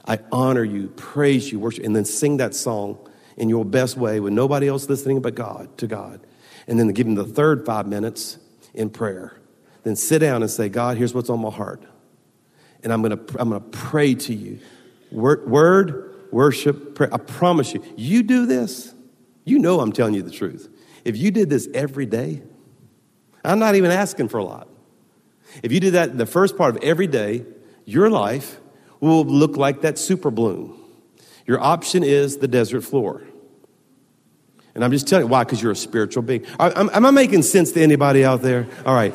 I 0.07 0.19
honor 0.31 0.63
you, 0.63 0.89
praise 0.89 1.51
you, 1.51 1.59
worship, 1.59 1.83
and 1.83 1.95
then 1.95 2.05
sing 2.05 2.37
that 2.37 2.53
song 2.53 2.99
in 3.35 3.49
your 3.49 3.65
best 3.65 3.97
way 3.97 4.19
with 4.19 4.33
nobody 4.33 4.67
else 4.67 4.87
listening 4.87 5.21
but 5.21 5.33
God, 5.33 5.75
to 5.79 5.87
God. 5.87 6.21
And 6.67 6.79
then 6.79 6.87
give 6.89 7.07
him 7.07 7.15
the 7.15 7.25
third 7.25 7.65
five 7.65 7.87
minutes 7.87 8.37
in 8.75 8.91
prayer. 8.91 9.39
Then 9.85 9.95
sit 9.95 10.19
down 10.19 10.41
and 10.41 10.51
say, 10.51 10.67
God, 10.67 10.97
here's 10.97 11.13
what's 11.13 11.29
on 11.29 11.39
my 11.39 11.51
heart. 11.51 11.83
And 12.83 12.91
I'm 12.91 13.01
gonna, 13.01 13.19
I'm 13.39 13.49
gonna 13.49 13.61
pray 13.61 14.15
to 14.15 14.33
you. 14.33 14.59
Word, 15.11 15.47
word 15.49 16.15
worship, 16.31 16.95
prayer. 16.95 17.13
I 17.13 17.17
promise 17.17 17.73
you, 17.73 17.81
you 17.95 18.23
do 18.23 18.45
this, 18.45 18.93
you 19.45 19.59
know 19.59 19.79
I'm 19.79 19.93
telling 19.93 20.15
you 20.15 20.23
the 20.23 20.31
truth. 20.31 20.67
If 21.05 21.17
you 21.17 21.31
did 21.31 21.49
this 21.49 21.69
every 21.73 22.05
day, 22.05 22.41
I'm 23.43 23.59
not 23.59 23.75
even 23.75 23.91
asking 23.91 24.29
for 24.29 24.39
a 24.39 24.43
lot. 24.43 24.67
If 25.61 25.71
you 25.71 25.79
do 25.79 25.91
that 25.91 26.17
the 26.17 26.25
first 26.25 26.57
part 26.57 26.75
of 26.75 26.83
every 26.83 27.07
day, 27.07 27.45
your 27.85 28.09
life 28.09 28.59
will 28.99 29.23
look 29.23 29.55
like 29.55 29.81
that 29.81 29.99
super 29.99 30.31
bloom. 30.31 30.81
Your 31.45 31.61
option 31.61 32.03
is 32.03 32.37
the 32.37 32.47
desert 32.47 32.81
floor. 32.81 33.21
And 34.73 34.83
I'm 34.83 34.91
just 34.91 35.07
telling 35.07 35.27
you 35.27 35.31
why, 35.31 35.43
because 35.43 35.61
you're 35.61 35.71
a 35.71 35.75
spiritual 35.75 36.23
being. 36.23 36.43
Am 36.59 37.05
I 37.05 37.11
making 37.11 37.43
sense 37.43 37.71
to 37.73 37.81
anybody 37.81 38.25
out 38.25 38.41
there? 38.41 38.67
All 38.85 38.95
right. 38.95 39.13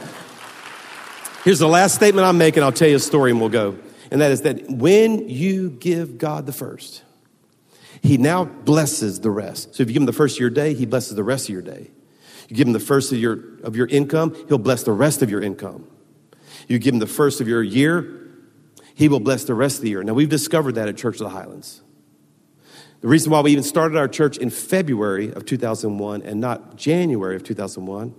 Here's 1.42 1.58
the 1.58 1.68
last 1.68 1.94
statement 1.94 2.26
I'm 2.26 2.36
making. 2.36 2.62
I'll 2.62 2.72
tell 2.72 2.88
you 2.88 2.96
a 2.96 3.00
story 3.00 3.30
and 3.30 3.40
we'll 3.40 3.48
go. 3.48 3.78
And 4.10 4.20
that 4.20 4.30
is 4.30 4.42
that 4.42 4.68
when 4.68 5.28
you 5.28 5.70
give 5.70 6.18
God 6.18 6.44
the 6.44 6.52
first, 6.52 7.02
He 8.02 8.18
now 8.18 8.44
blesses 8.44 9.20
the 9.20 9.30
rest. 9.30 9.74
So 9.74 9.82
if 9.82 9.88
you 9.88 9.94
give 9.94 10.02
him 10.02 10.06
the 10.06 10.12
first 10.12 10.36
of 10.36 10.40
your 10.40 10.50
day, 10.50 10.74
he 10.74 10.84
blesses 10.84 11.14
the 11.14 11.24
rest 11.24 11.48
of 11.48 11.52
your 11.52 11.62
day. 11.62 11.90
You 12.48 12.56
give 12.56 12.66
him 12.66 12.72
the 12.72 12.80
first 12.80 13.12
of 13.12 13.18
your, 13.18 13.38
of 13.62 13.76
your 13.76 13.86
income, 13.86 14.34
he'll 14.48 14.58
bless 14.58 14.82
the 14.82 14.92
rest 14.92 15.22
of 15.22 15.30
your 15.30 15.40
income. 15.40 15.86
You 16.68 16.78
give 16.78 16.94
him 16.94 17.00
the 17.00 17.06
first 17.06 17.40
of 17.40 17.48
your 17.48 17.62
year, 17.62 18.28
he 18.94 19.08
will 19.08 19.20
bless 19.20 19.44
the 19.44 19.54
rest 19.54 19.76
of 19.76 19.82
the 19.82 19.90
year. 19.90 20.02
Now, 20.02 20.12
we've 20.12 20.28
discovered 20.28 20.74
that 20.74 20.88
at 20.88 20.96
Church 20.96 21.14
of 21.14 21.20
the 21.20 21.30
Highlands. 21.30 21.80
The 23.00 23.08
reason 23.08 23.32
why 23.32 23.40
we 23.40 23.52
even 23.52 23.64
started 23.64 23.96
our 23.96 24.08
church 24.08 24.36
in 24.36 24.50
February 24.50 25.32
of 25.32 25.46
2001 25.46 26.22
and 26.22 26.38
not 26.40 26.76
January 26.76 27.34
of 27.34 27.44
2001, 27.44 28.14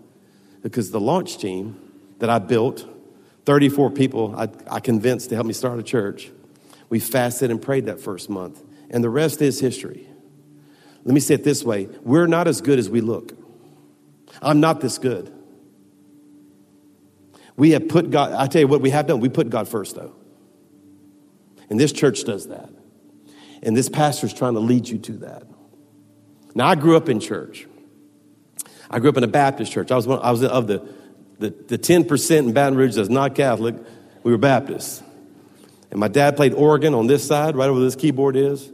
because 0.63 0.89
the 0.89 0.99
launch 0.99 1.38
team 1.38 1.79
that 2.17 2.29
I 2.29 2.39
built, 2.39 2.88
34 3.45 3.91
people 3.91 4.36
I, 4.36 4.49
I 4.69 4.80
convinced 4.80 5.30
to 5.30 5.36
help 5.36 5.47
me 5.47 5.54
start 5.54 5.80
a 5.80 5.84
church, 5.84 6.32
we 6.89 6.99
fasted 6.99 7.51
and 7.51 7.62
prayed 7.62 7.86
that 7.86 7.99
first 7.99 8.30
month. 8.30 8.62
And 8.89 9.04
the 9.04 9.10
rest 9.10 9.41
is 9.41 9.60
history. 9.60 10.08
Let 11.04 11.13
me 11.13 11.19
say 11.19 11.36
it 11.36 11.43
this 11.43 11.63
way 11.63 11.88
we're 12.04 12.27
not 12.27 12.47
as 12.47 12.62
good 12.62 12.80
as 12.80 12.89
we 12.89 13.01
look. 13.01 13.34
I'm 14.41 14.60
not 14.60 14.82
this 14.82 14.97
good. 14.97 15.34
We 17.58 17.71
have 17.71 17.88
put 17.88 18.12
God, 18.12 18.34
I 18.34 18.47
tell 18.47 18.62
you 18.62 18.67
what 18.67 18.82
we 18.82 18.89
have 18.89 19.08
done, 19.08 19.19
we 19.19 19.30
put 19.30 19.49
God 19.49 19.67
first 19.67 19.95
though. 19.95 20.15
And 21.69 21.80
this 21.80 21.91
church 21.91 22.23
does 22.25 22.47
that. 22.47 22.69
And 23.63 23.77
this 23.77 23.89
pastor 23.89 24.27
is 24.27 24.34
trying 24.34 24.56
to 24.56 24.60
lead 24.60 24.89
you 24.89 24.97
to 24.99 25.12
that. 25.19 25.43
Now, 26.54 26.67
I 26.67 26.75
grew 26.75 26.97
up 26.97 27.08
in 27.10 27.19
church. 27.19 27.67
I 28.89 28.99
grew 28.99 29.10
up 29.10 29.17
in 29.17 29.23
a 29.23 29.27
Baptist 29.27 29.71
church. 29.71 29.91
I 29.91 29.95
was, 29.95 30.08
one, 30.08 30.19
I 30.19 30.32
was 30.32 30.43
of 30.43 30.67
the, 30.67 30.86
the, 31.41 31.49
the 31.49 31.77
10% 31.77 32.38
in 32.38 32.54
Baton 32.54 32.75
Rouge 32.75 32.95
that's 32.95 33.10
not 33.10 33.36
Catholic. 33.36 33.75
We 34.23 34.32
were 34.32 34.38
Baptists. 34.38 35.01
And 35.89 35.99
my 35.99 36.08
dad 36.08 36.38
played 36.38 36.54
organ 36.54 36.93
on 36.93 37.08
this 37.08 37.25
side, 37.27 37.56
right 37.56 37.67
over 37.67 37.80
this 37.80 37.95
keyboard 37.95 38.36
is. 38.36 38.69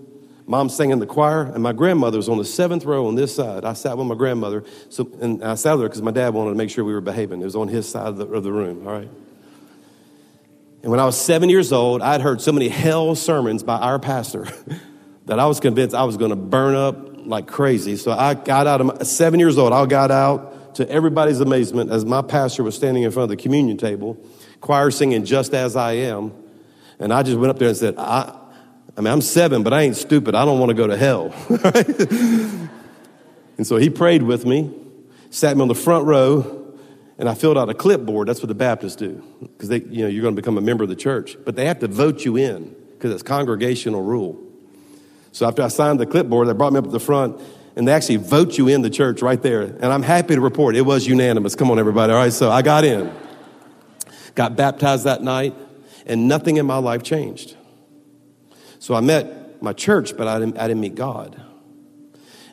Mom 0.45 0.69
sang 0.69 0.91
in 0.91 0.99
the 0.99 1.05
choir, 1.05 1.43
and 1.43 1.63
my 1.63 1.73
grandmother 1.73 2.17
was 2.17 2.29
on 2.29 2.37
the 2.37 2.45
seventh 2.45 2.85
row 2.85 3.07
on 3.07 3.15
this 3.15 3.35
side. 3.35 3.65
I 3.65 3.73
sat 3.73 3.97
with 3.97 4.07
my 4.07 4.15
grandmother, 4.15 4.63
so, 4.89 5.09
and 5.19 5.43
I 5.43 5.55
sat 5.55 5.75
there 5.77 5.87
because 5.87 6.01
my 6.01 6.11
dad 6.11 6.33
wanted 6.33 6.51
to 6.51 6.55
make 6.55 6.69
sure 6.69 6.85
we 6.85 6.93
were 6.93 7.01
behaving. 7.01 7.41
It 7.41 7.45
was 7.45 7.55
on 7.55 7.67
his 7.67 7.87
side 7.89 8.07
of 8.07 8.17
the, 8.17 8.27
of 8.27 8.43
the 8.43 8.51
room, 8.51 8.87
all 8.87 8.93
right? 8.93 9.09
And 10.83 10.91
when 10.91 10.99
I 10.99 11.05
was 11.05 11.19
seven 11.19 11.49
years 11.49 11.73
old, 11.73 12.01
I'd 12.01 12.21
heard 12.21 12.41
so 12.41 12.51
many 12.51 12.69
hell 12.69 13.15
sermons 13.15 13.63
by 13.63 13.77
our 13.77 13.99
pastor 13.99 14.47
that 15.25 15.39
I 15.39 15.47
was 15.47 15.59
convinced 15.59 15.95
I 15.95 16.03
was 16.03 16.17
going 16.17 16.29
to 16.29 16.37
burn 16.37 16.75
up 16.75 17.25
like 17.25 17.47
crazy. 17.47 17.97
So 17.97 18.11
I 18.11 18.35
got 18.35 18.67
out 18.67 18.81
of 18.81 18.87
my, 18.87 19.03
seven 19.03 19.39
years 19.39 19.57
old, 19.57 19.73
I 19.73 19.85
got 19.85 20.11
out 20.11 20.56
to 20.75 20.89
everybody's 20.89 21.39
amazement 21.39 21.91
as 21.91 22.05
my 22.05 22.21
pastor 22.21 22.63
was 22.63 22.75
standing 22.75 23.03
in 23.03 23.11
front 23.11 23.31
of 23.31 23.37
the 23.37 23.41
communion 23.41 23.77
table, 23.77 24.17
choir 24.61 24.91
singing 24.91 25.25
Just 25.25 25.53
As 25.53 25.75
I 25.75 25.93
Am. 25.93 26.31
And 26.99 27.13
I 27.13 27.23
just 27.23 27.37
went 27.37 27.51
up 27.51 27.59
there 27.59 27.69
and 27.69 27.77
said, 27.77 27.95
I, 27.97 28.35
I 28.97 29.01
mean, 29.01 29.13
I'm 29.13 29.21
seven, 29.21 29.63
but 29.63 29.73
I 29.73 29.81
ain't 29.81 29.95
stupid. 29.95 30.35
I 30.35 30.45
don't 30.45 30.59
want 30.59 30.69
to 30.69 30.73
go 30.73 30.87
to 30.87 30.97
hell. 30.97 31.33
and 33.57 33.67
so 33.67 33.77
he 33.77 33.89
prayed 33.89 34.23
with 34.23 34.45
me, 34.45 34.73
sat 35.29 35.55
me 35.55 35.61
on 35.61 35.67
the 35.67 35.75
front 35.75 36.05
row, 36.05 36.57
and 37.19 37.29
I 37.29 37.33
filled 37.33 37.57
out 37.57 37.69
a 37.69 37.73
clipboard. 37.73 38.27
That's 38.27 38.41
what 38.41 38.47
the 38.47 38.55
Baptists 38.55 38.95
do, 38.95 39.23
because 39.41 39.69
they, 39.69 39.81
you 39.81 40.03
know, 40.03 40.07
you're 40.07 40.21
going 40.21 40.35
to 40.35 40.41
become 40.41 40.57
a 40.57 40.61
member 40.61 40.83
of 40.83 40.89
the 40.89 40.95
church. 40.95 41.37
But 41.45 41.55
they 41.55 41.65
have 41.65 41.79
to 41.79 41.87
vote 41.87 42.25
you 42.25 42.37
in 42.37 42.75
because 42.93 43.11
it's 43.11 43.23
congregational 43.23 44.01
rule. 44.01 44.43
So 45.31 45.47
after 45.47 45.61
I 45.61 45.67
signed 45.67 45.99
the 45.99 46.07
clipboard, 46.07 46.47
they 46.47 46.53
brought 46.53 46.73
me 46.73 46.79
up 46.79 46.85
to 46.85 46.91
the 46.91 46.99
front, 46.99 47.39
and 47.77 47.87
they 47.87 47.93
actually 47.93 48.17
vote 48.17 48.57
you 48.57 48.67
in 48.67 48.81
the 48.81 48.89
church 48.89 49.21
right 49.21 49.41
there. 49.41 49.61
And 49.61 49.85
I'm 49.85 50.03
happy 50.03 50.35
to 50.35 50.41
report 50.41 50.75
it 50.75 50.81
was 50.81 51.07
unanimous. 51.07 51.55
Come 51.55 51.71
on, 51.71 51.79
everybody. 51.79 52.11
All 52.11 52.19
right, 52.19 52.33
so 52.33 52.51
I 52.51 52.61
got 52.61 52.83
in, 52.83 53.13
got 54.35 54.55
baptized 54.55 55.05
that 55.05 55.23
night, 55.23 55.55
and 56.05 56.27
nothing 56.27 56.57
in 56.57 56.65
my 56.65 56.77
life 56.77 57.03
changed. 57.03 57.55
So 58.79 58.95
I 58.95 58.99
met 58.99 59.61
my 59.61 59.73
church, 59.73 60.17
but 60.17 60.27
I 60.27 60.39
didn't, 60.39 60.57
I 60.57 60.67
didn't 60.67 60.81
meet 60.81 60.95
God. 60.95 61.41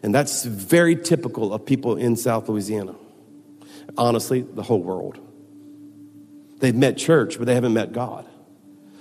And 0.03 0.15
that's 0.15 0.45
very 0.45 0.95
typical 0.95 1.53
of 1.53 1.65
people 1.65 1.97
in 1.97 2.15
South 2.17 2.49
Louisiana 2.49 2.95
honestly, 3.97 4.43
the 4.43 4.63
whole 4.63 4.83
world. 4.83 5.19
They've 6.59 6.75
met 6.75 6.97
church, 6.97 7.39
but 7.39 7.47
they 7.47 7.55
haven't 7.55 7.75
met 7.75 7.93
God. 7.93 8.27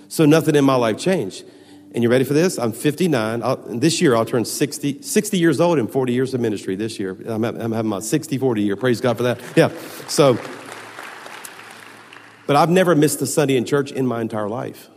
So 0.08 0.26
nothing 0.26 0.54
in 0.54 0.64
my 0.64 0.76
life 0.76 0.98
changed. 0.98 1.44
And 1.94 2.02
you 2.02 2.10
ready 2.10 2.24
for 2.24 2.34
this? 2.34 2.58
I'm 2.58 2.72
59. 2.72 3.42
I'll, 3.44 3.56
this 3.56 4.02
year, 4.02 4.16
I'll 4.16 4.24
turn 4.24 4.44
60, 4.44 5.00
60 5.00 5.38
years 5.38 5.60
old 5.60 5.78
in 5.78 5.86
40 5.86 6.12
years 6.12 6.34
of 6.34 6.40
ministry 6.40 6.74
this 6.74 6.98
year. 6.98 7.16
I'm, 7.24 7.44
I'm 7.44 7.70
having 7.70 7.88
my 7.88 8.00
60, 8.00 8.36
40 8.36 8.62
year. 8.62 8.74
Praise 8.74 9.00
God 9.00 9.16
for 9.16 9.22
that. 9.22 9.40
Yeah. 9.54 9.70
So, 10.08 10.36
but 12.48 12.56
I've 12.56 12.68
never 12.68 12.96
missed 12.96 13.22
a 13.22 13.26
Sunday 13.26 13.56
in 13.56 13.64
church 13.64 13.92
in 13.92 14.08
my 14.08 14.20
entire 14.20 14.48
life, 14.48 14.90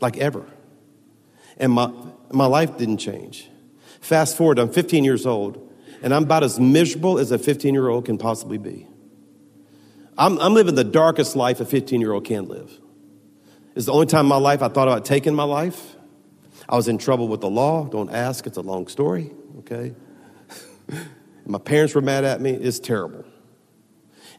like 0.00 0.18
ever. 0.18 0.44
And 1.56 1.72
my, 1.72 1.90
my 2.30 2.44
life 2.44 2.76
didn't 2.76 2.98
change. 2.98 3.48
Fast 4.02 4.36
forward, 4.36 4.58
I'm 4.58 4.70
15 4.70 5.02
years 5.02 5.24
old, 5.24 5.72
and 6.02 6.12
I'm 6.12 6.24
about 6.24 6.44
as 6.44 6.60
miserable 6.60 7.18
as 7.18 7.30
a 7.30 7.38
15 7.38 7.72
year 7.72 7.88
old 7.88 8.04
can 8.04 8.18
possibly 8.18 8.58
be. 8.58 8.86
I'm, 10.18 10.38
I'm 10.38 10.52
living 10.52 10.74
the 10.74 10.84
darkest 10.84 11.36
life 11.36 11.60
a 11.60 11.64
15 11.64 12.02
year 12.02 12.12
old 12.12 12.26
can 12.26 12.48
live. 12.48 12.70
It's 13.74 13.86
the 13.86 13.92
only 13.92 14.06
time 14.06 14.26
in 14.26 14.28
my 14.28 14.36
life 14.36 14.60
I 14.60 14.68
thought 14.68 14.88
about 14.88 15.06
taking 15.06 15.34
my 15.34 15.44
life. 15.44 15.96
I 16.68 16.76
was 16.76 16.88
in 16.88 16.98
trouble 16.98 17.28
with 17.28 17.40
the 17.40 17.50
law. 17.50 17.84
Don't 17.84 18.10
ask, 18.10 18.46
it's 18.46 18.56
a 18.56 18.62
long 18.62 18.86
story, 18.86 19.30
okay? 19.60 19.94
my 21.46 21.58
parents 21.58 21.94
were 21.94 22.00
mad 22.00 22.24
at 22.24 22.40
me. 22.40 22.52
It's 22.52 22.78
terrible. 22.78 23.24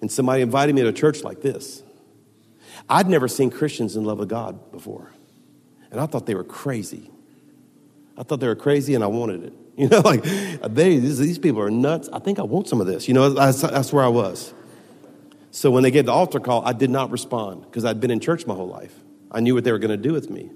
And 0.01 0.11
somebody 0.11 0.41
invited 0.41 0.75
me 0.75 0.81
to 0.81 0.89
a 0.89 0.93
church 0.93 1.23
like 1.23 1.41
this. 1.41 1.83
I'd 2.89 3.07
never 3.07 3.27
seen 3.27 3.49
Christians 3.49 3.95
in 3.95 4.03
love 4.03 4.19
with 4.19 4.29
God 4.29 4.71
before. 4.71 5.11
And 5.91 5.99
I 5.99 6.05
thought 6.05 6.25
they 6.25 6.35
were 6.35 6.43
crazy. 6.43 7.09
I 8.17 8.23
thought 8.23 8.39
they 8.39 8.47
were 8.47 8.55
crazy 8.55 8.95
and 8.95 9.03
I 9.03 9.07
wanted 9.07 9.43
it. 9.43 9.53
You 9.77 9.89
know, 9.89 9.99
like, 9.99 10.23
they, 10.23 10.99
these, 10.99 11.37
people 11.37 11.59
are 11.59 11.69
nuts. 11.69 12.07
I 12.13 12.19
think 12.19 12.39
I 12.39 12.43
want 12.43 12.69
some 12.69 12.79
of 12.79 12.87
this. 12.87 13.09
You 13.09 13.13
know, 13.13 13.31
that's, 13.31 13.59
that's 13.59 13.91
where 13.91 14.05
I 14.05 14.07
was. 14.07 14.53
So 15.51 15.69
when 15.69 15.83
they 15.83 15.91
gave 15.91 16.05
the 16.05 16.13
altar 16.13 16.39
call, 16.39 16.65
I 16.65 16.71
did 16.71 16.89
not 16.89 17.11
respond 17.11 17.63
because 17.63 17.83
I'd 17.83 17.99
been 17.99 18.09
in 18.09 18.21
church 18.21 18.47
my 18.47 18.53
whole 18.53 18.69
life. 18.69 18.97
I 19.29 19.41
knew 19.41 19.53
what 19.53 19.65
they 19.65 19.73
were 19.73 19.79
going 19.79 19.91
to 19.91 19.97
do 19.97 20.13
with 20.13 20.29
me. 20.29 20.49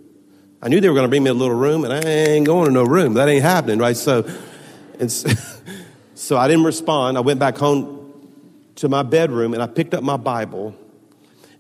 I 0.62 0.67
knew 0.67 0.82
they 0.82 0.89
were 0.89 0.95
going 0.95 1.06
to 1.06 1.10
bring 1.10 1.24
me 1.24 1.30
a 1.30 1.34
little 1.34 1.56
room, 1.56 1.86
and 1.86 1.93
I 1.93 2.02
ain't 2.02 2.45
going 2.45 2.65
to 2.65 2.72
no 2.72 2.84
room. 2.84 3.13
That 3.13 3.30
ain't 3.30 3.43
happening, 3.43 3.80
right? 3.80 3.95
So, 3.95 4.30
so 6.15 6.38
I 6.38 6.48
didn't 6.48 6.65
respond. 6.65 7.17
I 7.17 7.22
went 7.22 7.39
back 7.39 7.58
home 7.58 8.00
to 8.76 8.89
my 8.89 9.04
bedroom 9.04 9.54
and 9.54 9.62
I 9.62 9.67
picked 9.67 9.93
up 9.93 10.04
my 10.04 10.15
Bible 10.17 10.74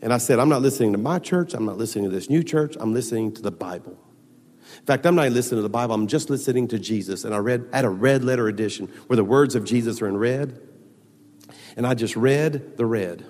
and 0.01 0.13
I 0.13 0.17
said, 0.17 0.39
I'm 0.39 0.47
not 0.47 0.61
listening 0.61 0.93
to 0.93 0.97
my 0.97 1.19
church. 1.19 1.53
I'm 1.53 1.65
not 1.65 1.77
listening 1.77 2.05
to 2.05 2.09
this 2.09 2.29
new 2.29 2.43
church. 2.43 2.77
I'm 2.79 2.93
listening 2.93 3.33
to 3.33 3.41
the 3.41 3.51
Bible. 3.51 3.97
In 4.77 4.85
fact, 4.85 5.05
I'm 5.05 5.15
not 5.15 5.29
listening 5.31 5.57
to 5.57 5.63
the 5.63 5.69
Bible. 5.69 5.95
I'm 5.95 6.07
just 6.07 6.29
listening 6.29 6.69
to 6.69 6.79
Jesus. 6.79 7.25
And 7.25 7.33
I 7.33 7.39
read, 7.39 7.67
had 7.73 7.83
a 7.83 7.89
red 7.89 8.23
letter 8.23 8.47
edition 8.47 8.87
where 9.07 9.17
the 9.17 9.23
words 9.23 9.55
of 9.55 9.65
Jesus 9.65 10.01
are 10.01 10.07
in 10.07 10.15
red 10.15 10.61
and 11.75 11.85
I 11.85 11.93
just 11.93 12.15
read 12.15 12.77
the 12.77 12.85
red. 12.85 13.25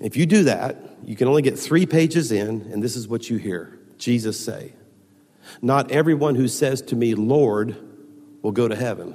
If 0.00 0.16
you 0.16 0.26
do 0.26 0.44
that, 0.44 0.76
you 1.02 1.16
can 1.16 1.28
only 1.28 1.42
get 1.42 1.58
three 1.58 1.86
pages 1.86 2.30
in, 2.32 2.68
and 2.72 2.82
this 2.82 2.96
is 2.96 3.08
what 3.08 3.30
you 3.30 3.36
hear 3.38 3.78
Jesus 4.04 4.38
say 4.38 4.74
Not 5.62 5.90
everyone 5.90 6.34
who 6.34 6.46
says 6.46 6.82
to 6.82 6.96
me, 6.96 7.14
Lord, 7.14 7.74
will 8.42 8.52
go 8.52 8.68
to 8.68 8.76
heaven. 8.76 9.14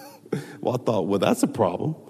well, 0.60 0.76
I 0.76 0.78
thought, 0.78 1.06
well, 1.08 1.18
that's 1.18 1.42
a 1.42 1.48
problem. 1.48 1.96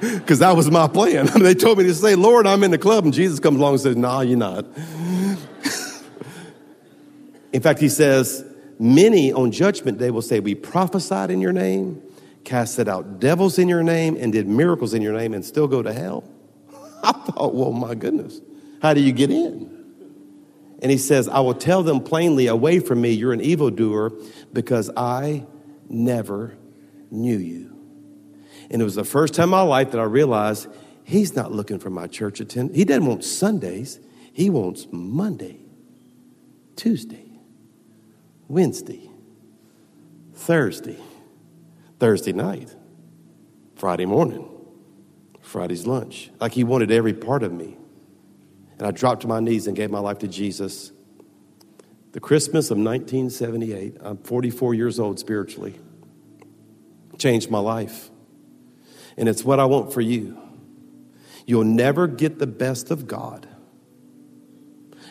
Because 0.00 0.40
that 0.40 0.56
was 0.56 0.70
my 0.72 0.88
plan. 0.88 1.26
they 1.40 1.54
told 1.54 1.78
me 1.78 1.84
to 1.84 1.94
say, 1.94 2.16
Lord, 2.16 2.48
I'm 2.48 2.64
in 2.64 2.72
the 2.72 2.78
club. 2.78 3.04
And 3.04 3.14
Jesus 3.14 3.38
comes 3.38 3.58
along 3.58 3.74
and 3.74 3.80
says, 3.80 3.96
No, 3.96 4.08
nah, 4.08 4.20
you're 4.20 4.36
not. 4.36 4.64
in 7.52 7.62
fact, 7.62 7.78
he 7.78 7.88
says, 7.88 8.44
Many 8.78 9.32
on 9.32 9.52
judgment 9.52 9.98
day 9.98 10.10
will 10.10 10.22
say, 10.22 10.40
We 10.40 10.56
prophesied 10.56 11.30
in 11.30 11.40
your 11.40 11.52
name, 11.52 12.02
casted 12.44 12.88
out 12.88 13.20
devils 13.20 13.58
in 13.58 13.68
your 13.68 13.84
name 13.84 14.16
and 14.18 14.32
did 14.32 14.48
miracles 14.48 14.94
in 14.94 15.02
your 15.02 15.16
name 15.16 15.32
and 15.32 15.44
still 15.44 15.68
go 15.68 15.80
to 15.80 15.92
hell? 15.92 16.24
I 17.04 17.12
thought, 17.12 17.54
well, 17.54 17.72
my 17.72 17.94
goodness, 17.94 18.40
how 18.82 18.94
do 18.94 19.00
you 19.00 19.12
get 19.12 19.30
in? 19.30 19.75
And 20.86 20.90
he 20.92 20.98
says, 20.98 21.26
I 21.26 21.40
will 21.40 21.52
tell 21.52 21.82
them 21.82 21.98
plainly, 21.98 22.46
away 22.46 22.78
from 22.78 23.00
me, 23.00 23.10
you're 23.10 23.32
an 23.32 23.40
evildoer, 23.40 24.12
because 24.52 24.88
I 24.96 25.44
never 25.88 26.56
knew 27.10 27.36
you. 27.36 27.76
And 28.70 28.80
it 28.80 28.84
was 28.84 28.94
the 28.94 29.02
first 29.02 29.34
time 29.34 29.46
in 29.46 29.50
my 29.50 29.62
life 29.62 29.90
that 29.90 29.98
I 29.98 30.04
realized 30.04 30.68
he's 31.02 31.34
not 31.34 31.50
looking 31.50 31.80
for 31.80 31.90
my 31.90 32.06
church 32.06 32.38
attendance. 32.38 32.76
He 32.76 32.84
doesn't 32.84 33.04
want 33.04 33.24
Sundays, 33.24 33.98
he 34.32 34.48
wants 34.48 34.86
Monday, 34.92 35.58
Tuesday, 36.76 37.32
Wednesday, 38.46 39.10
Thursday, 40.34 41.00
Thursday 41.98 42.32
night, 42.32 42.72
Friday 43.74 44.06
morning, 44.06 44.48
Friday's 45.40 45.84
lunch. 45.84 46.30
Like 46.38 46.52
he 46.52 46.62
wanted 46.62 46.92
every 46.92 47.12
part 47.12 47.42
of 47.42 47.52
me. 47.52 47.76
And 48.78 48.86
I 48.86 48.90
dropped 48.90 49.22
to 49.22 49.28
my 49.28 49.40
knees 49.40 49.66
and 49.66 49.76
gave 49.76 49.90
my 49.90 49.98
life 49.98 50.18
to 50.18 50.28
Jesus. 50.28 50.92
The 52.12 52.20
Christmas 52.20 52.70
of 52.70 52.78
1978, 52.78 53.96
I'm 54.00 54.18
44 54.18 54.74
years 54.74 54.98
old 54.98 55.18
spiritually, 55.18 55.74
changed 57.18 57.50
my 57.50 57.58
life. 57.58 58.10
And 59.16 59.28
it's 59.28 59.44
what 59.44 59.60
I 59.60 59.64
want 59.64 59.92
for 59.92 60.00
you. 60.00 60.38
You'll 61.46 61.64
never 61.64 62.06
get 62.06 62.38
the 62.38 62.46
best 62.46 62.90
of 62.90 63.06
God 63.06 63.48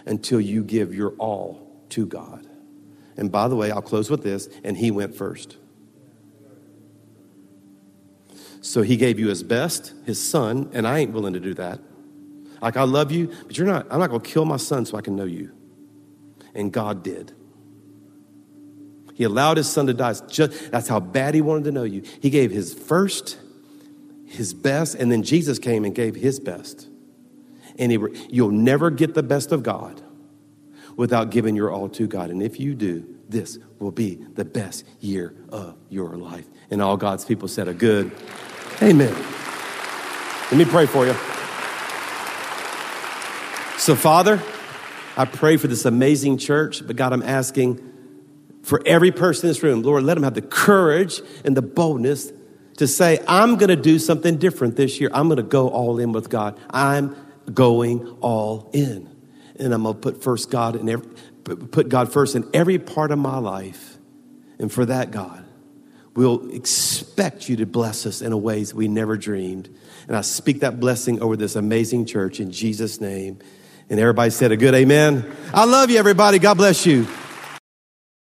until 0.06 0.40
you 0.40 0.64
give 0.64 0.94
your 0.94 1.12
all 1.12 1.86
to 1.90 2.06
God. 2.06 2.46
And 3.18 3.32
by 3.32 3.48
the 3.48 3.56
way, 3.56 3.72
I'll 3.72 3.82
close 3.82 4.10
with 4.10 4.24
this, 4.24 4.50
and 4.64 4.78
he 4.78 4.92
went 4.92 5.16
first. 5.16 5.58
So 8.62 8.82
he 8.82 8.98
gave 8.98 9.20
you 9.20 9.30
his 9.30 9.44
best, 9.44 9.94
his 10.06 10.22
son, 10.22 10.70
and 10.74 10.88
I 10.88 11.00
ain't 11.00 11.14
willing 11.14 11.34
to 11.34 11.40
do 11.40 11.54
that. 11.54 11.80
Like, 12.62 12.78
I 12.78 12.84
love 12.84 13.12
you, 13.12 13.32
but 13.48 13.58
you're 13.58 13.68
not, 13.68 13.88
I'm 13.92 14.00
not 14.00 14.10
going 14.10 14.22
to 14.22 14.30
kill 14.30 14.46
my 14.46 14.58
son 14.58 14.86
so 14.86 14.98
I 14.98 15.02
can 15.02 15.16
know 15.16 15.26
you. 15.26 15.52
And 16.54 16.72
God 16.72 17.04
did. 17.04 17.34
He 19.14 19.24
allowed 19.24 19.58
his 19.58 19.70
son 19.70 19.88
to 19.88 19.94
die. 19.94 20.14
Just, 20.30 20.72
that's 20.72 20.88
how 20.88 21.00
bad 21.00 21.36
he 21.36 21.42
wanted 21.42 21.66
to 21.66 21.72
know 21.72 21.84
you. 21.84 22.04
He 22.22 22.30
gave 22.30 22.52
his 22.52 22.74
first, 22.74 23.38
his 24.26 24.54
best, 24.54 24.96
and 24.96 25.12
then 25.12 25.24
Jesus 25.24 25.58
came 25.58 25.86
and 25.86 25.96
gave 25.96 26.16
his 26.16 26.40
best. 26.40 26.88
And 27.78 27.92
he, 27.92 28.00
you'll 28.30 28.52
never 28.52 28.90
get 28.90 29.14
the 29.14 29.24
best 29.24 29.52
of 29.52 29.64
God 29.64 30.02
without 30.98 31.30
giving 31.30 31.56
your 31.56 31.72
all 31.72 31.90
to 31.90 32.08
God. 32.08 32.30
And 32.30 32.42
if 32.42 32.60
you 32.60 32.74
do, 32.76 33.06
this 33.30 33.58
will 33.80 33.92
be 33.92 34.16
the 34.16 34.46
best 34.46 34.86
year 35.00 35.34
of 35.50 35.78
your 35.90 36.16
life. 36.16 36.46
And 36.70 36.82
all 36.82 36.98
God's 36.98 37.26
people 37.26 37.48
said 37.48 37.68
a 37.68 37.74
good 37.74 38.12
amen. 38.82 39.14
Let 40.52 40.58
me 40.58 40.66
pray 40.66 40.86
for 40.86 41.06
you. 41.06 41.16
So, 43.86 43.96
Father, 43.96 44.42
I 45.16 45.26
pray 45.26 45.58
for 45.58 45.68
this 45.68 45.86
amazing 45.86 46.40
church, 46.40 46.82
but 46.88 46.96
God, 46.96 47.14
I'm 47.14 47.22
asking 47.22 47.80
for 48.64 48.82
every 48.84 49.12
person 49.12 49.46
in 49.46 49.50
this 49.52 49.62
room, 49.62 49.84
Lord, 49.84 50.02
let 50.02 50.16
them 50.16 50.24
have 50.24 50.34
the 50.34 50.42
courage 50.42 51.22
and 51.44 51.56
the 51.56 51.62
boldness 51.62 52.34
to 52.78 52.88
say, 52.88 53.24
I'm 53.28 53.58
going 53.58 53.70
to 53.70 53.76
do 53.76 54.00
something 54.00 54.38
different 54.38 54.76
this 54.76 55.00
year. 55.00 55.12
I'm 55.14 55.28
going 55.28 55.38
to 55.38 55.44
go 55.44 55.70
all 55.70 56.00
in 56.00 56.14
with 56.14 56.32
God. 56.32 56.60
I'm 56.72 57.16
going 57.54 58.08
all 58.22 58.72
in. 58.74 59.08
And 59.60 59.72
I'm 59.72 59.84
going 59.84 59.94
to 59.94 60.02
put 60.02 60.24
first 60.24 60.50
God 60.50 60.76
in 60.76 60.90
every, 60.90 61.08
put 61.44 61.88
God 61.88 62.12
first 62.12 62.34
in 62.34 62.50
every 62.56 62.80
part 62.80 63.12
of 63.12 63.20
my 63.20 63.38
life. 63.38 64.00
And 64.58 64.72
for 64.72 64.88
that, 64.88 65.12
God, 65.12 65.46
we'll 66.16 66.50
expect 66.56 67.50
you 67.50 67.58
to 67.58 67.68
bless 67.68 68.08
us 68.08 68.24
in 68.24 68.32
a 68.32 68.38
ways 68.38 68.74
we 68.74 68.88
never 68.88 69.16
dreamed. 69.16 69.70
And 70.08 70.18
I 70.18 70.22
speak 70.22 70.62
that 70.62 70.80
blessing 70.80 71.22
over 71.22 71.38
this 71.38 71.56
amazing 71.56 72.08
church 72.08 72.40
in 72.40 72.52
Jesus' 72.52 73.00
name. 73.00 73.38
And 73.90 74.00
everybody 74.00 74.32
said 74.32 74.52
a 74.52 74.58
good 74.58 74.74
amen. 74.74 75.26
I 75.54 75.66
love 75.66 75.90
you, 75.90 75.98
everybody. 75.98 76.40
God 76.40 76.56
bless 76.56 76.86
you. 76.86 77.08